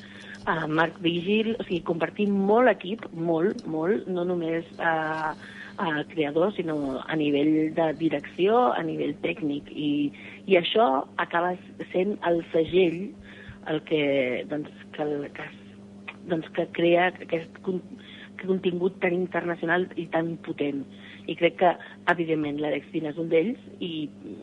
a 0.47 0.67
Marc 0.67 0.99
Vigil, 1.01 1.57
o 1.59 1.63
sigui, 1.63 1.83
compartim 1.83 2.31
molt 2.31 2.69
equip, 2.69 3.07
molt, 3.13 3.65
molt, 3.67 4.07
no 4.09 4.25
només 4.25 4.65
eh, 4.79 5.33
eh, 5.79 6.05
creador, 6.13 6.55
sinó 6.55 7.03
a 7.07 7.17
nivell 7.17 7.75
de 7.75 7.93
direcció, 7.99 8.73
a 8.73 8.83
nivell 8.83 9.15
tècnic. 9.25 9.71
I, 9.71 10.13
i 10.47 10.59
això 10.61 11.05
acaba 11.17 11.55
sent 11.93 12.19
el 12.29 12.43
segell 12.53 13.13
el 13.71 13.81
que, 13.89 14.45
doncs, 14.51 14.71
que, 14.93 15.07
que, 15.37 15.49
doncs, 16.29 16.51
que 16.57 16.69
crea 16.77 17.09
aquest 17.27 17.59
con- 17.65 17.83
contingut 18.45 18.99
tan 19.01 19.15
internacional 19.17 19.89
i 19.97 20.07
tan 20.13 20.37
potent. 20.45 20.85
I 21.31 21.37
crec 21.41 21.59
que, 21.63 21.75
evidentment, 22.13 22.61
l'Àlex 22.61 22.91
és 23.01 23.21
un 23.21 23.31
d'ells 23.33 23.61
i 23.81 23.93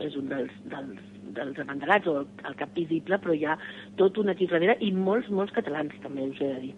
és 0.01 0.15
un 0.17 0.31
dels, 0.31 0.53
dels, 0.71 1.01
dels 1.37 1.59
abanderats 1.61 2.09
o 2.09 2.21
el, 2.23 2.29
el 2.49 2.57
cap 2.57 2.73
visible, 2.77 3.19
però 3.21 3.35
hi 3.37 3.45
ha 3.45 3.59
tot 4.01 4.17
un 4.17 4.33
equip 4.33 4.53
darrere 4.53 4.79
i 4.81 4.91
molts, 4.95 5.29
molts 5.29 5.53
catalans 5.53 5.93
també, 6.01 6.31
us 6.31 6.41
he 6.41 6.49
de 6.55 6.63
dir. 6.65 6.73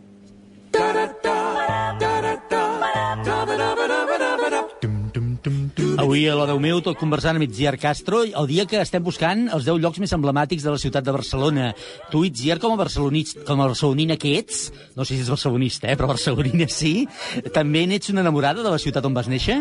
Avui 6.03 6.25
a 6.27 6.33
l'Odeu 6.35 6.57
meu, 6.59 6.79
tot 6.81 6.97
conversant 6.97 7.37
amb 7.37 7.45
Itziar 7.45 7.75
Castro, 7.77 8.23
el 8.25 8.47
dia 8.49 8.65
que 8.69 8.79
estem 8.81 9.03
buscant 9.05 9.45
els 9.53 9.67
10 9.67 9.77
llocs 9.83 10.01
més 10.01 10.13
emblemàtics 10.15 10.65
de 10.65 10.73
la 10.73 10.79
ciutat 10.81 11.05
de 11.05 11.13
Barcelona. 11.13 11.67
Tu, 12.09 12.23
Itziar, 12.31 12.57
com 12.63 12.73
a, 12.73 12.79
barcelonista, 12.79 13.43
com 13.47 13.61
a 13.61 13.67
barcelonina 13.69 14.17
que 14.17 14.33
ets, 14.39 14.65
no 14.97 15.05
sé 15.05 15.13
si 15.13 15.21
ets 15.21 15.29
barcelonista, 15.31 15.91
eh, 15.91 15.97
però 15.99 16.09
barcelonina 16.09 16.67
sí, 16.71 17.07
també 17.53 17.85
n'ets 17.87 18.09
una 18.13 18.25
enamorada 18.25 18.65
de 18.65 18.73
la 18.73 18.81
ciutat 18.81 19.05
on 19.05 19.13
vas 19.13 19.29
néixer? 19.31 19.59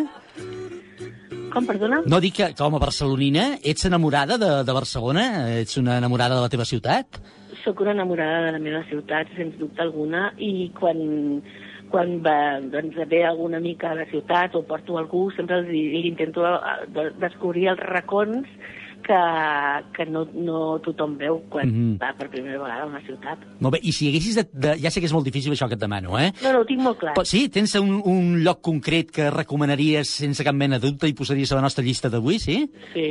Com, 1.53 1.69
perdona? 1.69 2.01
No 2.09 2.23
dic 2.25 2.39
que 2.41 2.51
com 2.57 2.79
a 2.79 2.81
barcelonina 2.81 3.59
ets 3.61 3.85
enamorada 3.85 4.41
de, 4.41 4.51
de 4.65 4.73
Barcelona? 4.81 5.27
Ets 5.61 5.77
una 5.83 5.99
enamorada 6.01 6.39
de 6.39 6.47
la 6.47 6.53
teva 6.53 6.65
ciutat? 6.65 7.21
Sóc 7.65 7.81
una 7.81 7.93
enamorada 7.95 8.47
de 8.47 8.53
la 8.53 8.59
meva 8.59 8.83
ciutat, 8.89 9.29
sens 9.37 9.55
dubte 9.61 9.83
alguna, 9.85 10.33
i 10.43 10.71
quan, 10.79 11.41
quan 11.93 12.17
va, 12.25 12.59
doncs, 12.73 12.97
ve 13.09 13.25
algun 13.29 13.55
amic 13.55 13.85
a 13.85 13.95
la 13.95 14.07
ciutat 14.11 14.55
o 14.59 14.65
porto 14.67 14.97
algú, 14.99 15.29
sempre 15.37 15.61
els, 15.61 15.69
li 15.71 16.07
intento 16.09 16.43
eh, 16.49 16.87
de- 16.95 17.11
descobrir 17.23 17.69
els 17.71 17.79
racons 17.87 18.49
que, 19.03 19.19
que 19.97 20.05
no, 20.07 20.25
no 20.35 20.59
tothom 20.83 21.17
veu 21.19 21.41
quan 21.51 21.67
Mhm. 21.71 21.95
va 22.03 22.13
per 22.19 22.29
primera 22.31 22.59
vegada 22.59 22.83
a 22.85 22.87
una 22.87 23.01
ciutat. 23.07 23.39
Molt 23.61 23.75
bé, 23.75 23.81
i 23.83 23.93
si 23.93 24.09
haguessis 24.09 24.37
de, 24.39 24.45
de... 24.53 24.75
Ja 24.83 24.91
sé 24.95 25.01
que 25.01 25.07
és 25.11 25.13
molt 25.15 25.27
difícil 25.27 25.53
això 25.53 25.67
que 25.69 25.75
et 25.75 25.81
demano, 25.83 26.19
eh? 26.19 26.31
No, 26.43 26.53
no, 26.53 26.61
ho 26.63 26.65
tinc 26.69 26.81
molt 26.83 26.99
clar. 27.01 27.15
Però 27.17 27.25
sí, 27.27 27.49
tens 27.51 27.75
un, 27.81 27.97
un 28.05 28.43
lloc 28.45 28.61
concret 28.63 29.11
que 29.11 29.31
recomanaries 29.31 30.09
sense 30.23 30.45
cap 30.47 30.55
mena 30.55 30.79
de 30.79 30.87
dubte 30.91 31.11
i 31.11 31.15
posaries 31.19 31.51
a 31.53 31.57
la 31.59 31.63
nostra 31.67 31.83
llista 31.85 32.09
d'avui, 32.11 32.39
sí? 32.39 32.61
Sí. 32.95 33.09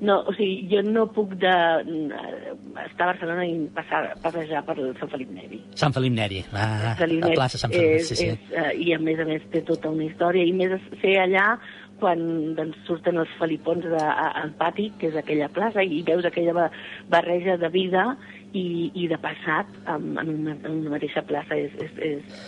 No, 0.00 0.20
o 0.30 0.32
sigui, 0.36 0.68
jo 0.70 0.82
no 0.86 1.08
puc 1.10 1.32
de, 1.42 1.50
eh, 1.50 2.52
estar 2.84 3.08
a 3.08 3.12
Barcelona 3.12 3.46
i 3.48 3.56
passar, 3.74 4.02
passejar 4.22 4.62
per 4.68 4.76
Sant 5.00 5.10
Felip 5.10 5.32
Neri. 5.34 5.58
Sant 5.74 5.92
Felip 5.96 6.14
Neri. 6.14 6.44
Ah, 6.52 6.94
Felip 7.00 7.18
la 7.24 7.32
Neri 7.32 7.40
plaça 7.40 7.58
Sant 7.58 7.74
Felip, 7.74 7.96
és, 7.98 8.08
sí, 8.12 8.14
sí. 8.20 8.28
És, 8.30 8.52
uh, 8.54 8.70
I 8.78 8.94
a 8.94 9.00
més 9.02 9.18
a 9.18 9.26
més 9.26 9.42
té 9.50 9.64
tota 9.66 9.90
una 9.90 10.06
història, 10.06 10.44
i 10.46 10.52
més 10.54 10.76
ser 11.02 11.16
allà 11.24 11.48
quan 11.98 12.54
doncs, 12.54 12.78
surten 12.86 13.18
els 13.18 13.30
felipons 13.40 13.82
de, 13.90 13.98
a, 13.98 14.28
al 14.44 14.52
pati, 14.54 14.92
que 15.00 15.08
és 15.10 15.16
aquella 15.18 15.48
plaça, 15.50 15.82
i 15.82 16.04
veus 16.06 16.24
aquella 16.28 16.54
ba- 16.54 16.70
barreja 17.10 17.56
de 17.58 17.68
vida 17.74 18.04
i, 18.54 18.92
i 18.94 19.08
de 19.10 19.18
passat 19.18 19.66
en, 19.90 20.12
en, 20.22 20.30
una, 20.36 20.54
en 20.62 20.76
una 20.84 20.94
mateixa 20.94 21.24
plaça. 21.26 21.58
És, 21.58 21.74
és, 21.82 21.98
és, 21.98 22.44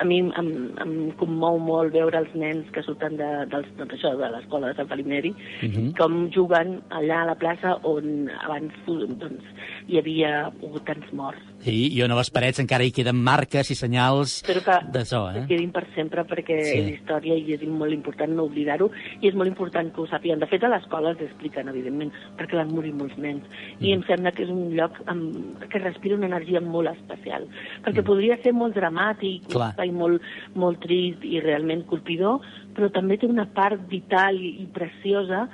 a 0.00 0.04
mi 0.04 0.18
em, 0.20 0.30
em, 0.40 0.50
em 0.82 0.94
commou 1.20 1.58
molt 1.58 1.92
veure 1.92 2.18
els 2.18 2.32
nens 2.34 2.68
que 2.72 2.82
surten 2.82 3.16
de, 3.20 3.30
dels, 3.52 3.68
doncs 3.78 3.96
això, 3.98 4.14
de 4.16 4.30
l'escola 4.32 4.70
de 4.70 4.78
Sant 4.78 4.88
Felip 4.88 5.06
Neri, 5.06 5.34
Mhm. 5.62 5.96
com 5.98 6.30
juguen 6.32 6.80
allà 6.90 7.22
a 7.22 7.26
la 7.32 7.34
plaça 7.34 7.76
on 7.84 8.30
abans 8.44 8.72
doncs, 8.86 9.44
hi 9.88 9.98
havia 9.98 10.46
hagut 10.46 10.84
tants 10.86 11.12
morts. 11.12 11.42
Sí, 11.66 11.88
i 11.96 12.02
on 12.04 12.12
a 12.14 12.16
les 12.20 12.28
parets 12.30 12.60
encara 12.62 12.84
hi 12.86 12.92
queden 12.94 13.18
marques 13.26 13.72
i 13.74 13.74
senyals 13.74 14.36
Espero 14.36 14.60
que 14.62 14.74
d'això, 14.94 15.24
que 15.34 15.40
eh? 15.40 15.46
quedin 15.48 15.72
per 15.74 15.82
sempre 15.96 16.22
perquè 16.28 16.60
Sí. 16.62 16.76
és 16.78 16.90
història 16.92 17.34
i 17.34 17.56
és 17.56 17.64
molt 17.66 17.90
important 17.90 18.30
no 18.38 18.44
oblidar-ho 18.46 18.86
i 19.18 19.26
és 19.26 19.34
molt 19.34 19.50
important 19.50 19.90
que 19.92 20.00
ho 20.00 20.06
sàpiguen. 20.06 20.38
De 20.38 20.46
fet, 20.46 20.62
a 20.62 20.70
l'escola 20.70 21.10
els 21.10 21.24
expliquen, 21.26 21.66
evidentment, 21.72 22.12
perquè 22.38 22.54
van 22.60 22.70
morir 22.70 22.92
molts 22.94 23.18
nens. 23.18 23.42
I 23.80 23.92
em 23.96 24.04
sembla 24.06 24.30
que 24.30 24.44
és 24.46 24.52
un 24.54 24.76
lloc 24.78 25.00
amb, 25.10 25.58
que 25.66 25.82
respira 25.82 26.14
una 26.14 26.30
energia 26.30 26.60
molt 26.62 26.92
especial. 26.94 27.48
Perquè 27.82 28.04
podria 28.06 28.38
ser 28.44 28.54
molt 28.54 28.76
dramàtic, 28.78 29.48
Clar. 29.50 29.72
espai 29.74 29.90
molt, 29.90 30.22
molt 30.54 30.78
trist 30.86 31.24
i 31.26 31.40
realment 31.42 31.82
colpidor, 31.90 32.46
però 32.78 32.92
també 32.94 33.18
té 33.18 33.26
una 33.26 33.46
part 33.50 33.82
vital 33.90 34.38
i, 34.38 34.60
i 34.62 34.66
preciosa 34.70 35.48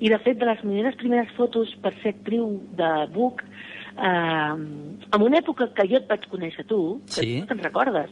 i, 0.00 0.08
de 0.08 0.18
fet, 0.24 0.38
de 0.38 0.46
les 0.46 0.64
meves 0.64 0.96
primeres 0.96 1.28
fotos 1.36 1.76
per 1.82 1.92
ser 2.00 2.14
actriu 2.16 2.54
de 2.78 2.90
Buc, 3.12 3.42
eh, 3.98 4.54
en 5.12 5.22
una 5.22 5.38
època 5.42 5.68
que 5.74 5.86
jo 5.90 5.96
et 6.00 6.08
vaig 6.08 6.26
conèixer 6.30 6.64
tu, 6.66 7.00
que 7.06 7.20
Sí. 7.22 7.40
no 7.40 7.46
te'n 7.46 7.62
recordes, 7.64 8.10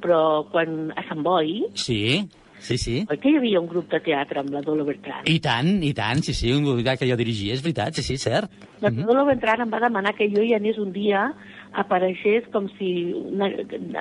però 0.00 0.46
quan 0.50 0.92
a 0.96 1.02
Sant 1.08 1.22
Boi, 1.22 1.66
Sí, 1.74 2.26
sí, 2.58 2.78
sí. 2.78 3.06
oi 3.10 3.18
que 3.18 3.30
hi 3.30 3.36
havia 3.36 3.60
un 3.60 3.68
grup 3.68 3.90
de 3.90 4.00
teatre 4.00 4.40
amb 4.40 4.50
la 4.50 4.62
Dolo 4.62 4.84
Bertran? 4.84 5.22
I 5.26 5.38
tant, 5.40 5.82
i 5.84 5.92
tant, 5.94 6.22
sí, 6.22 6.32
sí, 6.34 6.52
un 6.52 6.64
grup 6.64 6.80
que 6.98 7.08
jo 7.10 7.16
dirigia, 7.16 7.52
és 7.54 7.62
veritat, 7.62 7.94
sí, 7.94 8.02
sí, 8.02 8.16
cert. 8.16 8.50
La 8.80 8.90
Dolo 8.90 9.24
Bertran 9.26 9.60
em 9.60 9.70
va 9.72 9.80
demanar 9.80 10.14
que 10.16 10.28
jo 10.32 10.42
hi 10.42 10.54
anés 10.54 10.78
un 10.78 10.92
dia 10.92 11.32
apareixés 11.78 12.46
com 12.52 12.66
si 12.78 12.90
una, 13.14 13.50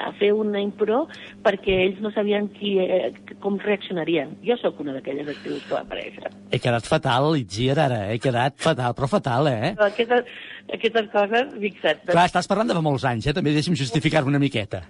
a 0.01 0.11
fer 0.19 0.31
una 0.33 0.61
impro 0.63 1.03
perquè 1.45 1.75
ells 1.85 1.99
no 2.03 2.11
sabien 2.15 2.49
qui, 2.55 2.77
eh, 2.81 3.11
com 3.43 3.59
reaccionarien. 3.61 4.35
Jo 4.45 4.57
sóc 4.61 4.79
una 4.83 4.95
d'aquelles 4.97 5.29
actrius 5.35 5.65
que 5.67 5.75
va 5.75 5.83
aparèixer. 5.85 6.31
He 6.51 6.61
quedat 6.61 6.87
fatal, 6.89 7.31
Itziar, 7.39 7.79
ara, 7.85 7.99
eh? 8.07 8.15
he 8.15 8.23
quedat 8.23 8.57
fatal, 8.61 8.95
però 8.97 9.09
fatal, 9.11 9.51
eh? 9.51 9.73
Però 9.77 9.89
aquestes, 9.89 10.31
aquestes 10.73 11.11
coses, 11.13 11.53
fixa't, 11.61 12.07
Clar, 12.09 12.29
estàs 12.29 12.49
parlant 12.49 12.71
de 12.71 12.77
fa 12.77 12.85
molts 12.85 13.05
anys, 13.09 13.29
eh? 13.29 13.35
També 13.37 13.53
deixi'm 13.55 13.77
justificar-me 13.77 14.33
una 14.33 14.41
miqueta. 14.41 14.83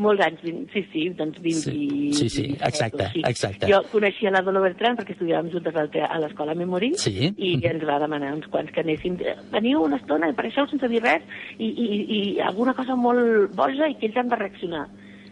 Molts 0.00 0.24
anys, 0.24 0.40
sí, 0.72 0.82
sí, 0.92 1.04
doncs 1.18 1.38
20 1.44 1.60
Sí, 1.60 1.74
i... 1.76 2.12
sí, 2.16 2.28
sí, 2.32 2.42
27 2.48 2.64
o 2.64 2.68
exacte, 2.70 3.04
així. 3.06 3.22
exacte. 3.28 3.68
Jo 3.70 3.82
coneixia 3.92 4.32
la 4.34 4.42
Dolo 4.46 4.62
Bertran 4.64 4.96
perquè 4.98 5.14
estudiàvem 5.14 5.50
juntes 5.52 5.76
a 5.76 6.18
l'escola 6.22 6.54
Memory 6.58 6.94
Sí. 6.98 7.30
i 7.36 7.52
ens 7.70 7.84
va 7.86 7.98
demanar 8.02 8.32
uns 8.34 8.46
quants 8.50 8.72
que 8.72 8.80
anéssim. 8.84 9.18
Veniu 9.52 9.82
una 9.84 9.96
estona 10.00 10.30
apareixeu 10.32 10.66
sense 10.70 10.88
dir 10.88 11.02
res 11.04 11.22
i, 11.58 11.68
i, 11.68 11.88
i 12.18 12.40
alguna 12.40 12.74
cosa 12.74 12.96
molt 12.96 13.54
boja 13.54 13.88
i 13.90 13.94
que 14.00 14.06
ells 14.10 14.16
han 14.16 14.28
de 14.32 14.36
reaccionar. 14.40 14.86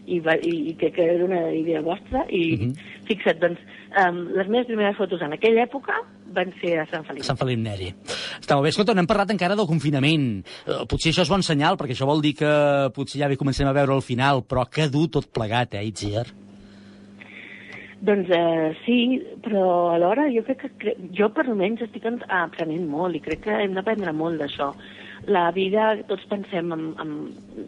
I, 0.09 0.19
va, 0.25 0.33
i, 0.41 0.71
i 0.71 0.73
que, 0.79 0.89
que 0.95 1.03
era 1.15 1.25
una 1.25 1.41
idea 1.53 1.81
vostra 1.85 2.25
i 2.29 2.43
Mhm. 2.57 2.73
fixa't, 3.07 3.39
doncs, 3.41 3.59
um, 4.03 4.17
les 4.37 4.47
meves 4.49 4.65
primeres 4.67 4.97
fotos 4.97 5.21
en 5.21 5.33
aquella 5.33 5.63
època 5.67 5.93
van 6.33 6.51
ser 6.61 6.79
a 6.79 6.85
Sant 6.89 7.05
Felip. 7.05 7.23
Sant 7.23 7.37
Felip 7.39 7.59
Neri. 7.59 7.91
Està 8.39 8.55
molt 8.55 8.63
bé. 8.67 8.69
Escolta, 8.73 8.93
no 8.93 9.01
hem 9.01 9.07
parlat 9.09 9.31
encara 9.33 9.55
del 9.55 9.65
confinament. 9.69 10.43
Eh, 10.67 10.83
Potser 10.89 11.11
això 11.13 11.21
és 11.25 11.29
bon 11.29 11.41
senyal, 11.45 11.77
perquè 11.77 11.95
això 11.97 12.05
vol 12.09 12.21
dir 12.21 12.35
que 12.35 12.51
potser 12.95 13.21
ja 13.21 13.27
bé 13.27 13.37
comencem 13.37 13.67
a 13.67 13.73
veure 13.73 13.93
el 13.95 14.01
final, 14.05 14.43
però 14.45 14.67
que 14.69 14.87
dur 14.89 15.07
tot 15.09 15.31
plegat, 15.33 15.73
eh, 15.73 15.85
Itziar? 15.85 16.25
Doncs 18.01 18.29
eh, 18.31 18.77
sí, 18.85 19.19
però 19.43 19.91
alhora 19.91 20.29
jo 20.31 20.43
crec 20.47 20.61
que 20.61 20.69
cre 20.79 20.93
jo 21.17 21.27
per 21.35 21.43
almenys 21.49 21.81
estic 21.83 22.05
en- 22.07 22.21
aprenent 22.31 22.85
molt 22.87 23.17
i 23.17 23.19
crec 23.19 23.41
que 23.43 23.57
hem 23.65 23.73
d'aprendre 23.75 24.13
molt 24.15 24.39
d'això. 24.39 24.69
La 25.29 25.49
vida, 25.53 25.91
tots 26.09 26.25
pensem 26.31 26.71
en, 26.73 26.85
en, 27.03 27.15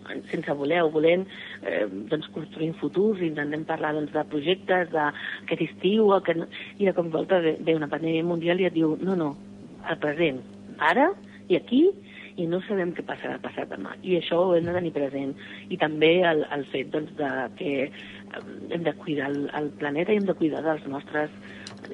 en, 0.09 0.21
sense 0.31 0.55
voler 0.57 0.81
o 0.81 0.91
volent, 0.93 1.27
eh, 1.61 1.83
doncs 2.09 2.29
construint 2.33 2.73
futurs, 2.79 3.21
intentem 3.25 3.65
parlar 3.69 3.93
doncs, 3.97 4.13
de 4.15 4.23
projectes, 4.31 4.89
d'aquest 4.93 5.65
estiu, 5.67 6.09
el 6.15 6.23
que 6.25 6.37
no, 6.39 6.47
i 6.79 6.89
de 6.89 6.95
cop 6.97 7.09
i 7.09 7.13
volta 7.13 7.41
ve, 7.43 7.57
ve 7.61 7.77
una 7.77 7.91
pandèmia 7.91 8.25
mundial 8.25 8.63
i 8.63 8.69
et 8.69 8.77
diu, 8.77 8.95
no, 9.05 9.17
no, 9.19 9.35
al 9.85 9.99
present, 10.01 10.41
ara 10.91 11.11
i 11.51 11.59
aquí, 11.59 11.85
i 12.39 12.47
no 12.49 12.61
sabem 12.65 12.93
què 12.95 13.03
passarà 13.05 13.37
passat 13.43 13.69
demà. 13.71 13.95
I 14.07 14.17
això 14.19 14.39
ho 14.41 14.55
hem 14.55 14.67
de 14.67 14.75
tenir 14.75 14.93
present. 14.95 15.33
I 15.69 15.77
també 15.81 16.11
el, 16.27 16.45
el 16.55 16.65
fet 16.71 16.91
doncs, 16.93 17.13
de 17.19 17.31
que 17.59 17.73
eh, 17.87 18.43
hem 18.71 18.85
de 18.87 18.95
cuidar 19.01 19.31
el, 19.33 19.43
el 19.59 19.69
planeta 19.81 20.13
i 20.13 20.21
hem 20.21 20.29
de 20.29 20.37
cuidar 20.39 20.63
dels 20.65 20.87
nostres 20.89 21.33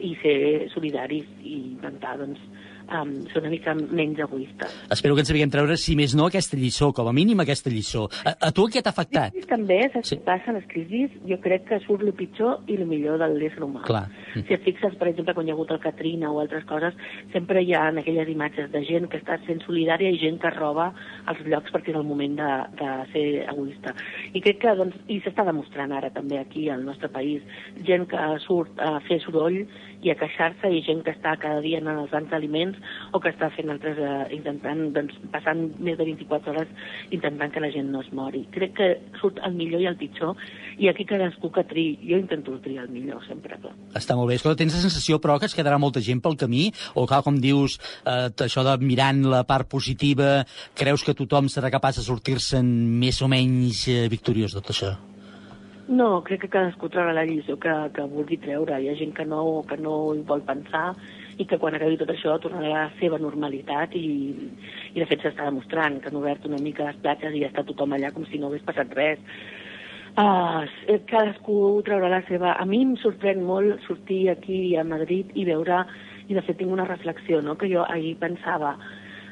i 0.03 0.13
ser 0.21 0.37
solidaris 0.73 1.27
i 1.41 1.57
intentar 1.73 2.17
doncs, 2.21 2.41
um, 2.87 3.13
ser 3.31 3.41
una 3.41 3.51
mica 3.51 3.73
menys 3.75 4.19
egoistes. 4.23 4.75
Espero 4.93 5.15
que 5.15 5.23
ens 5.23 5.31
sapiguem 5.31 5.51
treure, 5.53 5.77
si 5.79 5.95
més 5.99 6.15
no, 6.17 6.27
aquesta 6.31 6.57
lliçó, 6.59 6.91
com 6.95 7.09
a 7.09 7.13
mínim 7.15 7.41
aquesta 7.43 7.71
lliçó. 7.73 8.07
A, 8.23 8.35
a 8.47 8.51
tu 8.55 8.67
què 8.71 8.83
t'ha 8.83 8.93
afectat? 8.95 9.35
I 9.37 9.45
també, 9.49 9.79
saps 9.93 10.13
sí. 10.13 10.19
passa? 10.25 10.55
Les 10.55 10.65
crisis, 10.71 11.13
jo 11.27 11.39
crec 11.43 11.67
que 11.69 11.79
surt 11.85 12.05
el 12.05 12.13
pitjor 12.17 12.63
i 12.71 12.77
el 12.79 12.85
millor 12.89 13.19
de 13.21 13.29
l'ésser 13.33 13.63
humà. 13.65 13.83
Clar. 13.87 14.05
Si 14.33 14.55
et 14.55 14.63
fixes, 14.65 14.95
per 14.99 15.09
exemple, 15.11 15.35
quan 15.37 15.47
hi 15.47 15.53
ha 15.53 15.57
hagut 15.57 15.73
el 15.75 15.81
Katrina 15.83 16.31
o 16.31 16.41
altres 16.41 16.65
coses, 16.69 16.95
sempre 17.33 17.63
hi 17.63 17.73
ha 17.77 17.87
aquelles 17.91 18.31
imatges 18.31 18.71
de 18.73 18.83
gent 18.87 19.09
que 19.11 19.21
està 19.21 19.39
sent 19.45 19.61
solidària 19.65 20.11
i 20.13 20.19
gent 20.21 20.39
que 20.41 20.53
roba 20.55 20.91
els 21.27 21.43
llocs 21.47 21.73
perquè 21.73 21.93
és 21.93 21.99
el 21.99 22.07
moment 22.07 22.37
de, 22.39 22.51
de 22.79 22.91
ser 23.13 23.25
egoista. 23.47 23.93
I 24.33 24.43
crec 24.43 24.61
que, 24.63 24.75
doncs, 24.79 24.97
i 25.11 25.19
s'està 25.25 25.45
demostrant 25.47 25.93
ara 25.95 26.11
també 26.13 26.39
aquí 26.41 26.67
al 26.73 26.85
nostre 26.87 27.09
país, 27.13 27.43
gent 27.87 28.07
que 28.11 28.23
surt 28.45 28.79
a 28.83 28.97
fer 29.07 29.19
soroll 29.23 29.63
i 30.03 30.11
a 30.11 30.17
queixar-se 30.17 30.69
i 30.71 30.83
gent 30.85 31.03
que 31.05 31.13
està 31.15 31.35
cada 31.41 31.61
dia 31.63 31.81
en 31.81 31.89
els 31.93 32.11
bancs 32.13 32.29
d'aliments 32.31 32.76
o 33.11 33.21
que 33.23 33.31
està 33.33 33.49
fent 33.55 33.71
altres, 33.73 33.97
eh, 33.99 34.35
intentant, 34.35 34.83
doncs, 34.95 35.17
passant 35.33 35.63
més 35.79 35.97
de 35.97 36.07
24 36.07 36.53
hores 36.53 36.93
intentant 37.15 37.53
que 37.53 37.63
la 37.63 37.71
gent 37.73 37.91
no 37.93 38.01
es 38.05 38.11
mori. 38.15 38.45
Crec 38.53 38.75
que 38.77 38.89
surt 39.21 39.41
el 39.45 39.55
millor 39.57 39.83
i 39.83 39.89
el 39.89 39.97
pitjor 39.99 40.35
i 40.77 40.89
aquí 40.91 41.05
cadascú 41.09 41.51
que 41.53 41.65
triï. 41.67 41.97
Jo 42.07 42.19
intento 42.21 42.57
triar 42.63 42.85
el 42.85 42.93
millor 42.93 43.23
sempre, 43.27 43.57
clar. 43.61 43.73
Està 43.97 44.17
molt 44.17 44.31
bé. 44.31 44.37
Escolta, 44.39 44.61
tens 44.63 44.77
la 44.77 44.83
sensació, 44.85 45.21
però, 45.23 45.39
que 45.39 45.49
es 45.49 45.57
quedarà 45.57 45.79
molta 45.81 46.03
gent 46.03 46.21
pel 46.23 46.37
camí? 46.39 46.69
O, 46.95 47.07
clar, 47.09 47.23
com 47.25 47.39
dius, 47.41 47.79
eh, 48.05 48.29
això 48.47 48.63
de 48.67 48.77
mirant 48.83 49.23
la 49.27 49.43
part 49.47 49.69
positiva, 49.69 50.43
creus 50.77 51.03
que 51.03 51.17
tothom 51.17 51.51
serà 51.51 51.71
capaç 51.73 52.01
de 52.01 52.07
sortir-se'n 52.07 52.67
més 53.01 53.21
o 53.21 53.29
menys 53.31 53.87
eh, 53.91 54.07
victoriós 54.11 54.53
de 54.53 54.61
tot 54.61 54.75
això? 54.75 54.95
No, 55.87 56.19
crec 56.27 56.41
que 56.43 56.49
cadascú 56.51 56.89
traurà 56.91 57.13
la 57.15 57.23
lliçó 57.23 57.55
que, 57.63 57.73
que 57.95 58.03
vulgui 58.11 58.37
treure. 58.43 58.75
Hi 58.75 58.89
ha 58.91 58.95
gent 58.99 59.13
que 59.15 59.23
no, 59.25 59.63
que 59.69 59.77
no 59.79 59.93
hi 60.15 60.23
vol 60.27 60.43
pensar 60.43 60.89
i 61.37 61.45
que 61.45 61.59
quan 61.61 61.75
acabi 61.77 61.99
tot 62.01 62.09
això 62.11 62.35
tornarà 62.41 62.67
a 62.73 62.83
la 62.87 62.97
seva 62.99 63.19
normalitat 63.21 63.93
i, 63.97 64.07
i 64.93 64.99
de 64.99 65.07
fet 65.09 65.21
s'està 65.23 65.45
demostrant 65.45 65.99
que 66.01 66.09
han 66.09 66.19
obert 66.19 66.45
una 66.49 66.61
mica 66.61 66.87
les 66.87 66.99
platges 67.03 67.35
i 67.35 67.43
ja 67.43 67.51
està 67.51 67.65
tothom 67.67 67.93
allà 67.93 68.11
com 68.13 68.25
si 68.25 68.41
no 68.41 68.49
hagués 68.49 68.65
passat 68.65 68.93
res. 68.97 69.21
Uh, 70.17 70.65
cadascú 71.05 71.57
traurà 71.85 72.09
la 72.09 72.23
seva... 72.25 72.55
A 72.57 72.65
mi 72.65 72.81
em 72.81 72.95
sorprèn 72.97 73.43
molt 73.45 73.83
sortir 73.85 74.23
aquí 74.33 74.61
a 74.73 74.85
Madrid 74.87 75.29
i 75.37 75.45
veure, 75.45 75.83
i 76.25 76.33
de 76.33 76.41
fet 76.41 76.57
tinc 76.57 76.73
una 76.73 76.87
reflexió, 76.89 77.43
no?, 77.45 77.53
que 77.53 77.69
jo 77.69 77.83
ahir 77.85 78.15
pensava, 78.17 78.73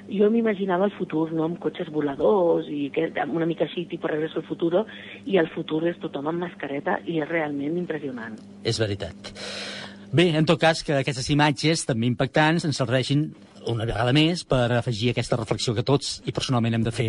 jo 0.06 0.30
m'imaginava 0.30 0.86
el 0.86 0.94
futur, 0.94 1.32
no?, 1.34 1.48
amb 1.50 1.58
cotxes 1.64 1.90
voladors 1.96 2.70
i 2.70 2.92
que, 2.94 3.10
una 3.26 3.50
mica 3.50 3.66
així, 3.66 3.88
tipus 3.90 4.14
Regreso 4.14 4.44
al 4.44 4.48
Futuro, 4.52 4.86
i 5.26 5.42
el 5.42 5.50
futur 5.56 5.82
és 5.90 5.98
tothom 6.04 6.30
amb 6.30 6.46
mascareta 6.46 7.00
i 7.10 7.18
és 7.18 7.30
realment 7.34 7.82
impressionant. 7.82 8.38
És 8.62 8.78
veritat. 8.84 9.34
Bé, 10.16 10.30
en 10.40 10.46
tot 10.48 10.62
cas, 10.62 10.80
que 10.80 10.94
aquestes 10.96 11.26
imatges 11.34 11.82
també 11.84 12.08
impactants 12.08 12.64
ens 12.64 12.78
serveixin 12.80 13.26
una 13.72 13.86
vegada 13.88 14.14
més 14.16 14.44
per 14.48 14.68
afegir 14.78 15.12
aquesta 15.12 15.38
reflexió 15.40 15.76
que 15.76 15.86
tots 15.86 16.20
i 16.26 16.34
personalment 16.36 16.78
hem 16.78 16.86
de 16.86 16.94
fer. 16.96 17.08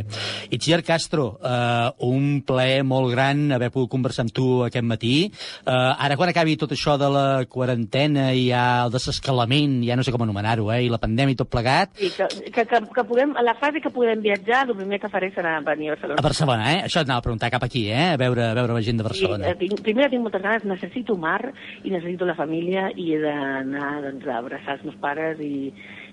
Itziar 0.51 0.83
Castro, 0.87 1.39
eh, 1.43 1.91
un 2.07 2.43
plaer 2.47 2.83
molt 2.85 3.13
gran 3.13 3.53
haver 3.57 3.71
pogut 3.75 3.91
conversar 3.93 4.27
amb 4.27 4.35
tu 4.35 4.47
aquest 4.67 4.87
matí. 4.87 5.15
Eh, 5.27 5.73
ara, 5.73 6.17
quan 6.17 6.31
acabi 6.33 6.57
tot 6.61 6.73
això 6.73 6.97
de 7.01 7.11
la 7.13 7.27
quarantena 7.51 8.31
i 8.35 8.49
ja 8.51 8.85
el 8.85 8.95
desescalament, 8.95 9.81
ja 9.87 9.97
no 9.99 10.05
sé 10.07 10.15
com 10.15 10.25
anomenar-ho, 10.25 10.71
eh, 10.73 10.85
i 10.87 10.93
la 10.93 11.01
pandèmia 11.03 11.37
i 11.37 11.41
tot 11.41 11.51
plegat... 11.53 11.95
I 12.01 12.11
que, 12.15 12.29
que, 12.53 12.67
que, 12.71 12.81
que 12.95 13.07
puguem, 13.09 13.35
a 13.37 13.45
la 13.45 13.57
fase 13.61 13.83
que 13.85 13.93
podem 13.93 14.23
viatjar, 14.25 14.65
el 14.69 14.77
primer 14.79 15.01
que 15.03 15.11
faré 15.13 15.31
serà 15.35 15.57
venir 15.67 15.91
a 15.91 15.97
Barcelona. 15.97 16.21
A 16.21 16.27
Barcelona, 16.29 16.71
eh? 16.75 16.81
Això 16.89 17.03
anava 17.03 17.23
a 17.23 17.27
preguntar 17.27 17.51
cap 17.55 17.67
aquí, 17.67 17.87
eh? 17.91 18.13
A 18.15 18.21
veure, 18.21 18.51
a 18.51 18.57
veure 18.59 18.79
la 18.79 18.85
gent 18.87 19.01
de 19.01 19.07
Barcelona. 19.07 19.49
I, 19.49 19.55
eh, 19.55 19.61
tinc, 19.61 19.83
primer 19.87 20.11
tinc 20.13 20.25
moltes 20.25 20.45
ganes, 20.45 20.67
necessito 20.69 21.17
mar 21.21 21.41
i 21.83 21.93
necessito 21.93 22.29
la 22.29 22.37
família 22.39 22.89
i 22.95 23.13
he 23.15 23.21
d'anar 23.23 23.93
doncs, 24.07 24.27
a 24.27 24.41
abraçar 24.41 24.79
els 24.79 24.87
meus 24.89 24.99
pares 25.03 25.41
i, 25.43 25.73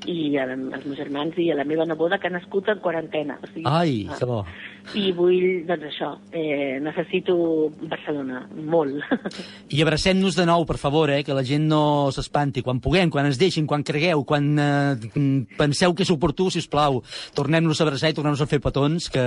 i 0.10 0.38
a, 0.38 0.48
als 0.50 0.86
meus 0.86 1.00
germans 1.00 1.38
i 1.42 1.50
a 1.52 1.58
la 1.58 1.66
meva 1.68 1.86
neboda 1.90 2.20
que 2.20 2.30
ha 2.30 2.36
nascut 2.36 2.70
en 2.74 2.82
quarantena. 2.84 3.40
O 3.42 3.50
sigui, 3.52 3.66
Ai, 3.70 4.08
que 4.20 4.30
bo. 4.30 4.44
I 4.94 5.12
vull, 5.16 5.64
doncs 5.66 5.88
això, 5.88 6.10
eh, 6.36 6.78
necessito 6.84 7.36
Barcelona, 7.90 8.44
molt. 8.54 9.00
I 9.74 9.82
abracem-nos 9.82 10.36
de 10.38 10.46
nou, 10.46 10.66
per 10.70 10.78
favor, 10.78 11.10
eh, 11.10 11.24
que 11.24 11.34
la 11.34 11.46
gent 11.48 11.66
no 11.70 12.12
s'espanti. 12.14 12.62
Quan 12.62 12.82
puguem, 12.84 13.10
quan 13.10 13.26
ens 13.26 13.40
deixin, 13.42 13.66
quan 13.66 13.86
cregueu, 13.88 14.26
quan 14.28 14.52
eh, 14.60 15.48
penseu 15.58 15.96
que 15.96 16.04
és 16.06 16.12
oportú, 16.14 16.50
si 16.52 16.62
us 16.62 16.70
plau, 16.70 17.02
tornem-nos 17.34 17.80
a 17.80 17.88
abraçar 17.88 18.12
i 18.12 18.18
tornem-nos 18.18 18.44
a 18.44 18.50
fer 18.50 18.60
petons, 18.62 19.08
que, 19.14 19.24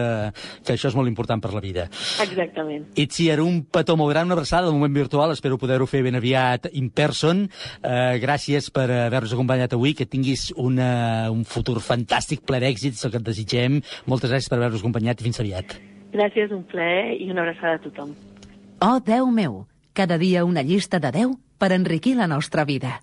que 0.63 0.77
això 0.77 0.93
és 0.93 0.99
molt 0.99 1.11
important 1.11 1.43
per 1.43 1.55
la 1.57 1.65
vida. 1.65 1.89
Exactament. 2.23 2.87
Itziar, 2.95 3.41
un 3.43 3.65
petó 3.65 3.97
molt 3.97 4.13
gran, 4.13 4.29
una 4.29 4.37
abraçada, 4.39 4.69
de 4.69 4.77
moment 4.77 4.95
virtual, 4.95 5.35
espero 5.35 5.59
poder-ho 5.59 5.89
fer 5.91 6.05
ben 6.07 6.21
aviat 6.21 6.71
in 6.77 6.93
person. 6.95 7.47
Eh, 7.81 8.21
gràcies 8.23 8.71
per 8.71 8.87
haver-nos 9.09 9.35
acompanyat 9.35 9.75
avui, 9.75 9.97
que 9.99 10.07
tinguis 10.07 10.53
una, 10.55 11.33
un 11.33 11.43
futur 11.49 11.81
fantàstic, 11.83 12.45
ple 12.47 12.63
d'èxits, 12.63 13.03
el 13.09 13.17
que 13.17 13.23
et 13.25 13.29
desitgem. 13.33 13.81
Moltes 14.07 14.31
gràcies 14.31 14.53
per 14.53 14.61
haver-nos 14.61 14.85
acompanyat 14.85 15.25
i 15.25 15.27
fins 15.27 15.41
aviat. 15.41 15.46
Gràcies, 16.13 16.53
un 16.53 16.65
plaer 16.65 17.17
i 17.21 17.31
una 17.31 17.45
abraçada 17.45 17.77
a 17.77 17.83
tothom. 17.85 18.15
Oh, 18.81 19.01
Déu 19.05 19.31
meu! 19.31 19.67
Cada 19.97 20.19
dia 20.19 20.45
una 20.45 20.63
llista 20.63 20.99
de 21.01 21.11
10 21.13 21.37
per 21.59 21.73
enriquir 21.73 22.17
la 22.17 22.27
nostra 22.29 22.65
vida. 22.65 23.01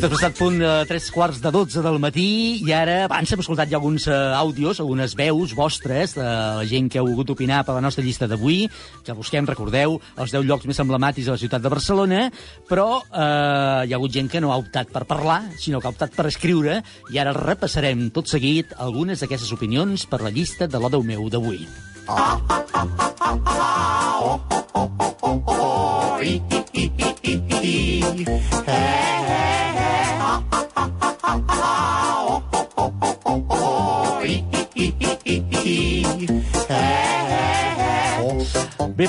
Hem 0.00 0.06
traspassat 0.08 0.38
punt 0.38 0.54
de 0.56 0.68
3 0.88 1.06
quarts 1.12 1.42
de 1.44 1.50
12 1.52 1.82
del 1.84 1.98
matí 2.00 2.22
i 2.64 2.70
ara 2.72 3.02
abans 3.04 3.28
hem 3.34 3.42
escoltat 3.42 3.68
ja 3.68 3.76
alguns 3.76 4.06
uh, 4.08 4.32
àudios, 4.32 4.78
algunes 4.80 5.12
veus 5.12 5.52
vostres 5.52 6.14
de 6.16 6.24
la 6.24 6.64
gent 6.64 6.86
que 6.88 6.96
heu 6.96 7.04
volgut 7.04 7.34
opinar 7.34 7.58
per 7.68 7.74
la 7.76 7.82
nostra 7.84 8.00
llista 8.00 8.24
d'avui, 8.24 8.62
que 9.04 9.12
busquem, 9.12 9.44
recordeu, 9.44 9.98
els 10.16 10.32
10 10.32 10.46
llocs 10.48 10.64
més 10.70 10.80
emblemàtics 10.80 11.28
de 11.28 11.34
la 11.34 11.42
ciutat 11.42 11.60
de 11.60 11.74
Barcelona, 11.74 12.22
però 12.64 12.86
uh, 13.02 13.84
hi 13.84 13.92
ha 13.92 13.98
hagut 13.98 14.16
gent 14.16 14.32
que 14.32 14.40
no 14.40 14.54
ha 14.54 14.58
optat 14.62 14.88
per 14.88 15.04
parlar, 15.04 15.42
sinó 15.60 15.84
que 15.84 15.90
ha 15.90 15.92
optat 15.92 16.16
per 16.16 16.30
escriure, 16.32 16.80
i 17.12 17.20
ara 17.20 17.36
repassarem 17.36 18.08
tot 18.08 18.32
seguit 18.32 18.72
algunes 18.80 19.20
d'aquestes 19.20 19.52
opinions 19.52 20.08
per 20.08 20.22
la 20.24 20.32
llista 20.32 20.64
de 20.64 20.80
la 20.80 20.88
Déu 20.88 21.04
meu 21.04 21.28
d'avui. 21.28 21.68
Bé, 28.64 29.10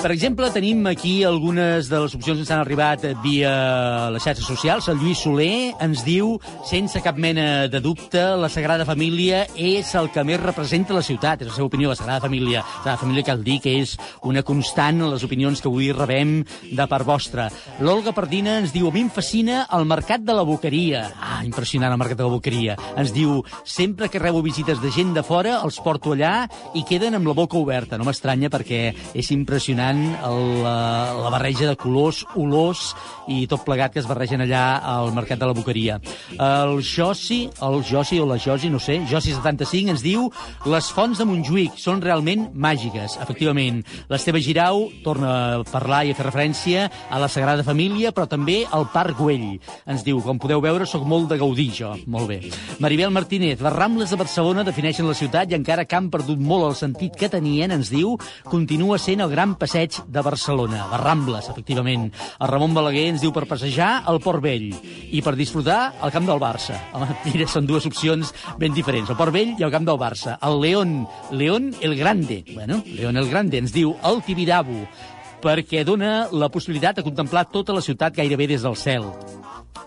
per 0.02 0.12
exemple, 0.12 0.50
tenim 0.50 0.88
aquí 0.90 1.24
algunes 1.24 1.86
de 1.86 2.00
les 2.02 2.14
opcions 2.18 2.40
que 2.40 2.42
ens 2.42 2.52
han 2.52 2.62
arribat 2.64 3.04
via 3.22 4.10
les 4.10 4.24
xarxes 4.26 4.48
socials. 4.50 4.88
El 4.90 4.98
Lluís 4.98 5.20
Soler 5.22 5.76
ens 5.84 6.02
diu, 6.02 6.40
sense 6.66 6.98
cap 7.06 7.20
mena 7.22 7.68
de 7.70 7.82
dubte, 7.84 8.24
la 8.42 8.50
Sagrada 8.50 8.88
Família 8.88 9.44
és 9.54 9.92
el 10.00 10.10
que 10.10 10.24
més 10.26 10.42
representa 10.42 10.96
la 10.98 11.04
ciutat. 11.06 11.44
És 11.44 11.52
la 11.52 11.54
seva 11.54 11.68
opinió, 11.70 11.92
la 11.92 12.00
Sagrada 12.00 12.24
Família. 12.26 12.64
La 12.64 12.72
Sagrada 12.80 13.02
Família 13.04 13.26
cal 13.28 13.44
dir 13.46 13.60
que 13.62 13.76
és 13.84 13.94
una 14.26 14.42
constant 14.42 15.04
en 15.04 15.12
les 15.14 15.26
opinions 15.28 15.62
que 15.62 15.70
avui 15.70 15.92
rebem 15.94 16.34
de 16.72 16.90
part 16.90 17.06
vostra. 17.06 17.52
L'Olga 17.80 18.16
Pardina 18.18 18.58
ens 18.64 18.74
diu, 18.74 18.90
a 18.90 18.96
mi 18.96 19.06
em 19.06 19.14
fascina 19.14 19.68
el 19.78 19.86
Mercat 19.86 20.26
de 20.26 20.34
la 20.34 20.48
Boqueria. 20.48 21.04
Ah, 21.22 21.44
impressionant 21.46 21.94
el 21.94 22.02
Mercat 22.02 22.18
de 22.18 22.26
la 22.26 22.34
Boqueria. 22.34 22.78
Ens 22.98 23.14
diu, 23.14 23.44
sempre 23.64 24.10
que 24.10 24.24
rebo 24.24 24.42
visites 24.42 24.82
de 24.82 24.90
gent 24.90 25.14
de 25.14 25.22
fora, 25.22 25.60
els 25.62 25.78
porto 25.86 26.18
allà 26.18 26.48
i 26.74 26.82
queden 26.90 27.22
amb 27.22 27.30
la 27.30 27.38
boca 27.38 27.62
oberta. 27.62 28.02
No 28.02 28.10
m'estranya 28.10 28.50
perquè 28.50 28.84
és 29.14 29.34
impressionant 29.36 29.91
el, 30.00 30.40
la, 30.64 30.76
la 31.18 31.32
barreja 31.34 31.68
de 31.70 31.76
colors, 31.80 32.24
olors 32.40 32.92
i 33.32 33.46
tot 33.50 33.64
plegat 33.66 33.94
que 33.94 34.02
es 34.02 34.08
barregen 34.10 34.44
allà 34.44 34.64
al 34.94 35.12
Mercat 35.16 35.40
de 35.42 35.50
la 35.50 35.56
Boqueria. 35.58 36.00
El 36.38 36.82
Josi, 36.86 37.44
el 37.64 37.82
Josi 37.88 38.20
o 38.22 38.28
la 38.30 38.40
Josi, 38.42 38.70
no 38.72 38.80
sé, 38.80 39.00
Josi75 39.10 39.96
ens 39.96 40.04
diu 40.06 40.28
les 40.70 40.92
fonts 40.94 41.20
de 41.20 41.28
Montjuïc 41.28 41.80
són 41.82 42.02
realment 42.04 42.50
màgiques, 42.54 43.18
efectivament. 43.22 43.82
L'Esteve 44.12 44.42
Girau 44.44 44.88
torna 45.06 45.32
a 45.32 45.64
parlar 45.68 46.04
i 46.06 46.14
a 46.14 46.18
fer 46.18 46.28
referència 46.28 46.88
a 47.10 47.22
la 47.22 47.30
Sagrada 47.32 47.66
Família, 47.68 48.14
però 48.14 48.28
també 48.30 48.62
al 48.70 48.88
Parc 48.94 49.18
Güell. 49.18 49.58
Ens 49.90 50.06
diu, 50.08 50.22
com 50.26 50.40
podeu 50.42 50.62
veure, 50.64 50.86
sóc 50.90 51.06
molt 51.08 51.30
de 51.32 51.40
gaudir, 51.42 51.70
jo. 51.82 51.96
Molt 52.12 52.30
bé. 52.30 52.40
Maribel 52.84 53.12
Martínez, 53.14 53.62
les 53.62 53.74
Rambles 53.74 54.12
de 54.14 54.20
Barcelona 54.20 54.66
defineixen 54.68 55.08
la 55.10 55.18
ciutat 55.18 55.52
i 55.52 55.58
encara 55.58 55.86
que 55.86 55.98
han 55.98 56.12
perdut 56.14 56.40
molt 56.40 56.70
el 56.70 56.78
sentit 56.78 57.18
que 57.18 57.30
tenien, 57.32 57.74
ens 57.74 57.90
diu, 57.94 58.18
continua 58.46 59.00
sent 59.02 59.24
el 59.24 59.32
gran 59.34 59.56
passeig 59.60 59.81
de 60.08 60.22
Barcelona. 60.22 60.86
Les 60.92 61.02
Rambles, 61.02 61.48
efectivament. 61.50 62.10
El 62.40 62.50
Ramon 62.52 62.76
Balaguer 62.76 63.08
ens 63.12 63.24
diu 63.24 63.34
per 63.34 63.48
passejar 63.50 64.04
al 64.06 64.20
Port 64.24 64.44
Vell 64.44 64.70
i 65.12 65.22
per 65.26 65.36
disfrutar 65.40 65.80
al 66.02 66.14
camp 66.14 66.28
del 66.30 66.42
Barça. 66.42 66.78
Home, 66.94 67.10
mira, 67.30 67.48
són 67.50 67.70
dues 67.70 67.88
opcions 67.90 68.34
ben 68.62 68.76
diferents, 68.78 69.10
el 69.10 69.20
Port 69.20 69.34
Vell 69.36 69.56
i 69.58 69.66
el 69.68 69.74
camp 69.74 69.88
del 69.88 70.00
Barça. 70.02 70.38
El 70.46 70.62
León, 70.62 70.96
León 71.32 71.72
el 71.82 71.98
Grande, 71.98 72.44
bueno, 72.54 72.82
León 72.86 73.18
el 73.18 73.30
Grande 73.30 73.62
ens 73.62 73.74
diu 73.74 73.96
el 74.08 74.22
Tibidabo, 74.26 74.86
perquè 75.42 75.86
dona 75.88 76.28
la 76.32 76.52
possibilitat 76.54 77.00
de 77.00 77.06
contemplar 77.08 77.48
tota 77.50 77.74
la 77.74 77.82
ciutat 77.82 78.16
gairebé 78.16 78.48
des 78.52 78.68
del 78.68 78.78
cel. 78.78 79.10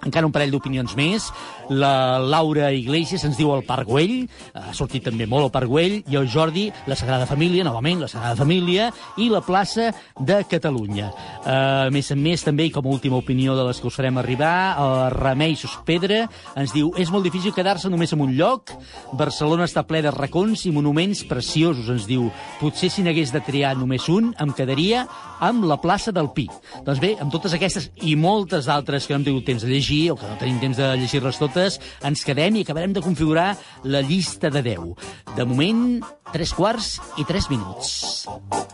Encara 0.04 0.26
un 0.26 0.32
parell 0.34 0.52
d'opinions 0.52 0.94
més. 0.98 1.30
La 1.70 2.18
Laura 2.20 2.70
Iglesias 2.76 3.24
ens 3.24 3.38
diu 3.40 3.54
el 3.54 3.64
Güell, 3.64 4.28
ha 4.54 4.72
sortit 4.76 5.04
també 5.06 5.26
molt 5.26 5.54
el 5.56 5.66
Güell, 5.68 6.02
i 6.10 6.16
el 6.16 6.28
Jordi, 6.28 6.66
la 6.86 6.96
Sagrada 6.96 7.26
Família, 7.26 7.64
novament, 7.64 8.00
la 8.00 8.08
Sagrada 8.08 8.36
Família, 8.36 8.90
i 9.16 9.30
la 9.32 9.40
plaça 9.40 9.90
de 10.20 10.42
Catalunya. 10.48 11.10
Uh, 11.44 11.90
més 11.94 12.10
a 12.12 12.16
més, 12.16 12.44
també, 12.44 12.68
i 12.68 12.74
com 12.74 12.84
a 12.84 12.92
última 12.92 13.16
opinió 13.16 13.56
de 13.56 13.64
les 13.64 13.80
que 13.80 13.88
us 13.88 13.96
farem 13.96 14.18
arribar, 14.20 14.54
el 14.80 15.14
Remei 15.16 15.56
Sospedra 15.56 16.24
ens 16.56 16.74
diu 16.74 16.92
és 17.00 17.10
molt 17.12 17.24
difícil 17.26 17.54
quedar-se 17.54 17.90
només 17.92 18.12
en 18.14 18.22
un 18.24 18.34
lloc, 18.36 18.72
Barcelona 19.16 19.66
està 19.68 19.84
ple 19.88 20.02
de 20.04 20.12
racons 20.14 20.66
i 20.68 20.72
monuments 20.74 21.24
preciosos, 21.28 21.88
ens 21.92 22.08
diu. 22.08 22.28
Potser 22.60 22.90
si 22.92 23.04
n'hagués 23.04 23.32
de 23.34 23.42
triar 23.44 23.74
només 23.78 24.08
un, 24.12 24.32
em 24.40 24.52
quedaria 24.56 25.04
amb 25.44 25.66
la 25.68 25.78
plaça 25.80 26.12
del 26.14 26.30
Pi. 26.34 26.46
Doncs 26.84 27.00
bé, 27.02 27.14
amb 27.20 27.32
totes 27.32 27.56
aquestes 27.56 27.90
i 28.04 28.14
moltes 28.20 28.68
altres 28.72 29.06
que 29.06 29.14
no 29.14 29.20
hem 29.20 29.28
tingut 29.28 29.48
temps 29.48 29.64
de 29.64 29.72
llegir, 29.74 30.02
o 30.14 30.18
que 30.18 30.28
no 30.30 30.38
tenim 30.40 30.60
temps 30.62 30.78
de 30.80 30.90
llegir-les 31.02 31.40
totes, 31.42 31.80
ens 32.06 32.24
quedem 32.26 32.60
i 32.60 32.64
acabarem 32.64 32.94
de 32.94 33.02
configurar 33.04 33.52
la 33.84 34.04
llista 34.06 34.52
de 34.54 34.62
10. 34.62 34.94
De 35.34 35.48
moment, 35.50 36.00
3 36.32 36.54
quarts 36.56 36.96
i 37.18 37.26
3 37.26 37.50
minuts. 37.52 38.24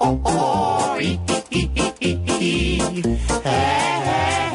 Oh, 0.00 0.96
i, 1.00 1.16
i, 1.50 1.64
i, 1.64 1.66
i, 2.00 2.10
i, 2.10 2.14
i. 2.40 2.54
Eh, 3.00 3.50
eh, 3.50 4.14
eh. 4.14 4.49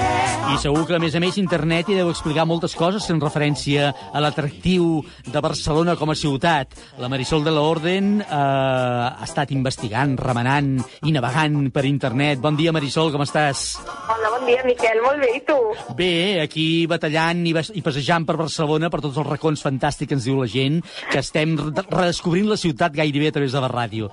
I 0.45 0.57
segur 0.61 0.85
que, 0.87 0.93
a 0.95 0.99
més 1.01 1.15
a 1.17 1.19
més, 1.19 1.35
internet 1.41 1.89
hi 1.89 1.95
deu 1.97 2.07
explicar 2.11 2.43
moltes 2.47 2.75
coses 2.77 3.03
en 3.11 3.17
referència 3.19 3.89
a 4.15 4.21
l'atractiu 4.23 5.01
de 5.25 5.41
Barcelona 5.43 5.95
com 5.99 6.11
a 6.13 6.15
ciutat. 6.15 6.71
La 7.01 7.09
Marisol 7.11 7.43
de 7.43 7.51
la 7.51 7.63
Orden 7.65 8.21
eh, 8.21 8.27
ha 8.29 9.25
estat 9.25 9.51
investigant, 9.51 10.13
remenant 10.21 10.77
i 11.03 11.11
navegant 11.15 11.57
per 11.75 11.83
internet. 11.89 12.39
Bon 12.43 12.55
dia, 12.55 12.71
Marisol, 12.75 13.09
com 13.11 13.25
estàs? 13.25 13.63
Hola, 14.05 14.31
bon 14.37 14.45
dia, 14.47 14.61
Miquel. 14.67 15.01
Molt 15.03 15.19
bé, 15.25 15.31
i 15.35 15.41
tu? 15.49 15.57
Bé, 15.97 16.11
aquí 16.45 16.67
batallant 16.87 17.41
i, 17.49 17.55
i 17.81 17.83
passejant 17.83 18.27
per 18.29 18.37
Barcelona, 18.39 18.91
per 18.93 19.01
tots 19.03 19.17
els 19.19 19.27
racons 19.27 19.65
fantàstics 19.65 20.13
que 20.13 20.17
ens 20.19 20.29
diu 20.29 20.39
la 20.39 20.47
gent, 20.51 20.79
que 21.11 21.19
estem 21.25 21.57
re- 21.59 21.85
redescobrint 21.89 22.47
la 22.53 22.59
ciutat 22.61 22.95
gairebé 22.95 23.33
a 23.33 23.35
través 23.39 23.57
de 23.57 23.65
la 23.65 23.71
ràdio. 23.73 24.11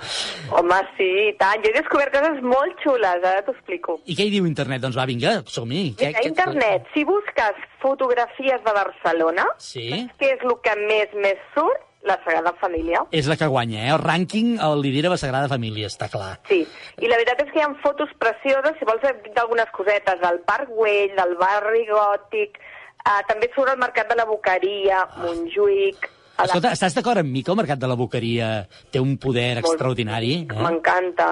Home, 0.51 0.81
sí, 0.97 1.11
i 1.29 1.37
tant. 1.39 1.61
Jo 1.63 1.71
he 1.71 1.79
descobert 1.79 2.17
coses 2.17 2.43
molt 2.43 2.81
xules, 2.83 3.21
ara 3.23 3.45
t'ho 3.47 3.55
explico. 3.55 4.01
I 4.11 4.17
què 4.19 4.27
hi 4.27 4.35
diu 4.39 4.49
internet? 4.49 4.83
Doncs 4.89 4.99
va, 4.99 5.07
vinga, 5.13 5.37
som-hi. 5.47 5.85
Què- 6.01 6.15
A 6.25 6.29
internet, 6.29 6.87
si 6.95 7.05
busques 7.05 7.55
fotografies 7.81 8.63
de 8.65 8.73
Barcelona, 8.73 9.47
Sí? 9.59 10.09
què 10.19 10.35
és 10.37 10.43
el 10.43 10.55
que 10.63 10.77
més 10.87 11.09
més 11.15 11.39
surt? 11.55 11.81
La 12.05 12.17
Sagrada 12.25 12.51
Família. 12.59 13.05
És 13.15 13.29
la 13.31 13.37
que 13.39 13.47
guanya, 13.47 13.85
eh? 13.87 13.91
El 13.95 14.01
rànquing 14.03 14.57
el 14.61 14.81
lidera 14.83 15.09
la 15.13 15.17
Sagrada 15.17 15.47
Família, 15.47 15.87
està 15.87 16.09
clar. 16.11 16.33
Sí, 16.49 16.65
i 16.99 17.07
la 17.07 17.15
veritat 17.21 17.45
és 17.45 17.53
que 17.53 17.61
hi 17.61 17.63
ha 17.63 17.69
fotos 17.81 18.11
precioses, 18.19 18.75
si 18.81 18.85
vols 18.89 19.05
dir 19.05 19.31
d'algunes 19.37 19.71
cosetes, 19.71 20.19
del 20.21 20.41
Parc 20.41 20.67
Güell, 20.75 21.15
del 21.15 21.37
barri 21.39 21.85
gòtic, 21.87 22.59
eh, 22.59 23.23
també 23.29 23.53
surt 23.55 23.71
el 23.71 23.79
Mercat 23.79 24.11
de 24.11 24.17
la 24.19 24.25
Boqueria, 24.27 25.05
Montjuïc... 25.23 26.09
a 26.39 26.43
la- 26.43 26.47
Escolta, 26.51 26.73
estàs 26.75 26.95
d'acord 26.99 27.23
amb 27.23 27.31
mi 27.31 27.45
que 27.45 27.53
el 27.55 27.57
mercat 27.63 27.79
de 27.79 27.87
la 27.87 27.95
Boqueria 27.95 28.67
té 28.91 28.99
un 28.99 29.15
poder 29.23 29.59
extraordinari? 29.63 30.33
Eh? 30.43 30.59
M'encanta, 30.59 31.29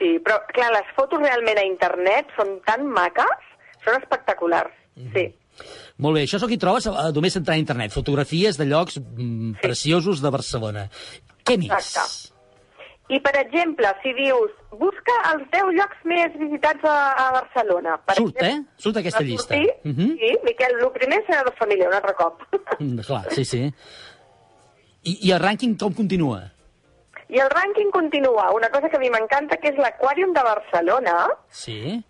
sí. 0.00 0.16
Però, 0.24 0.40
clar, 0.50 0.72
les 0.74 0.90
fotos 0.96 1.22
realment 1.22 1.58
a 1.62 1.66
internet 1.68 2.34
són 2.34 2.56
tan 2.66 2.88
maques, 2.90 3.46
són 3.84 4.00
espectaculars, 4.02 4.72
Mhm. 4.96 5.12
sí. 5.14 5.34
Molt 5.98 6.14
bé, 6.14 6.22
això 6.22 6.36
és 6.36 6.42
el 6.42 6.48
que 6.48 6.54
hi 6.54 6.58
trobes 6.62 6.86
eh, 6.86 6.90
només 7.14 7.34
entrar 7.36 7.54
a 7.56 7.58
internet, 7.58 7.90
fotografies 7.92 8.56
de 8.56 8.64
llocs 8.66 8.98
mm, 9.00 9.54
preciosos 9.60 10.20
de 10.22 10.30
Barcelona. 10.30 10.88
Què 11.44 11.56
més? 11.58 11.70
Exacte. 11.72 12.34
I, 13.10 13.18
per 13.24 13.32
exemple, 13.40 13.88
si 14.02 14.12
dius, 14.12 14.50
busca 14.70 15.14
els 15.32 15.46
10 15.50 15.70
llocs 15.72 15.96
més 16.04 16.34
visitats 16.38 16.84
a, 16.84 16.96
a 17.16 17.32
Barcelona. 17.32 17.96
Per 18.04 18.14
Surt, 18.18 18.42
eh? 18.42 18.60
Surt 18.76 18.98
aquesta 19.00 19.22
llista. 19.24 19.54
sortir? 19.56 19.72
Mhm. 19.84 20.10
Sí, 20.20 20.30
Miquel, 20.44 20.76
el 20.78 20.90
primer 20.92 21.22
serà 21.26 21.42
la 21.46 21.52
família, 21.58 21.88
un 21.88 21.94
altre 21.94 22.14
cop. 22.14 22.42
Mm, 22.78 22.98
clar, 23.00 23.24
sí, 23.32 23.44
sí. 23.44 23.62
I, 25.04 25.18
I 25.26 25.32
el 25.32 25.40
rànquing 25.40 25.78
com 25.80 25.94
continua? 25.94 26.42
I 27.30 27.40
el 27.40 27.48
rànquing 27.50 27.90
continua. 27.90 28.50
Una 28.52 28.68
cosa 28.68 28.88
que 28.90 28.96
a 28.96 29.00
mi 29.00 29.08
m'encanta, 29.10 29.56
que 29.56 29.68
és 29.72 29.76
l'Aquàrium 29.80 30.32
de 30.36 30.42
Barcelona. 30.44 31.16
Sí? 31.50 32.02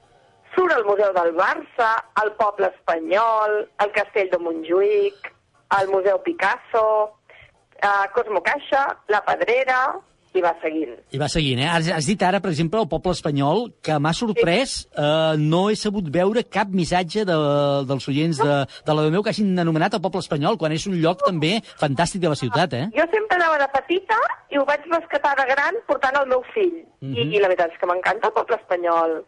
Surt 0.54 0.74
el 0.76 0.84
Museu 0.84 1.12
del 1.16 1.34
Barça, 1.36 1.90
el 2.22 2.32
Poble 2.40 2.70
Espanyol, 2.72 3.60
el 3.84 3.94
Castell 3.96 4.30
de 4.32 4.40
Montjuïc, 4.42 5.32
el 5.80 5.88
Museu 5.92 6.20
Picasso, 6.24 6.84
eh, 7.82 8.06
Cosmo 8.14 8.42
Caixa, 8.42 8.84
La 9.08 9.24
Pedrera, 9.24 9.80
i 10.36 10.42
va 10.44 10.52
seguint. 10.62 10.92
I 11.14 11.20
va 11.20 11.28
seguint, 11.32 11.60
eh? 11.62 11.68
Has, 11.70 11.88
has 11.94 12.08
dit 12.08 12.22
ara, 12.22 12.40
per 12.44 12.50
exemple, 12.52 12.80
el 12.82 12.88
poble 12.90 13.14
espanyol, 13.16 13.64
que 13.84 13.96
m'ha 14.02 14.12
sorprès, 14.16 14.74
eh, 14.92 15.38
no 15.40 15.62
he 15.70 15.78
sabut 15.78 16.10
veure 16.14 16.44
cap 16.44 16.70
missatge 16.74 17.24
de, 17.28 17.38
dels 17.88 18.08
oients 18.12 18.42
de, 18.42 18.58
de 18.86 18.98
la 18.98 19.08
meu 19.14 19.24
que 19.24 19.32
hagin 19.32 19.56
anomenat 19.58 19.96
el 19.96 20.04
poble 20.04 20.22
espanyol, 20.24 20.58
quan 20.60 20.74
és 20.76 20.86
un 20.90 20.98
lloc 21.00 21.24
també 21.24 21.56
fantàstic 21.80 22.22
de 22.24 22.32
la 22.34 22.38
ciutat, 22.38 22.76
eh? 22.76 22.84
Jo 22.96 23.08
sempre 23.14 23.40
anava 23.40 23.58
de 23.64 23.70
petita 23.74 24.20
i 24.52 24.60
ho 24.60 24.64
vaig 24.68 24.86
rescatar 24.92 25.34
de 25.40 25.48
gran 25.54 25.80
portant 25.88 26.20
el 26.20 26.30
meu 26.34 26.44
fill. 26.54 26.76
Mhm. 27.00 27.14
I, 27.16 27.28
I 27.36 27.42
la 27.42 27.50
veritat 27.50 27.72
és 27.72 27.80
que 27.80 27.88
m'encanta 27.90 28.28
el 28.30 28.36
poble 28.36 28.60
espanyol. 28.60 29.20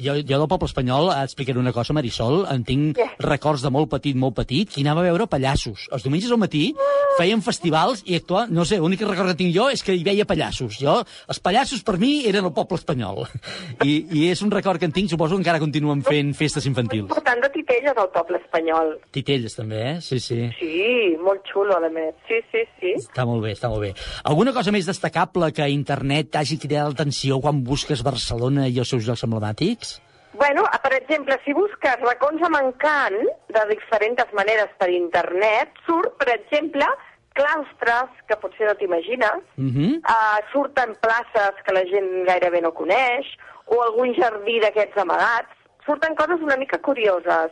Jo, 0.00 0.14
jo 0.16 0.38
del 0.40 0.48
poble 0.48 0.68
espanyol, 0.70 1.10
et 1.12 1.28
explicaré 1.28 1.60
una 1.60 1.74
cosa, 1.76 1.92
Marisol, 1.96 2.46
en 2.48 2.64
tinc 2.64 2.98
records 3.20 3.64
de 3.64 3.72
molt 3.72 3.90
petit, 3.92 4.16
molt 4.16 4.36
petit, 4.38 4.78
hi 4.78 4.84
anava 4.86 5.02
a 5.04 5.10
veure 5.10 5.28
pallassos. 5.28 5.86
Els 5.92 6.06
diumenges 6.06 6.32
al 6.32 6.40
matí 6.40 6.70
feien 7.18 7.42
festivals 7.44 8.00
i 8.08 8.16
actuaven, 8.16 8.54
no 8.56 8.64
sé, 8.64 8.78
l'únic 8.80 9.02
record 9.04 9.32
que 9.32 9.38
tinc 9.42 9.52
jo 9.54 9.68
és 9.72 9.82
que 9.84 9.94
hi 9.96 10.04
veia 10.06 10.26
pallassos. 10.28 10.78
Jo, 10.80 11.00
els 11.28 11.42
pallassos 11.44 11.84
per 11.84 11.98
mi 12.00 12.12
eren 12.30 12.48
el 12.48 12.54
poble 12.56 12.78
espanyol. 12.80 13.26
I, 13.88 13.96
I 14.08 14.26
és 14.30 14.40
un 14.46 14.52
record 14.54 14.80
que 14.80 14.88
en 14.88 14.94
tinc, 14.96 15.10
suposo 15.12 15.36
que 15.36 15.44
encara 15.44 15.60
continuen 15.62 16.04
fent 16.06 16.32
festes 16.38 16.68
infantils. 16.70 17.10
Portant 17.12 17.44
de 17.44 17.52
titelles 17.52 18.00
al 18.00 18.10
poble 18.14 18.40
espanyol. 18.40 18.96
Titelles, 19.12 19.56
també, 19.58 19.82
eh? 19.90 19.94
Sí, 20.04 20.20
sí. 20.22 20.40
Sí, 20.58 21.16
molt 21.20 21.44
xulo, 21.52 21.76
a 21.76 21.92
més. 21.92 22.14
Sí, 22.28 22.40
sí, 22.52 22.64
sí. 22.80 22.94
Està 23.02 23.26
molt 23.28 23.44
bé, 23.44 23.54
està 23.58 23.70
molt 23.72 23.84
bé. 23.84 23.92
Alguna 24.30 24.54
cosa 24.56 24.72
més 24.74 24.88
destacable 24.88 25.52
que 25.56 25.68
internet 25.72 26.40
hagi 26.40 26.60
cridat 26.62 26.88
l'atenció 26.88 27.40
quan 27.42 27.64
busques 27.66 28.04
Barcelona 28.06 28.68
i 28.68 28.80
els 28.80 28.94
seus 28.94 29.04
llocs 29.06 29.26
emblemàtics? 29.26 29.89
Bueno, 30.32 30.62
per 30.82 30.92
exemple, 30.94 31.36
si 31.44 31.52
busques 31.52 32.00
racons 32.00 32.42
amb 32.46 32.56
encant 32.60 33.18
de 33.50 33.62
diferents 33.72 34.34
maneres 34.36 34.70
per 34.78 34.88
internet, 34.94 35.74
surt, 35.86 36.14
per 36.20 36.28
exemple, 36.36 36.86
claustres, 37.34 38.10
que 38.28 38.36
potser 38.38 38.66
no 38.68 38.74
t'imagines, 38.74 39.42
Mm 39.56 39.70
-hmm. 39.74 39.92
uh, 40.06 40.38
surten 40.52 40.94
places 41.00 41.54
que 41.64 41.72
la 41.72 41.84
gent 41.92 42.26
gairebé 42.26 42.60
no 42.60 42.72
coneix, 42.74 43.26
o 43.66 43.82
algun 43.82 44.14
jardí 44.14 44.60
d'aquests 44.60 44.96
amagats. 44.98 45.50
Surten 45.86 46.14
coses 46.14 46.40
una 46.42 46.56
mica 46.56 46.78
curioses. 46.78 47.50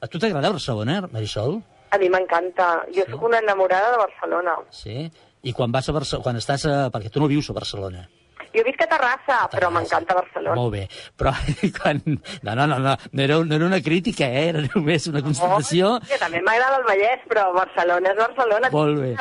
A 0.00 0.06
tu 0.06 0.18
t'agrada 0.18 0.50
Barcelona, 0.50 1.08
Marisol? 1.12 1.60
A 1.90 1.98
mi 1.98 2.08
m'encanta. 2.08 2.84
Jo 2.94 3.04
sóc 3.10 3.22
una 3.22 3.38
enamorada 3.38 3.90
de 3.90 3.96
Barcelona. 3.96 4.56
Sí? 4.70 5.10
I 5.42 5.52
quan 5.52 5.72
vas 5.72 5.88
a 5.88 5.92
Barcelona, 5.92 6.22
quan 6.24 6.36
estàs 6.36 6.66
a... 6.66 6.90
perquè 6.90 7.10
tu 7.10 7.20
no 7.20 7.28
vius 7.28 7.50
a 7.50 7.52
Barcelona. 7.52 8.08
Jo 8.54 8.64
visc 8.66 8.80
a 8.82 8.88
Terrassa, 8.90 9.38
però 9.52 9.68
m'encanta 9.72 10.16
Barcelona. 10.16 10.56
Molt 10.58 10.72
bé, 10.72 10.84
però 11.18 11.32
quan... 11.78 12.00
No, 12.06 12.54
no, 12.54 12.66
no, 12.66 12.78
no, 12.84 12.94
no 12.96 13.22
era, 13.22 13.38
no 13.44 13.54
era 13.58 13.66
una 13.66 13.80
crítica, 13.84 14.28
eh? 14.28 14.48
era 14.52 14.62
només 14.64 15.08
una 15.10 15.22
constatació. 15.24 15.94
Oh, 15.98 16.08
que 16.08 16.20
també 16.20 16.40
m'agrada 16.44 16.80
el 16.80 16.86
Vallès, 16.88 17.24
però 17.30 17.48
Barcelona 17.56 18.12
és 18.14 18.20
Barcelona. 18.20 18.72
Molt 18.72 19.02
bé. 19.02 19.12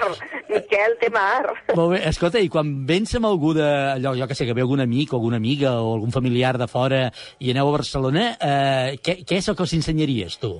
Miquel 0.51 0.97
té 1.01 1.11
mar. 1.13 1.43
Molt 1.73 1.95
bé, 1.95 2.01
escolta, 2.09 2.41
i 2.43 2.51
quan 2.53 2.73
vens 2.87 3.15
amb 3.19 3.29
algú 3.29 3.53
de... 3.57 3.67
Allò, 3.97 4.15
jo 4.17 4.29
que 4.29 4.37
sé, 4.37 4.47
que 4.47 4.55
ve 4.57 4.63
algun 4.65 4.83
amic 4.85 5.13
o 5.13 5.19
alguna 5.19 5.41
amiga 5.41 5.77
o 5.81 5.93
algun 5.97 6.15
familiar 6.15 6.55
de 6.59 6.69
fora 6.71 7.07
i 7.39 7.51
aneu 7.51 7.71
a 7.71 7.77
Barcelona, 7.79 8.29
eh, 8.39 8.97
què, 9.03 9.21
què 9.27 9.41
és 9.41 9.49
el 9.51 9.57
que 9.57 9.65
els 9.67 9.77
ensenyaries, 9.79 10.39
tu? 10.41 10.55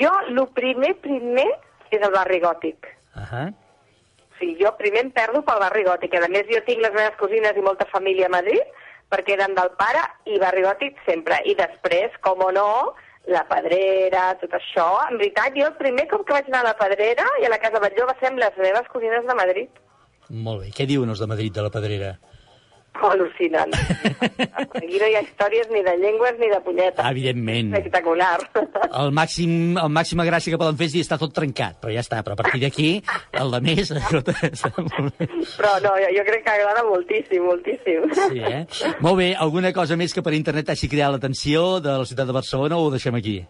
Jo, 0.00 0.12
el 0.28 0.38
primer, 0.54 0.94
primer, 1.02 1.48
és 1.90 2.00
el 2.00 2.14
barri 2.14 2.40
gòtic. 2.40 2.94
Uh 3.16 3.26
-huh. 3.26 3.48
Sí, 4.40 4.54
jo 4.60 4.72
primer 4.78 5.04
em 5.04 5.10
perdo 5.12 5.42
pel 5.44 5.60
barri 5.60 5.84
gòtic. 5.84 6.16
A 6.16 6.28
més, 6.32 6.48
jo 6.48 6.62
tinc 6.64 6.80
les 6.80 6.94
meves 6.96 7.18
cosines 7.20 7.56
i 7.56 7.64
molta 7.64 7.86
família 7.92 8.30
a 8.30 8.32
Madrid, 8.32 8.64
perquè 9.12 9.36
eren 9.36 9.54
del 9.58 9.70
pare, 9.76 10.02
i 10.24 10.40
barri 10.40 10.64
gòtic 10.64 10.98
sempre. 11.04 11.42
I 11.44 11.54
després, 11.58 12.16
com 12.24 12.40
o 12.46 12.50
no, 12.56 12.70
la 13.28 13.44
Pedrera, 13.50 14.30
tot 14.40 14.56
això. 14.56 14.88
En 15.10 15.20
veritat, 15.20 15.52
jo 15.58 15.68
el 15.68 15.76
primer 15.78 16.08
cop 16.08 16.24
que 16.26 16.38
vaig 16.38 16.48
anar 16.48 16.64
a 16.64 16.70
la 16.70 16.78
Pedrera 16.80 17.28
i 17.42 17.46
a 17.46 17.52
la 17.52 17.60
Casa 17.60 17.82
Batlló 17.82 18.08
va 18.08 18.16
ser 18.20 18.32
amb 18.32 18.40
les 18.40 18.56
meves 18.56 18.88
cosines 18.94 19.28
de 19.28 19.36
Madrid. 19.36 19.80
Molt 20.30 20.64
bé. 20.64 20.72
Què 20.74 20.86
diuen 20.88 21.10
els 21.12 21.20
de 21.20 21.28
Madrid 21.28 21.54
de 21.54 21.66
la 21.66 21.72
Pedrera? 21.74 22.14
Al·lucinant. 23.12 23.72
Aquí 23.72 25.00
no 25.00 25.08
hi 25.08 25.16
ha 25.16 25.22
històries 25.24 25.70
ni 25.72 25.82
de 25.86 25.94
llengües 26.00 26.38
ni 26.40 26.50
de 26.52 26.60
punyetes. 26.64 27.04
Evidentment. 27.10 27.74
Espectacular. 27.78 28.38
El 28.88 29.14
màxim, 29.16 29.78
el 29.80 29.92
màxima 29.92 30.26
gràcia 30.28 30.54
que 30.54 30.60
poden 30.60 30.78
fer 30.80 30.90
és 30.90 30.96
dir 30.96 31.04
està 31.06 31.18
tot 31.20 31.34
trencat, 31.36 31.78
però 31.82 31.94
ja 31.94 32.04
està. 32.04 32.22
Però 32.26 32.36
a 32.36 32.40
partir 32.42 32.62
d'aquí, 32.64 32.90
el 33.40 33.54
de 33.56 33.62
més... 33.64 33.92
Però 35.60 35.72
no, 35.84 35.92
jo, 36.00 36.10
jo 36.16 36.24
crec 36.26 36.44
que 36.44 36.52
agrada 36.52 36.84
moltíssim, 36.86 37.44
moltíssim. 37.44 38.10
Sí, 38.16 38.42
eh? 38.44 38.64
Molt 39.04 39.18
bé, 39.20 39.30
alguna 39.36 39.72
cosa 39.76 39.98
més 40.00 40.14
que 40.16 40.24
per 40.24 40.34
internet 40.36 40.72
hagi 40.72 40.90
cridat 40.90 41.14
l'atenció 41.16 41.80
de 41.84 41.98
la 42.02 42.08
ciutat 42.08 42.28
de 42.28 42.36
Barcelona 42.36 42.78
o 42.78 42.86
ho 42.86 42.92
deixem 42.94 43.16
aquí? 43.18 43.40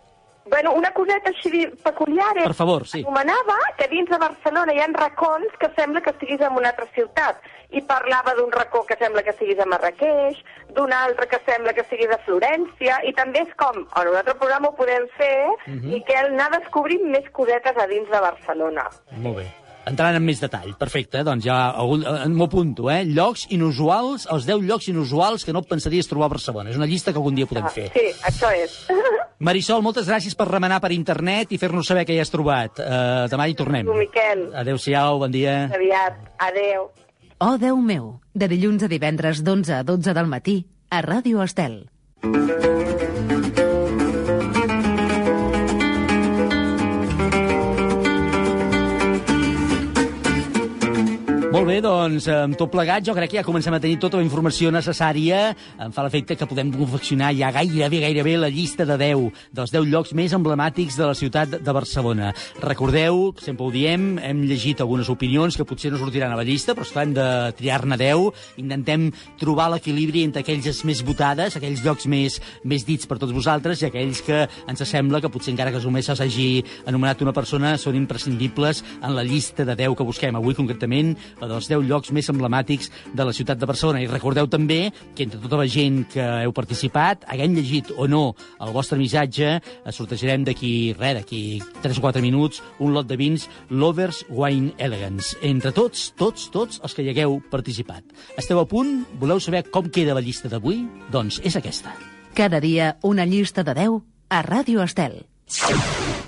Bueno, 0.51 0.73
una 0.75 0.91
coseta 0.93 1.31
així 1.31 1.67
peculiar 1.85 2.33
és... 2.41 2.45
Per 2.49 2.57
favor, 2.59 2.87
sí. 2.91 3.05
Anomenava 3.07 3.57
que 3.79 3.87
dins 3.93 4.11
de 4.11 4.19
Barcelona 4.19 4.75
hi 4.75 4.81
ha 4.83 4.89
racons 4.93 5.53
que 5.61 5.69
sembla 5.79 6.01
que 6.03 6.11
estiguis 6.11 6.41
en 6.43 6.57
una 6.59 6.73
altra 6.75 6.89
ciutat. 6.95 7.39
I 7.71 7.81
parlava 7.87 8.35
d'un 8.35 8.51
racó 8.51 8.83
que 8.87 8.97
sembla 8.99 9.23
que 9.23 9.31
estiguis 9.31 9.61
a 9.63 9.67
Marrakeix, 9.71 10.41
d'un 10.75 10.93
altre 10.93 11.29
que 11.31 11.39
sembla 11.47 11.73
que 11.73 11.85
estiguis 11.87 12.11
a 12.11 12.19
Florència, 12.27 12.99
i 13.07 13.13
també 13.15 13.45
és 13.47 13.53
com, 13.61 13.79
en 13.87 14.11
un 14.11 14.17
altre 14.19 14.35
programa 14.41 14.73
ho 14.73 14.75
podem 14.75 15.07
fer, 15.17 15.47
Mhm. 15.69 15.93
i 15.95 16.03
que 16.03 16.17
anar 16.17 16.51
descobrint 16.59 17.05
més 17.15 17.31
cosetes 17.31 17.77
a 17.79 17.87
dins 17.87 18.11
de 18.11 18.21
Barcelona. 18.21 18.89
Molt 19.23 19.37
bé. 19.39 19.47
Entrant 19.89 20.17
en 20.19 20.25
més 20.25 20.41
detall, 20.43 20.75
perfecte, 20.79 21.23
doncs 21.25 21.47
ja 21.47 21.57
algun, 21.71 22.03
eh, 22.05 22.29
m'ho 22.29 22.47
apunto, 22.51 22.91
eh? 22.93 23.01
Llocs 23.09 23.47
inusuals, 23.55 24.27
els 24.31 24.45
10 24.47 24.67
llocs 24.69 24.91
inusuals 24.93 25.45
que 25.45 25.55
no 25.57 25.63
et 25.65 25.71
pensaries 25.71 26.09
trobar 26.09 26.29
a 26.29 26.35
Barcelona. 26.35 26.71
És 26.71 26.77
una 26.77 26.87
llista 26.87 27.13
que 27.13 27.19
algun 27.19 27.35
dia 27.39 27.49
podem 27.49 27.69
fer. 27.73 27.89
Sí, 27.97 28.07
això 28.29 28.53
és. 28.53 28.77
Marisol, 29.49 29.81
moltes 29.83 30.07
gràcies 30.11 30.37
per 30.37 30.51
remenar 30.51 30.83
per 30.85 30.93
internet 30.93 31.53
i 31.57 31.59
fer-nos 31.59 31.89
saber 31.89 32.05
què 32.05 32.15
hi 32.15 32.21
has 32.21 32.33
trobat. 32.33 32.77
Uh, 32.77 33.25
demà 33.33 33.49
hi 33.49 33.57
tornem. 33.57 33.89
Tu, 33.89 33.97
Miquel. 33.97 34.51
Adéu-siau, 34.63 35.23
bon 35.25 35.33
dia. 35.33 35.63
Aviat. 35.73 36.21
Adeu. 36.51 36.91
Oh, 37.41 37.57
Déu 37.57 37.81
meu, 37.81 38.19
de 38.37 38.51
dilluns 38.53 38.85
a 38.85 38.91
divendres 38.93 39.41
d'11 39.41 39.79
a 39.79 39.83
12 39.83 40.13
del 40.13 40.29
matí, 40.29 40.59
a 40.93 41.01
Ràdio 41.01 41.41
Estel. 41.41 41.87
Molt 51.51 51.67
bé, 51.67 51.81
doncs, 51.83 52.29
amb 52.31 52.55
tot 52.55 52.71
plegat, 52.71 53.03
jo 53.03 53.11
crec 53.17 53.33
que 53.33 53.39
ja 53.41 53.43
comencem 53.43 53.75
a 53.75 53.81
tenir 53.83 53.97
tota 53.99 54.21
la 54.21 54.23
informació 54.23 54.69
necessària. 54.71 55.49
Em 55.83 55.91
fa 55.91 56.05
l'efecte 56.07 56.37
que 56.39 56.47
podem 56.47 56.69
confeccionar 56.71 57.33
ja 57.35 57.49
gairebé, 57.51 57.99
gairebé 58.05 58.37
la 58.39 58.51
llista 58.55 58.85
de 58.87 58.95
10, 59.01 59.25
dels 59.59 59.73
10 59.75 59.89
llocs 59.91 60.13
més 60.15 60.31
emblemàtics 60.37 60.95
de 60.95 61.09
la 61.09 61.17
ciutat 61.19 61.57
de 61.59 61.75
Barcelona. 61.75 62.29
Recordeu, 62.63 63.33
sempre 63.43 63.67
ho 63.67 63.71
diem, 63.75 64.21
hem 64.23 64.45
llegit 64.47 64.79
algunes 64.85 65.11
opinions 65.11 65.59
que 65.59 65.67
potser 65.67 65.91
no 65.91 65.99
sortiran 65.99 66.31
a 66.31 66.39
la 66.39 66.45
llista, 66.47 66.77
però 66.79 66.87
hem 67.03 67.17
de 67.19 67.27
triar-ne 67.59 67.99
10. 67.99 68.31
Intentem 68.63 69.09
trobar 69.43 69.73
l'equilibri 69.75 70.23
entre 70.29 70.45
aquells 70.47 70.85
més 70.87 71.03
votades, 71.03 71.59
aquells 71.59 71.83
llocs 71.83 72.07
més, 72.07 72.39
més 72.63 72.87
dits 72.87 73.11
per 73.11 73.19
tots 73.19 73.35
vosaltres, 73.35 73.83
i 73.83 73.89
aquells 73.91 74.23
que 74.23 74.45
ens 74.47 74.87
sembla 74.87 75.19
que 75.19 75.33
potser 75.35 75.57
encara 75.57 75.75
que 75.75 75.83
només 75.83 76.07
s'hagi 76.07 76.63
anomenat 76.87 77.27
una 77.27 77.35
persona, 77.35 77.75
són 77.75 77.99
imprescindibles 77.99 78.85
en 79.03 79.19
la 79.19 79.27
llista 79.27 79.67
de 79.67 79.75
10 79.83 79.99
que 79.99 80.11
busquem. 80.15 80.39
Avui, 80.39 80.55
concretament, 80.55 81.17
la 81.41 81.49
dels 81.51 81.69
10 81.71 81.87
llocs 81.89 82.13
més 82.15 82.31
emblemàtics 82.33 82.91
de 83.15 83.27
la 83.27 83.35
ciutat 83.37 83.59
de 83.61 83.69
Barcelona. 83.69 84.03
I 84.03 84.09
recordeu 84.11 84.49
també 84.51 84.93
que 85.15 85.27
entre 85.27 85.41
tota 85.43 85.59
la 85.61 85.69
gent 85.71 86.05
que 86.13 86.25
heu 86.45 86.55
participat, 86.57 87.27
haguem 87.31 87.57
llegit 87.57 87.93
o 87.97 88.07
no 88.11 88.23
el 88.61 88.73
vostre 88.77 88.99
missatge, 89.01 89.57
eh, 89.59 89.93
sortejarem 89.93 90.45
d'aquí, 90.47 90.95
res, 90.99 91.19
d'aquí 91.21 91.43
3 91.83 91.99
o 91.99 92.07
4 92.07 92.23
minuts, 92.23 92.63
un 92.79 92.95
lot 92.95 93.09
de 93.11 93.19
vins 93.21 93.49
Lovers 93.71 94.25
Wine 94.29 94.75
Elegance. 94.79 95.37
Entre 95.43 95.73
tots, 95.73 96.13
tots, 96.17 96.51
tots 96.51 96.81
els 96.83 96.95
que 96.95 97.03
hi 97.03 97.11
hagueu 97.11 97.41
participat. 97.51 98.05
Esteu 98.39 98.61
a 98.61 98.67
punt? 98.69 99.05
Voleu 99.21 99.41
saber 99.41 99.65
com 99.71 99.91
queda 99.91 100.15
la 100.15 100.25
llista 100.25 100.49
d'avui? 100.49 100.87
Doncs 101.11 101.41
és 101.45 101.57
aquesta. 101.57 101.95
Cada 102.35 102.61
dia 102.61 102.97
una 103.03 103.27
llista 103.27 103.65
de 103.67 103.75
10 103.75 104.01
a 104.31 104.43
Ràdio 104.47 104.85
Estel. 104.85 105.27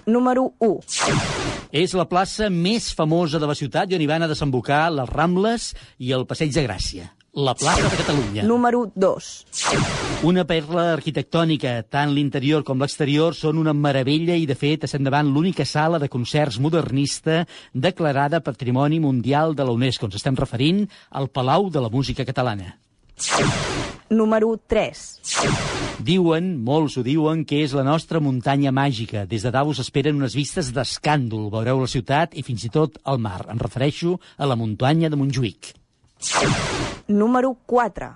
Número 0.06 0.54
1. 0.58 1.51
És 1.72 1.94
la 1.96 2.04
plaça 2.04 2.50
més 2.52 2.90
famosa 2.92 3.38
de 3.40 3.48
la 3.48 3.56
ciutat 3.56 3.88
i 3.88 3.96
on 3.96 4.02
hi 4.04 4.08
van 4.10 4.26
a 4.26 4.28
desembocar 4.28 4.90
les 4.92 5.08
Rambles 5.08 5.70
i 6.04 6.12
el 6.12 6.26
Passeig 6.28 6.52
de 6.52 6.66
Gràcia. 6.66 7.06
La 7.32 7.54
plaça 7.56 7.88
de 7.88 7.96
Catalunya. 7.96 8.42
Número 8.44 8.82
2. 8.92 9.28
Una 10.28 10.44
perla 10.44 10.90
arquitectònica, 10.92 11.78
tant 11.88 12.12
l'interior 12.12 12.60
com 12.60 12.84
l'exterior 12.84 13.32
són 13.32 13.56
una 13.56 13.72
meravella 13.72 14.36
i, 14.36 14.44
de 14.44 14.52
fet, 14.52 14.84
és 14.84 14.92
endavant 14.98 15.32
l'única 15.32 15.64
sala 15.64 15.96
de 15.96 16.10
concerts 16.12 16.60
modernista 16.60 17.46
declarada 17.72 18.44
Patrimoni 18.44 19.00
Mundial 19.00 19.56
de 19.56 19.64
la 19.64 19.72
UNESCO. 19.72 20.12
Ens 20.12 20.20
estem 20.20 20.36
referint 20.36 20.84
al 21.08 21.32
Palau 21.32 21.70
de 21.72 21.80
la 21.80 21.88
Música 21.88 22.28
Catalana. 22.28 22.74
Número 24.12 24.58
3. 24.68 25.02
Diuen, 26.04 26.48
molts 26.60 26.98
ho 27.00 27.02
diuen, 27.06 27.46
que 27.48 27.62
és 27.64 27.72
la 27.72 27.84
nostra 27.86 28.20
muntanya 28.20 28.68
màgica. 28.74 29.22
Des 29.24 29.46
de 29.46 29.52
dalt 29.54 29.72
us 29.72 29.80
esperen 29.80 30.18
unes 30.20 30.36
vistes 30.36 30.68
d'escàndol. 30.76 31.48
Veureu 31.54 31.80
la 31.80 31.88
ciutat 31.88 32.36
i 32.36 32.44
fins 32.44 32.66
i 32.68 32.70
tot 32.74 32.98
el 33.08 33.22
mar. 33.24 33.40
Em 33.48 33.62
refereixo 33.62 34.18
a 34.36 34.48
la 34.50 34.58
muntanya 34.60 35.08
de 35.08 35.16
Montjuïc. 35.16 35.72
Número 37.08 37.54
4. 37.64 38.10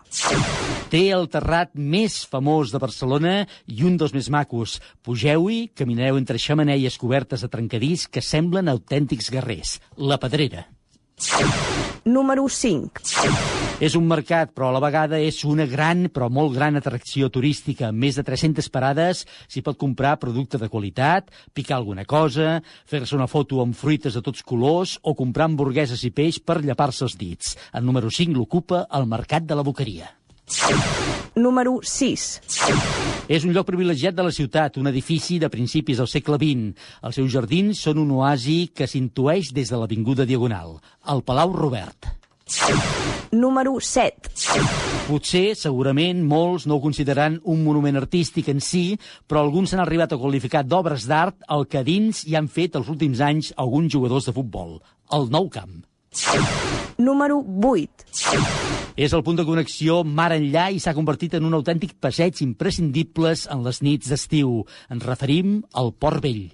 Té 0.92 1.02
el 1.16 1.26
terrat 1.32 1.72
més 1.74 2.20
famós 2.28 2.76
de 2.76 2.80
Barcelona 2.82 3.34
i 3.64 3.80
un 3.88 3.96
dels 3.96 4.12
més 4.12 4.28
macos. 4.28 4.76
Pugeu-hi, 5.00 5.70
caminareu 5.74 6.20
entre 6.20 6.36
xamaneies 6.36 7.00
cobertes 7.00 7.40
de 7.40 7.48
trencadís 7.48 8.04
que 8.06 8.20
semblen 8.20 8.68
autèntics 8.68 9.32
guerrers. 9.32 9.78
La 9.96 10.20
Pedrera. 10.20 10.68
Número 12.04 12.50
5. 12.52 13.55
És 13.76 13.92
un 13.92 14.06
mercat, 14.08 14.54
però 14.56 14.70
a 14.70 14.72
la 14.72 14.80
vegada 14.80 15.18
és 15.20 15.42
una 15.44 15.66
gran, 15.68 16.06
però 16.08 16.30
molt 16.32 16.54
gran 16.54 16.78
atracció 16.78 17.28
turística. 17.28 17.90
Amb 17.90 18.00
més 18.06 18.16
de 18.16 18.22
300 18.24 18.70
parades 18.72 19.26
s'hi 19.52 19.60
pot 19.60 19.76
comprar 19.76 20.14
producte 20.16 20.56
de 20.56 20.70
qualitat, 20.72 21.28
picar 21.52 21.76
alguna 21.76 22.06
cosa, 22.08 22.62
fer-se 22.88 23.12
una 23.18 23.28
foto 23.28 23.60
amb 23.60 23.76
fruites 23.76 24.16
de 24.16 24.24
tots 24.24 24.40
colors 24.48 24.96
o 25.04 25.12
comprar 25.12 25.50
hamburgueses 25.50 26.06
i 26.08 26.10
peix 26.10 26.40
per 26.40 26.62
llepar-se 26.64 27.04
els 27.04 27.18
dits. 27.20 27.52
El 27.76 27.84
número 27.84 28.08
5 28.08 28.32
l'ocupa 28.32 28.86
el 28.96 29.04
Mercat 29.12 29.44
de 29.44 29.60
la 29.60 29.68
Boqueria. 29.68 30.08
Número 31.36 31.76
6. 31.84 32.26
És 33.28 33.44
un 33.44 33.52
lloc 33.52 33.68
privilegiat 33.68 34.16
de 34.16 34.24
la 34.24 34.32
ciutat, 34.32 34.80
un 34.80 34.88
edifici 34.88 35.36
de 35.36 35.52
principis 35.52 36.00
del 36.00 36.08
segle 36.08 36.40
XX. 36.40 36.72
Els 37.04 37.20
seus 37.20 37.28
jardins 37.28 37.76
són 37.76 38.00
un 38.00 38.16
oasi 38.22 38.70
que 38.72 38.88
s'intueix 38.88 39.52
des 39.52 39.68
de 39.68 39.76
l'Avinguda 39.76 40.24
Diagonal, 40.24 40.78
el 41.12 41.26
Palau 41.28 41.52
Robert. 41.52 42.15
Número 43.32 43.80
7. 43.80 44.30
Potser, 45.08 45.56
segurament, 45.58 46.20
molts 46.22 46.66
no 46.70 46.76
ho 46.76 46.82
consideraran 46.82 47.40
un 47.42 47.64
monument 47.66 47.98
artístic 47.98 48.52
en 48.52 48.62
si, 48.62 48.94
però 49.26 49.42
alguns 49.42 49.72
s'han 49.72 49.82
arribat 49.82 50.14
a 50.14 50.18
qualificar 50.20 50.62
d'obres 50.62 51.08
d'art 51.10 51.42
el 51.50 51.66
que 51.66 51.82
dins 51.86 52.22
hi 52.22 52.36
han 52.38 52.46
fet 52.46 52.78
els 52.78 52.88
últims 52.92 53.20
anys 53.20 53.50
alguns 53.56 53.90
jugadors 53.92 54.30
de 54.30 54.34
futbol, 54.36 54.78
el 55.12 55.28
Nou 55.34 55.50
Camp. 55.50 55.82
Número 57.02 57.42
8. 57.42 58.06
És 58.96 59.12
el 59.12 59.26
punt 59.26 59.42
de 59.42 59.44
connexió 59.44 60.00
mar 60.06 60.30
enllà 60.32 60.70
i 60.70 60.78
s'ha 60.80 60.94
convertit 60.96 61.34
en 61.36 61.50
un 61.50 61.58
autèntic 61.58 61.98
passeig 62.00 62.40
imprescindibles 62.46 63.48
en 63.50 63.66
les 63.66 63.82
nits 63.82 64.08
d'estiu. 64.08 64.62
Ens 64.88 65.04
referim 65.04 65.58
al 65.74 65.92
Port 65.92 66.22
Vell. 66.22 66.46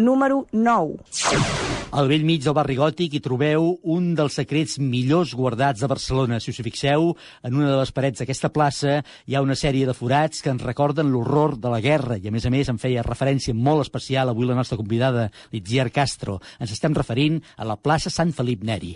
Número 0.00 0.46
9. 0.52 1.67
Al 1.88 2.04
vell 2.04 2.24
mig 2.28 2.42
del 2.44 2.52
barri 2.52 2.74
gòtic 2.76 3.14
hi 3.16 3.20
trobeu 3.24 3.70
un 3.88 4.10
dels 4.16 4.34
secrets 4.36 4.76
millors 4.76 5.30
guardats 5.32 5.80
de 5.80 5.88
Barcelona. 5.88 6.36
Si 6.36 6.52
us 6.52 6.60
fixeu, 6.60 7.14
en 7.40 7.56
una 7.56 7.70
de 7.70 7.78
les 7.80 7.92
parets 7.96 8.20
d'aquesta 8.20 8.50
plaça 8.52 8.98
hi 9.24 9.34
ha 9.34 9.42
una 9.42 9.56
sèrie 9.56 9.88
de 9.88 9.96
forats 9.96 10.44
que 10.44 10.52
ens 10.52 10.64
recorden 10.66 11.08
l'horror 11.08 11.56
de 11.56 11.72
la 11.72 11.80
guerra 11.80 12.18
i, 12.20 12.28
a 12.28 12.34
més 12.34 12.44
a 12.44 12.52
més, 12.52 12.68
en 12.68 12.76
feia 12.82 13.06
referència 13.06 13.56
molt 13.56 13.86
especial 13.86 14.28
avui 14.28 14.44
la 14.46 14.58
nostra 14.58 14.76
convidada, 14.76 15.30
Litziar 15.54 15.88
Castro. 15.88 16.42
Ens 16.60 16.76
estem 16.76 16.92
referint 16.92 17.40
a 17.56 17.64
la 17.64 17.80
plaça 17.80 18.12
Sant 18.12 18.36
Felip 18.36 18.68
Neri. 18.68 18.92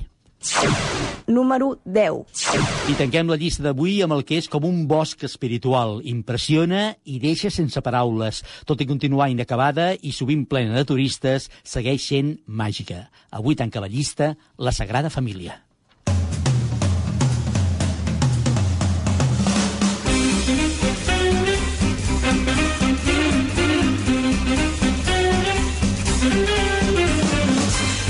Número 1.26 1.78
10. 1.84 2.44
I 2.90 2.96
tanquem 2.98 3.30
la 3.30 3.38
llista 3.40 3.64
d'avui 3.66 4.00
amb 4.04 4.16
el 4.16 4.24
que 4.28 4.38
és 4.42 4.48
com 4.50 4.66
un 4.68 4.84
bosc 4.90 5.24
espiritual. 5.28 6.00
Impressiona 6.04 6.92
i 7.04 7.18
deixa 7.22 7.50
sense 7.50 7.80
paraules. 7.84 8.42
Tot 8.66 8.82
i 8.82 8.88
continuar 8.90 9.30
inacabada 9.32 9.92
i 9.94 10.12
sovint 10.12 10.46
plena 10.50 10.76
de 10.78 10.86
turistes, 10.88 11.50
segueix 11.62 12.06
sent 12.12 12.38
màgica. 12.46 13.06
Avui 13.30 13.58
tanca 13.58 13.82
la 13.82 13.92
llista 13.92 14.34
la 14.58 14.74
Sagrada 14.74 15.10
Família. 15.10 15.60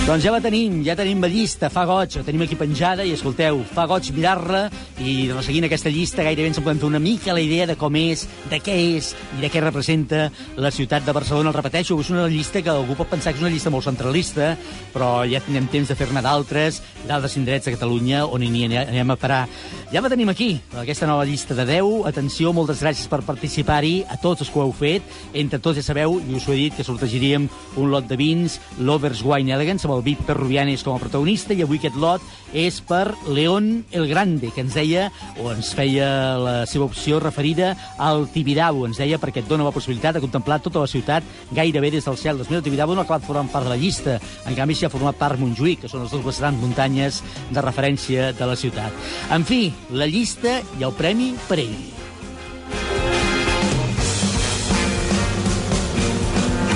Doncs 0.02 0.24
ja 0.26 0.32
la 0.34 0.40
tenim, 0.42 0.80
ja 0.82 0.96
tenim 0.98 1.20
la 1.22 1.28
llista, 1.30 1.68
fa 1.70 1.84
goig, 1.86 2.16
la 2.18 2.24
tenim 2.26 2.42
aquí 2.42 2.56
penjada 2.58 3.04
i 3.06 3.12
escolteu, 3.14 3.60
fa 3.70 3.84
goig 3.86 4.08
mirar-la 4.10 4.64
i 4.98 5.28
resseguint 5.30 5.68
aquesta 5.68 5.92
llista 5.94 6.24
gairebé 6.26 6.48
ens 6.50 6.58
en 6.58 6.64
podem 6.64 6.80
fer 6.82 6.88
una 6.88 6.98
mica 6.98 7.36
la 7.36 7.40
idea 7.40 7.68
de 7.70 7.76
com 7.78 7.94
és, 8.00 8.24
de 8.50 8.58
què 8.58 8.74
és 8.96 9.12
i 9.38 9.44
de 9.44 9.50
què 9.52 9.62
representa 9.62 10.24
la 10.58 10.72
ciutat 10.74 11.06
de 11.06 11.14
Barcelona. 11.14 11.52
El 11.52 11.54
repeteixo, 11.54 11.94
és 12.02 12.10
una 12.10 12.26
llista 12.26 12.64
que 12.66 12.72
algú 12.72 12.96
pot 12.98 13.12
pensar 13.14 13.30
que 13.30 13.38
és 13.38 13.44
una 13.46 13.52
llista 13.54 13.70
molt 13.70 13.86
centralista, 13.86 14.56
però 14.90 15.22
ja 15.30 15.40
tindrem 15.46 15.70
temps 15.70 15.94
de 15.94 15.96
fer-ne 16.00 16.24
d'altres, 16.26 16.82
d'altres 17.06 17.38
indrets 17.38 17.70
de 17.70 17.76
Catalunya 17.76 18.24
on 18.26 18.42
hi 18.42 18.66
anem 18.66 19.14
a 19.14 19.18
parar. 19.22 19.46
Ja 19.94 20.02
la 20.02 20.10
tenim 20.10 20.34
aquí, 20.34 20.50
aquesta 20.82 21.06
nova 21.06 21.22
llista 21.28 21.54
de 21.54 21.68
10. 21.68 22.08
Atenció, 22.10 22.50
moltes 22.50 22.82
gràcies 22.82 23.06
per 23.06 23.22
participar-hi, 23.22 24.02
a 24.10 24.18
tots 24.18 24.42
els 24.42 24.50
que 24.50 24.58
ho 24.58 24.66
heu 24.66 24.74
fet. 24.74 25.06
Entre 25.32 25.62
tots 25.62 25.78
ja 25.78 25.86
sabeu, 25.86 26.18
i 26.18 26.34
us 26.34 26.50
ho 26.50 26.56
he 26.56 26.60
dit, 26.64 26.74
que 26.74 26.82
sortegiríem 26.82 27.46
un 27.76 27.90
lot 27.94 28.10
de 28.10 28.18
vins, 28.18 28.58
l'Overs 28.80 29.22
Wine 29.22 29.54
Elegance, 29.54 29.86
amb 29.86 29.98
el 29.98 30.01
Víctor 30.02 30.40
Rubianes 30.40 30.82
com 30.84 30.96
a 30.96 31.02
protagonista, 31.02 31.54
i 31.54 31.62
avui 31.62 31.80
aquest 31.80 31.96
lot 31.96 32.24
és 32.52 32.80
per 32.84 33.14
León 33.28 33.84
el 33.92 34.08
Grande, 34.10 34.50
que 34.52 34.60
ens 34.64 34.74
deia, 34.76 35.08
o 35.40 35.50
ens 35.52 35.72
feia 35.76 36.08
la 36.42 36.56
seva 36.66 36.86
opció 36.88 37.20
referida 37.22 37.72
al 37.98 38.26
Tibidabo, 38.32 38.84
ens 38.88 39.00
deia 39.00 39.20
perquè 39.22 39.42
et 39.42 39.48
dona 39.48 39.66
la 39.66 39.74
possibilitat 39.74 40.18
de 40.18 40.24
contemplar 40.24 40.60
tota 40.64 40.82
la 40.82 40.90
ciutat 40.90 41.24
gairebé 41.54 41.92
des 41.94 42.04
del 42.04 42.18
cel. 42.20 42.36
Doncs 42.36 42.50
mira, 42.50 42.60
el 42.60 42.66
Tibidabo 42.66 42.94
no 42.94 43.02
ha 43.02 43.08
acabat 43.08 43.26
formant 43.26 43.50
part 43.52 43.68
de 43.68 43.74
la 43.74 43.80
llista, 43.80 44.18
en 44.46 44.58
canvi 44.58 44.76
s'hi 44.76 44.86
ha 44.88 44.92
format 44.92 45.18
part 45.18 45.40
Montjuïc, 45.40 45.84
que 45.84 45.92
són 45.92 46.04
les 46.04 46.12
dues 46.12 46.42
grans 46.42 46.60
muntanyes 46.60 47.22
de 47.50 47.64
referència 47.64 48.32
de 48.36 48.52
la 48.52 48.58
ciutat. 48.58 49.10
En 49.32 49.46
fi, 49.48 49.64
la 49.90 50.10
llista 50.10 50.60
i 50.78 50.86
el 50.86 50.96
premi 50.98 51.32
per 51.48 51.62
ell. 51.62 52.01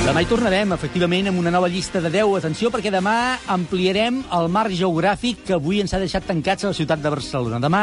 Demà 0.07 0.21
hi 0.23 0.29
tornarem, 0.31 0.71
efectivament, 0.71 1.27
amb 1.27 1.41
una 1.41 1.51
nova 1.51 1.67
llista 1.67 1.99
de 1.99 2.13
10. 2.15 2.37
Atenció, 2.39 2.69
perquè 2.71 2.93
demà 2.95 3.41
ampliarem 3.51 4.21
el 4.37 4.47
marc 4.55 4.77
geogràfic 4.79 5.41
que 5.49 5.57
avui 5.57 5.81
ens 5.83 5.97
ha 5.97 5.99
deixat 5.99 6.29
tancats 6.31 6.63
a 6.63 6.71
la 6.71 6.77
ciutat 6.79 7.03
de 7.03 7.11
Barcelona. 7.11 7.59
Demà 7.59 7.81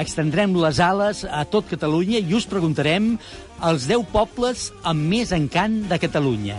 extendrem 0.00 0.56
les 0.56 0.80
ales 0.80 1.26
a 1.28 1.42
tot 1.44 1.68
Catalunya 1.68 2.22
i 2.24 2.32
us 2.38 2.48
preguntarem 2.48 3.10
els 3.68 3.84
10 3.84 4.08
pobles 4.14 4.70
amb 4.80 5.12
més 5.12 5.34
encant 5.36 5.82
de 5.92 6.00
Catalunya. 6.00 6.56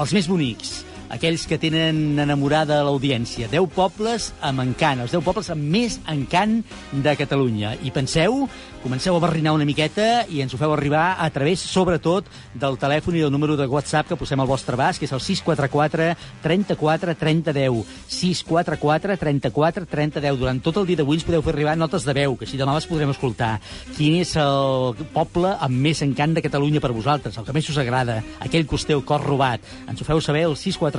Els 0.00 0.16
més 0.16 0.32
bonics, 0.32 0.85
aquells 1.12 1.46
que 1.46 1.58
tenen 1.60 2.18
enamorada 2.18 2.82
l'audiència. 2.86 3.48
10 3.52 3.68
pobles 3.74 4.30
amb 4.44 4.64
encant, 4.64 5.02
els 5.04 5.14
10 5.14 5.24
pobles 5.24 5.50
amb 5.52 5.62
més 5.76 5.98
encant 6.10 6.58
de 6.92 7.14
Catalunya. 7.18 7.74
I 7.86 7.92
penseu, 7.94 8.44
comenceu 8.82 9.16
a 9.16 9.22
barrinar 9.22 9.54
una 9.56 9.66
miqueta 9.66 10.26
i 10.30 10.42
ens 10.44 10.54
ho 10.54 10.60
feu 10.60 10.72
arribar 10.74 11.16
a 11.22 11.28
través, 11.34 11.62
sobretot, 11.62 12.28
del 12.54 12.78
telèfon 12.80 13.16
i 13.16 13.24
del 13.24 13.32
número 13.34 13.56
de 13.58 13.66
WhatsApp 13.66 14.10
que 14.10 14.18
posem 14.18 14.40
al 14.40 14.50
vostre 14.50 14.76
abast, 14.78 15.00
que 15.00 15.08
és 15.08 15.14
el 15.14 15.22
644 15.22 16.12
34 16.42 17.16
30 17.18 17.54
10. 17.56 17.94
644 18.08 19.16
34 19.20 19.86
30 19.90 20.24
10. 20.24 20.40
Durant 20.40 20.62
tot 20.62 20.80
el 20.82 20.88
dia 20.90 21.02
d'avui 21.02 21.18
ens 21.20 21.26
podeu 21.26 21.44
fer 21.44 21.54
arribar 21.54 21.76
notes 21.78 22.06
de 22.06 22.14
veu, 22.16 22.36
que 22.36 22.46
així 22.46 22.60
demà 22.60 22.76
les 22.76 22.88
podrem 22.88 23.12
escoltar. 23.14 23.56
Quin 23.96 24.20
és 24.22 24.36
el 24.40 24.94
poble 25.14 25.54
amb 25.54 25.82
més 25.86 26.02
encant 26.06 26.36
de 26.36 26.44
Catalunya 26.44 26.82
per 26.82 26.94
vosaltres, 26.94 27.38
el 27.38 27.46
que 27.46 27.54
més 27.56 27.70
us 27.70 27.80
agrada, 27.82 28.20
aquell 28.40 28.66
que 28.66 28.78
us 28.78 28.86
té 28.86 28.94
el 28.96 29.04
cor 29.06 29.24
robat. 29.24 29.64
Ens 29.90 30.00
ho 30.00 30.06
feu 30.06 30.20
saber 30.22 30.46
al 30.46 30.56
644 30.56 30.95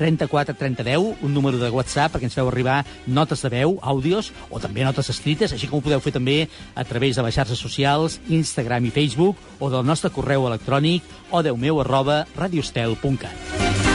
34 0.00 0.54
30 0.54 0.82
10, 0.82 1.16
un 1.20 1.34
número 1.34 1.58
de 1.58 1.68
WhatsApp 1.68 2.14
perquè 2.14 2.30
ens 2.30 2.36
feu 2.38 2.48
arribar 2.48 2.80
notes 3.06 3.42
de 3.44 3.50
veu, 3.52 3.76
àudios 3.82 4.32
o 4.48 4.62
també 4.62 4.86
notes 4.86 5.12
escrites, 5.12 5.52
així 5.52 5.68
com 5.68 5.80
ho 5.80 5.84
podeu 5.84 6.00
fer 6.00 6.14
també 6.16 6.38
a 6.74 6.86
través 6.88 7.16
de 7.16 7.26
les 7.26 7.36
xarxes 7.36 7.60
socials, 7.60 8.20
Instagram 8.28 8.88
i 8.88 8.94
Facebook 8.96 9.36
o 9.60 9.68
del 9.68 9.84
nostre 9.84 10.10
correu 10.14 10.48
electrònic 10.48 11.04
o 11.30 11.44
deumeu 11.44 11.84
arroba 11.84 12.24
radiostel.cat. 12.38 13.89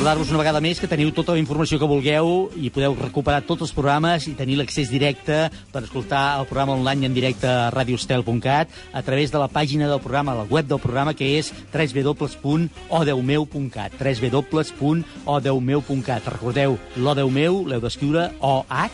recordar-vos 0.00 0.32
una 0.32 0.40
vegada 0.40 0.64
més 0.64 0.80
que 0.80 0.88
teniu 0.88 1.10
tota 1.12 1.36
la 1.36 1.40
informació 1.42 1.76
que 1.76 1.84
vulgueu 1.84 2.48
i 2.56 2.72
podeu 2.72 2.96
recuperar 2.96 3.44
tots 3.44 3.60
els 3.66 3.74
programes 3.76 4.24
i 4.30 4.32
tenir 4.32 4.56
l'accés 4.56 4.88
directe 4.88 5.52
per 5.74 5.82
escoltar 5.84 6.40
el 6.40 6.46
programa 6.48 6.72
online 6.78 7.04
en 7.10 7.12
directe 7.12 7.44
a 7.44 7.68
radiostel.cat 7.68 8.72
a 8.96 9.02
través 9.04 9.28
de 9.28 9.36
la 9.36 9.52
pàgina 9.52 9.84
del 9.90 10.00
programa, 10.00 10.32
la 10.38 10.46
web 10.48 10.64
del 10.70 10.80
programa, 10.80 11.12
que 11.12 11.36
és 11.36 11.52
www.odeumeu.cat 11.68 13.92
www.odeumeu.cat 14.00 16.32
Recordeu, 16.32 16.80
l'Odeumeu 16.96 17.68
l'heu 17.68 17.84
d'escriure 17.84 18.32
O-H, 18.40 18.88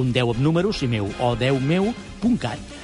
un 0.00 0.08
10 0.16 0.32
amb 0.38 0.40
números 0.40 0.80
i 0.80 0.88
meu, 0.88 1.12
odeumeu.cat 1.20 2.75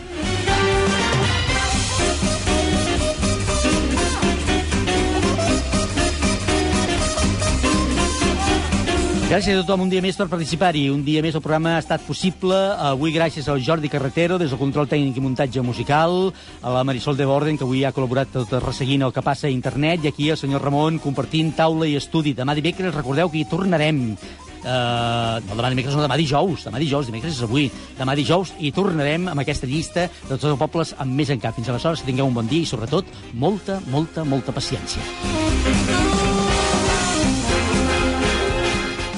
Gràcies 9.32 9.56
a 9.56 9.62
tothom 9.62 9.86
un 9.86 9.88
dia 9.88 10.02
més 10.04 10.18
per 10.20 10.26
participar-hi. 10.28 10.90
Un 10.92 11.06
dia 11.06 11.22
més 11.24 11.32
el 11.32 11.40
programa 11.40 11.70
ha 11.72 11.80
estat 11.80 12.02
possible. 12.04 12.52
Avui 12.84 13.14
gràcies 13.14 13.46
al 13.48 13.62
Jordi 13.64 13.88
Carretero, 13.88 14.36
des 14.36 14.52
del 14.52 14.60
control 14.60 14.90
tècnic 14.90 15.16
i 15.16 15.22
muntatge 15.24 15.62
musical, 15.64 16.28
a 16.60 16.72
la 16.74 16.82
Marisol 16.84 17.16
de 17.16 17.24
Borden, 17.24 17.56
que 17.56 17.64
avui 17.64 17.80
ha 17.80 17.94
col·laborat 17.96 18.28
tot 18.34 18.52
resseguint 18.60 19.06
el 19.06 19.14
que 19.16 19.24
passa 19.24 19.46
a 19.48 19.54
internet, 19.54 20.04
i 20.04 20.12
aquí 20.12 20.28
el 20.28 20.36
senyor 20.36 20.60
Ramon 20.60 21.00
compartint 21.00 21.54
taula 21.56 21.88
i 21.88 21.96
estudi. 21.96 22.36
Demà 22.36 22.52
dimecres 22.60 22.92
recordeu 22.92 23.32
que 23.32 23.40
hi 23.40 23.48
tornarem. 23.48 24.04
Uh, 24.12 25.40
no, 25.48 25.56
demà 25.56 25.72
dimecres, 25.72 25.96
no, 25.96 26.04
demà 26.04 26.20
dijous. 26.20 26.68
Demà 26.68 26.84
dijous, 26.84 27.08
dimecres 27.08 27.32
és 27.32 27.48
avui. 27.48 27.70
Demà 27.96 28.12
dijous 28.12 28.52
i 28.60 28.68
tornarem 28.76 29.32
amb 29.32 29.46
aquesta 29.46 29.64
llista 29.64 30.10
de 30.12 30.34
tots 30.34 30.50
els 30.52 30.60
pobles 30.60 30.92
amb 31.00 31.16
més 31.16 31.32
encap. 31.32 31.56
Fins 31.56 31.72
aleshores, 31.72 32.04
que 32.04 32.12
tingueu 32.12 32.28
un 32.28 32.36
bon 32.36 32.52
dia 32.52 32.66
i, 32.66 32.68
sobretot, 32.68 33.08
molta, 33.32 33.80
molta, 33.88 34.28
molta 34.28 34.52
paciència. 34.52 36.11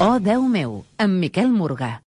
Oh, 0.00 0.18
Déu 0.18 0.42
meu, 0.48 0.84
amb 0.98 1.20
Miquel 1.22 1.52
Morgà. 1.54 1.94